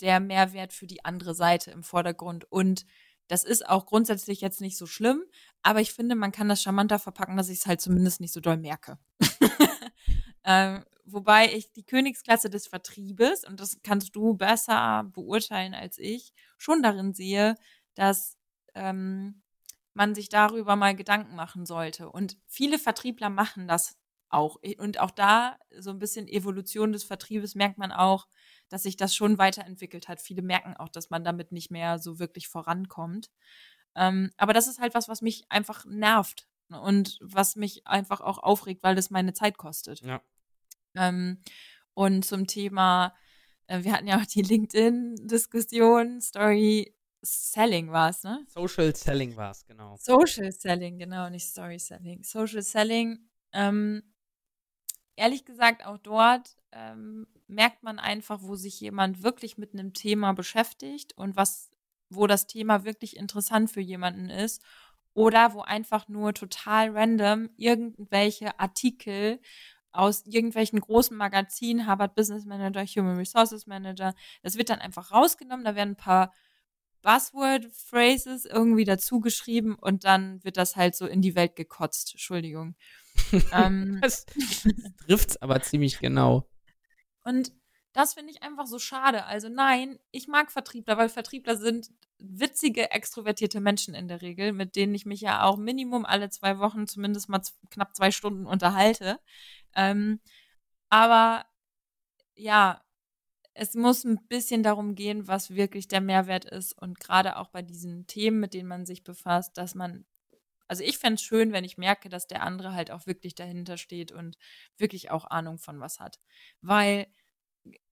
der 0.00 0.20
Mehrwert 0.20 0.72
für 0.72 0.86
die 0.86 1.04
andere 1.04 1.34
Seite 1.34 1.70
im 1.70 1.82
Vordergrund 1.82 2.50
und 2.50 2.86
das 3.30 3.44
ist 3.44 3.68
auch 3.68 3.86
grundsätzlich 3.86 4.40
jetzt 4.40 4.60
nicht 4.60 4.76
so 4.76 4.86
schlimm, 4.86 5.22
aber 5.62 5.80
ich 5.80 5.92
finde, 5.92 6.16
man 6.16 6.32
kann 6.32 6.48
das 6.48 6.62
charmanter 6.62 6.98
verpacken, 6.98 7.36
dass 7.36 7.48
ich 7.48 7.58
es 7.60 7.66
halt 7.66 7.80
zumindest 7.80 8.20
nicht 8.20 8.32
so 8.32 8.40
doll 8.40 8.56
merke. 8.56 8.98
ähm, 10.44 10.84
wobei 11.04 11.54
ich 11.54 11.70
die 11.72 11.84
Königsklasse 11.84 12.50
des 12.50 12.66
Vertriebes, 12.66 13.44
und 13.44 13.60
das 13.60 13.78
kannst 13.84 14.16
du 14.16 14.34
besser 14.34 15.04
beurteilen 15.12 15.74
als 15.74 15.96
ich, 15.98 16.32
schon 16.58 16.82
darin 16.82 17.14
sehe, 17.14 17.54
dass 17.94 18.36
ähm, 18.74 19.42
man 19.94 20.16
sich 20.16 20.28
darüber 20.28 20.74
mal 20.74 20.96
Gedanken 20.96 21.36
machen 21.36 21.66
sollte. 21.66 22.10
Und 22.10 22.36
viele 22.48 22.80
Vertriebler 22.80 23.30
machen 23.30 23.68
das 23.68 23.96
auch. 24.30 24.58
Und 24.78 24.98
auch 24.98 25.10
da 25.10 25.58
so 25.78 25.90
ein 25.90 25.98
bisschen 25.98 26.28
Evolution 26.28 26.92
des 26.92 27.04
Vertriebes 27.04 27.54
merkt 27.54 27.78
man 27.78 27.92
auch, 27.92 28.28
dass 28.68 28.84
sich 28.84 28.96
das 28.96 29.14
schon 29.14 29.38
weiterentwickelt 29.38 30.08
hat. 30.08 30.20
Viele 30.20 30.42
merken 30.42 30.76
auch, 30.76 30.88
dass 30.88 31.10
man 31.10 31.24
damit 31.24 31.52
nicht 31.52 31.70
mehr 31.70 31.98
so 31.98 32.18
wirklich 32.18 32.48
vorankommt. 32.48 33.30
Ähm, 33.94 34.30
aber 34.36 34.52
das 34.52 34.68
ist 34.68 34.80
halt 34.80 34.94
was, 34.94 35.08
was 35.08 35.22
mich 35.22 35.44
einfach 35.48 35.84
nervt 35.84 36.48
und 36.68 37.18
was 37.20 37.56
mich 37.56 37.86
einfach 37.86 38.20
auch 38.20 38.38
aufregt, 38.38 38.82
weil 38.82 38.94
das 38.94 39.10
meine 39.10 39.32
Zeit 39.32 39.58
kostet. 39.58 40.00
Ja. 40.00 40.22
Ähm, 40.94 41.42
und 41.94 42.24
zum 42.24 42.46
Thema, 42.46 43.14
äh, 43.66 43.82
wir 43.82 43.92
hatten 43.92 44.06
ja 44.06 44.20
auch 44.20 44.26
die 44.26 44.42
LinkedIn-Diskussion, 44.42 46.20
Story 46.20 46.94
Selling 47.22 47.90
war 47.90 48.10
es, 48.10 48.22
ne? 48.22 48.46
Social 48.48 48.94
Selling 48.96 49.36
war 49.36 49.50
es, 49.50 49.66
genau. 49.66 49.96
Social 49.96 50.50
Selling, 50.52 50.98
genau, 50.98 51.28
nicht 51.28 51.46
Story 51.46 51.78
Selling. 51.78 52.22
Social 52.22 52.62
Selling, 52.62 53.28
ähm, 53.52 54.02
ehrlich 55.20 55.44
gesagt, 55.44 55.84
auch 55.84 55.98
dort 55.98 56.56
ähm, 56.72 57.26
merkt 57.46 57.82
man 57.82 57.98
einfach, 57.98 58.40
wo 58.42 58.56
sich 58.56 58.80
jemand 58.80 59.22
wirklich 59.22 59.58
mit 59.58 59.74
einem 59.74 59.92
Thema 59.92 60.32
beschäftigt 60.32 61.16
und 61.16 61.36
was, 61.36 61.70
wo 62.08 62.26
das 62.26 62.46
Thema 62.46 62.84
wirklich 62.84 63.16
interessant 63.16 63.70
für 63.70 63.80
jemanden 63.80 64.30
ist. 64.30 64.62
Oder 65.12 65.52
wo 65.54 65.60
einfach 65.60 66.08
nur 66.08 66.32
total 66.32 66.96
random 66.96 67.50
irgendwelche 67.56 68.58
Artikel 68.58 69.40
aus 69.92 70.24
irgendwelchen 70.24 70.80
großen 70.80 71.16
Magazinen, 71.16 71.86
Harvard 71.86 72.14
Business 72.14 72.46
Manager, 72.46 72.84
Human 72.84 73.16
Resources 73.16 73.66
Manager, 73.66 74.14
das 74.42 74.56
wird 74.56 74.70
dann 74.70 74.78
einfach 74.78 75.10
rausgenommen, 75.10 75.64
da 75.64 75.74
werden 75.74 75.90
ein 75.90 75.96
paar 75.96 76.32
Buzzword-Phrases 77.02 78.44
irgendwie 78.44 78.84
dazu 78.84 79.20
geschrieben 79.20 79.74
und 79.74 80.04
dann 80.04 80.42
wird 80.44 80.56
das 80.56 80.76
halt 80.76 80.94
so 80.94 81.06
in 81.06 81.22
die 81.22 81.34
Welt 81.34 81.56
gekotzt. 81.56 82.12
Entschuldigung. 82.12 82.76
ähm, 83.52 83.98
das, 84.00 84.26
trifft's 85.06 85.36
aber 85.36 85.60
ziemlich 85.62 85.98
genau. 85.98 86.48
Und 87.24 87.52
das 87.92 88.14
finde 88.14 88.32
ich 88.32 88.42
einfach 88.42 88.66
so 88.66 88.78
schade. 88.78 89.24
Also 89.24 89.48
nein, 89.48 89.98
ich 90.10 90.28
mag 90.28 90.50
Vertriebler, 90.52 90.96
weil 90.96 91.08
Vertriebler 91.08 91.56
sind 91.56 91.90
witzige, 92.18 92.90
extrovertierte 92.90 93.60
Menschen 93.60 93.94
in 93.94 94.08
der 94.08 94.22
Regel, 94.22 94.52
mit 94.52 94.76
denen 94.76 94.94
ich 94.94 95.06
mich 95.06 95.20
ja 95.20 95.44
auch 95.44 95.56
Minimum 95.56 96.04
alle 96.04 96.30
zwei 96.30 96.58
Wochen 96.58 96.86
zumindest 96.86 97.28
mal 97.28 97.42
knapp 97.70 97.96
zwei 97.96 98.10
Stunden 98.10 98.46
unterhalte. 98.46 99.18
Ähm, 99.74 100.20
aber 100.88 101.44
ja, 102.34 102.82
es 103.54 103.74
muss 103.74 104.04
ein 104.04 104.26
bisschen 104.28 104.62
darum 104.62 104.94
gehen, 104.94 105.26
was 105.26 105.50
wirklich 105.50 105.88
der 105.88 106.00
Mehrwert 106.00 106.44
ist 106.44 106.72
und 106.80 107.00
gerade 107.00 107.36
auch 107.36 107.48
bei 107.48 107.62
diesen 107.62 108.06
Themen, 108.06 108.40
mit 108.40 108.54
denen 108.54 108.68
man 108.68 108.86
sich 108.86 109.02
befasst, 109.02 109.58
dass 109.58 109.74
man 109.74 110.04
also 110.70 110.84
ich 110.84 110.98
fände 110.98 111.16
es 111.16 111.22
schön, 111.22 111.52
wenn 111.52 111.64
ich 111.64 111.78
merke, 111.78 112.08
dass 112.08 112.28
der 112.28 112.44
andere 112.44 112.72
halt 112.74 112.92
auch 112.92 113.04
wirklich 113.04 113.34
dahinter 113.34 113.76
steht 113.76 114.12
und 114.12 114.38
wirklich 114.76 115.10
auch 115.10 115.24
Ahnung 115.24 115.58
von 115.58 115.80
was 115.80 115.98
hat. 115.98 116.20
Weil, 116.60 117.08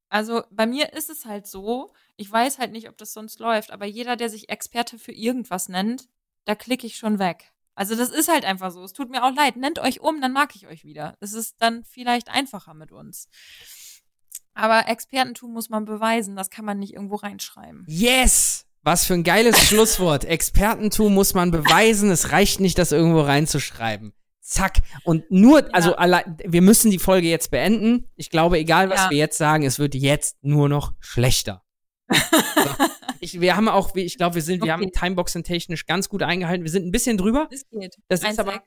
also 0.08 0.44
bei 0.52 0.64
mir 0.64 0.92
ist 0.92 1.10
es 1.10 1.24
halt 1.24 1.48
so, 1.48 1.92
ich 2.16 2.30
weiß 2.30 2.60
halt 2.60 2.70
nicht, 2.70 2.88
ob 2.88 2.96
das 2.96 3.12
sonst 3.12 3.40
läuft, 3.40 3.72
aber 3.72 3.84
jeder, 3.84 4.14
der 4.14 4.30
sich 4.30 4.48
Experte 4.48 4.96
für 4.96 5.10
irgendwas 5.10 5.68
nennt, 5.68 6.08
da 6.44 6.54
klicke 6.54 6.86
ich 6.86 6.96
schon 6.96 7.18
weg. 7.18 7.52
Also 7.74 7.96
das 7.96 8.10
ist 8.10 8.28
halt 8.28 8.44
einfach 8.44 8.70
so. 8.70 8.84
Es 8.84 8.92
tut 8.92 9.10
mir 9.10 9.24
auch 9.24 9.34
leid. 9.34 9.56
Nennt 9.56 9.80
euch 9.80 10.00
um, 10.00 10.20
dann 10.20 10.32
mag 10.32 10.54
ich 10.54 10.68
euch 10.68 10.84
wieder. 10.84 11.16
Es 11.18 11.32
ist 11.32 11.56
dann 11.60 11.82
vielleicht 11.82 12.28
einfacher 12.28 12.74
mit 12.74 12.92
uns. 12.92 13.28
Aber 14.54 14.86
Expertentum 14.86 15.52
muss 15.52 15.68
man 15.68 15.84
beweisen. 15.84 16.36
Das 16.36 16.48
kann 16.48 16.64
man 16.64 16.78
nicht 16.78 16.94
irgendwo 16.94 17.16
reinschreiben. 17.16 17.84
Yes! 17.88 18.57
Was 18.82 19.04
für 19.04 19.14
ein 19.14 19.24
geiles 19.24 19.58
Schlusswort. 19.66 20.24
Expertentum 20.24 21.14
muss 21.14 21.34
man 21.34 21.50
beweisen. 21.50 22.10
Es 22.10 22.32
reicht 22.32 22.60
nicht, 22.60 22.78
das 22.78 22.92
irgendwo 22.92 23.20
reinzuschreiben. 23.20 24.12
Zack. 24.40 24.78
Und 25.04 25.30
nur, 25.30 25.60
ja. 25.60 25.68
also 25.72 25.96
allein, 25.96 26.36
wir 26.44 26.62
müssen 26.62 26.90
die 26.90 26.98
Folge 26.98 27.28
jetzt 27.28 27.50
beenden. 27.50 28.06
Ich 28.16 28.30
glaube, 28.30 28.58
egal 28.58 28.88
was 28.88 29.04
ja. 29.04 29.10
wir 29.10 29.18
jetzt 29.18 29.36
sagen, 29.36 29.64
es 29.64 29.78
wird 29.78 29.94
jetzt 29.94 30.38
nur 30.42 30.68
noch 30.68 30.94
schlechter. 31.00 31.62
so. 32.10 32.16
ich, 33.20 33.40
wir 33.40 33.56
haben 33.56 33.68
auch, 33.68 33.94
ich 33.94 34.16
glaube, 34.16 34.36
wir 34.36 34.42
sind, 34.42 34.62
okay. 34.62 34.68
wir 34.68 34.72
haben 34.72 34.90
Timeboxen 34.90 35.44
technisch 35.44 35.84
ganz 35.84 36.08
gut 36.08 36.22
eingehalten. 36.22 36.64
Wir 36.64 36.70
sind 36.70 36.86
ein 36.86 36.92
bisschen 36.92 37.18
drüber. 37.18 37.48
Das 37.50 37.68
geht. 37.70 37.96
Das 38.08 38.22
ist 38.22 38.40
aber, 38.40 38.62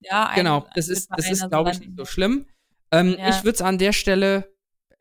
ja, 0.00 0.28
ein, 0.28 0.36
genau, 0.36 0.66
das 0.74 0.88
ist, 0.88 1.10
das 1.16 1.30
ist, 1.30 1.48
glaube 1.48 1.70
ich, 1.70 1.80
nicht 1.80 1.96
so 1.96 2.04
schlimm. 2.04 2.46
Ähm, 2.90 3.16
ja. 3.18 3.30
Ich 3.30 3.44
würde 3.44 3.56
es 3.56 3.62
an 3.62 3.78
der 3.78 3.92
Stelle 3.92 4.52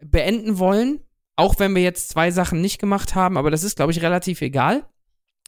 beenden 0.01 0.57
wollen. 0.57 1.01
Auch 1.35 1.59
wenn 1.59 1.75
wir 1.75 1.81
jetzt 1.81 2.09
zwei 2.09 2.31
Sachen 2.31 2.61
nicht 2.61 2.79
gemacht 2.79 3.15
haben, 3.15 3.37
aber 3.37 3.49
das 3.49 3.63
ist, 3.63 3.75
glaube 3.75 3.91
ich, 3.91 4.01
relativ 4.01 4.41
egal. 4.41 4.87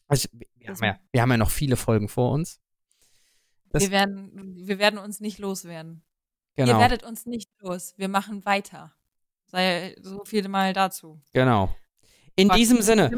Also, 0.07 0.27
wir, 0.33 0.69
haben 0.69 0.83
ja, 0.83 0.97
wir 1.11 1.21
haben 1.21 1.31
ja 1.31 1.38
noch 1.38 1.51
viele 1.51 1.75
Folgen 1.75 2.07
vor 2.07 2.31
uns. 2.31 2.59
wir, 3.71 3.91
werden, 3.91 4.55
wir 4.65 4.79
werden 4.79 4.99
uns 4.99 5.19
nicht 5.19 5.39
loswerden. 5.39 6.03
Genau. 6.55 6.73
Ihr 6.73 6.79
werdet 6.79 7.03
uns 7.03 7.25
nicht 7.25 7.49
los. 7.59 7.93
Wir 7.97 8.07
machen 8.07 8.45
weiter. 8.45 8.93
Sei 9.45 9.95
so 10.01 10.23
viel 10.25 10.47
mal 10.47 10.73
dazu. 10.73 11.21
Genau. 11.33 11.75
In 12.38 12.49
Quatsch. 12.49 12.57
diesem 12.57 12.81
Sinne, 12.81 13.09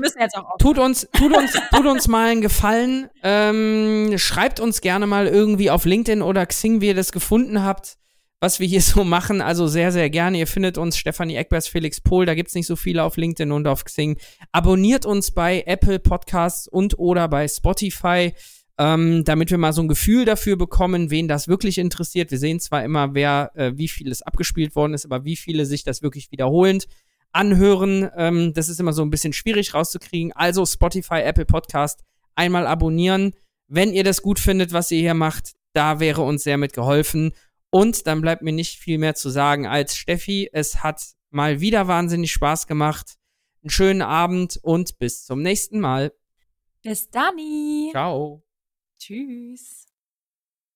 tut 0.59 0.77
uns, 0.77 1.07
tut 1.13 1.35
uns, 1.35 1.53
tut 1.71 1.85
uns 1.85 2.07
mal 2.07 2.29
einen 2.29 2.41
Gefallen. 2.41 3.09
Ähm, 3.23 4.13
schreibt 4.17 4.59
uns 4.59 4.81
gerne 4.81 5.07
mal 5.07 5.27
irgendwie 5.27 5.71
auf 5.71 5.85
LinkedIn 5.85 6.21
oder 6.21 6.45
Xing, 6.45 6.81
wie 6.81 6.87
ihr 6.87 6.95
das 6.95 7.11
gefunden 7.11 7.63
habt 7.63 7.97
was 8.39 8.59
wir 8.59 8.67
hier 8.67 8.81
so 8.83 9.03
machen. 9.03 9.41
Also 9.41 9.67
sehr, 9.67 9.91
sehr 9.91 10.09
gerne. 10.09 10.39
Ihr 10.39 10.47
findet 10.47 10.77
uns 10.77 10.97
Stefanie 10.97 11.35
Eckbergs, 11.35 11.67
Felix 11.67 12.01
Pohl. 12.01 12.25
Da 12.25 12.35
gibt's 12.35 12.55
nicht 12.55 12.67
so 12.67 12.75
viele 12.75 13.03
auf 13.03 13.17
LinkedIn 13.17 13.51
und 13.51 13.67
auf 13.67 13.83
Xing. 13.83 14.17
Abonniert 14.51 15.05
uns 15.05 15.31
bei 15.31 15.63
Apple 15.65 15.99
Podcasts 15.99 16.67
und 16.67 16.99
oder 16.99 17.27
bei 17.27 17.47
Spotify, 17.47 18.33
ähm, 18.77 19.23
damit 19.23 19.49
wir 19.49 19.57
mal 19.57 19.73
so 19.73 19.81
ein 19.81 19.87
Gefühl 19.87 20.25
dafür 20.25 20.55
bekommen, 20.55 21.09
wen 21.09 21.27
das 21.27 21.47
wirklich 21.47 21.77
interessiert. 21.77 22.31
Wir 22.31 22.37
sehen 22.37 22.59
zwar 22.59 22.83
immer, 22.83 23.13
wer, 23.13 23.51
äh, 23.55 23.71
wie 23.75 23.87
viel 23.87 24.11
es 24.11 24.21
abgespielt 24.21 24.75
worden 24.75 24.93
ist, 24.93 25.05
aber 25.05 25.25
wie 25.25 25.35
viele 25.35 25.65
sich 25.65 25.83
das 25.83 26.01
wirklich 26.01 26.31
wiederholend 26.31 26.87
anhören. 27.31 28.09
Ähm, 28.15 28.53
das 28.53 28.69
ist 28.69 28.79
immer 28.79 28.93
so 28.93 29.01
ein 29.01 29.09
bisschen 29.09 29.33
schwierig 29.33 29.73
rauszukriegen. 29.73 30.31
Also 30.33 30.65
Spotify, 30.65 31.21
Apple 31.21 31.45
Podcast 31.45 32.03
einmal 32.35 32.67
abonnieren. 32.67 33.33
Wenn 33.67 33.93
ihr 33.93 34.03
das 34.03 34.21
gut 34.21 34.39
findet, 34.39 34.73
was 34.73 34.91
ihr 34.91 34.99
hier 34.99 35.13
macht, 35.13 35.53
da 35.73 35.99
wäre 35.99 36.21
uns 36.21 36.43
sehr 36.43 36.57
mit 36.57 36.73
geholfen. 36.73 37.33
Und 37.69 38.07
dann 38.07 38.21
bleibt 38.21 38.41
mir 38.41 38.53
nicht 38.53 38.79
viel 38.79 38.97
mehr 38.97 39.15
zu 39.15 39.29
sagen 39.29 39.67
als 39.67 39.95
Steffi. 39.95 40.49
Es 40.51 40.83
hat 40.83 41.01
mal 41.29 41.59
wieder 41.59 41.87
wahnsinnig 41.87 42.31
Spaß 42.31 42.67
gemacht. 42.67 43.17
Einen 43.61 43.69
schönen 43.69 44.01
Abend 44.01 44.59
und 44.61 44.97
bis 44.99 45.25
zum 45.25 45.41
nächsten 45.41 45.79
Mal. 45.79 46.13
Bis 46.81 47.09
dann. 47.09 47.37
Ciao. 47.91 48.43
Tschüss. 48.97 49.87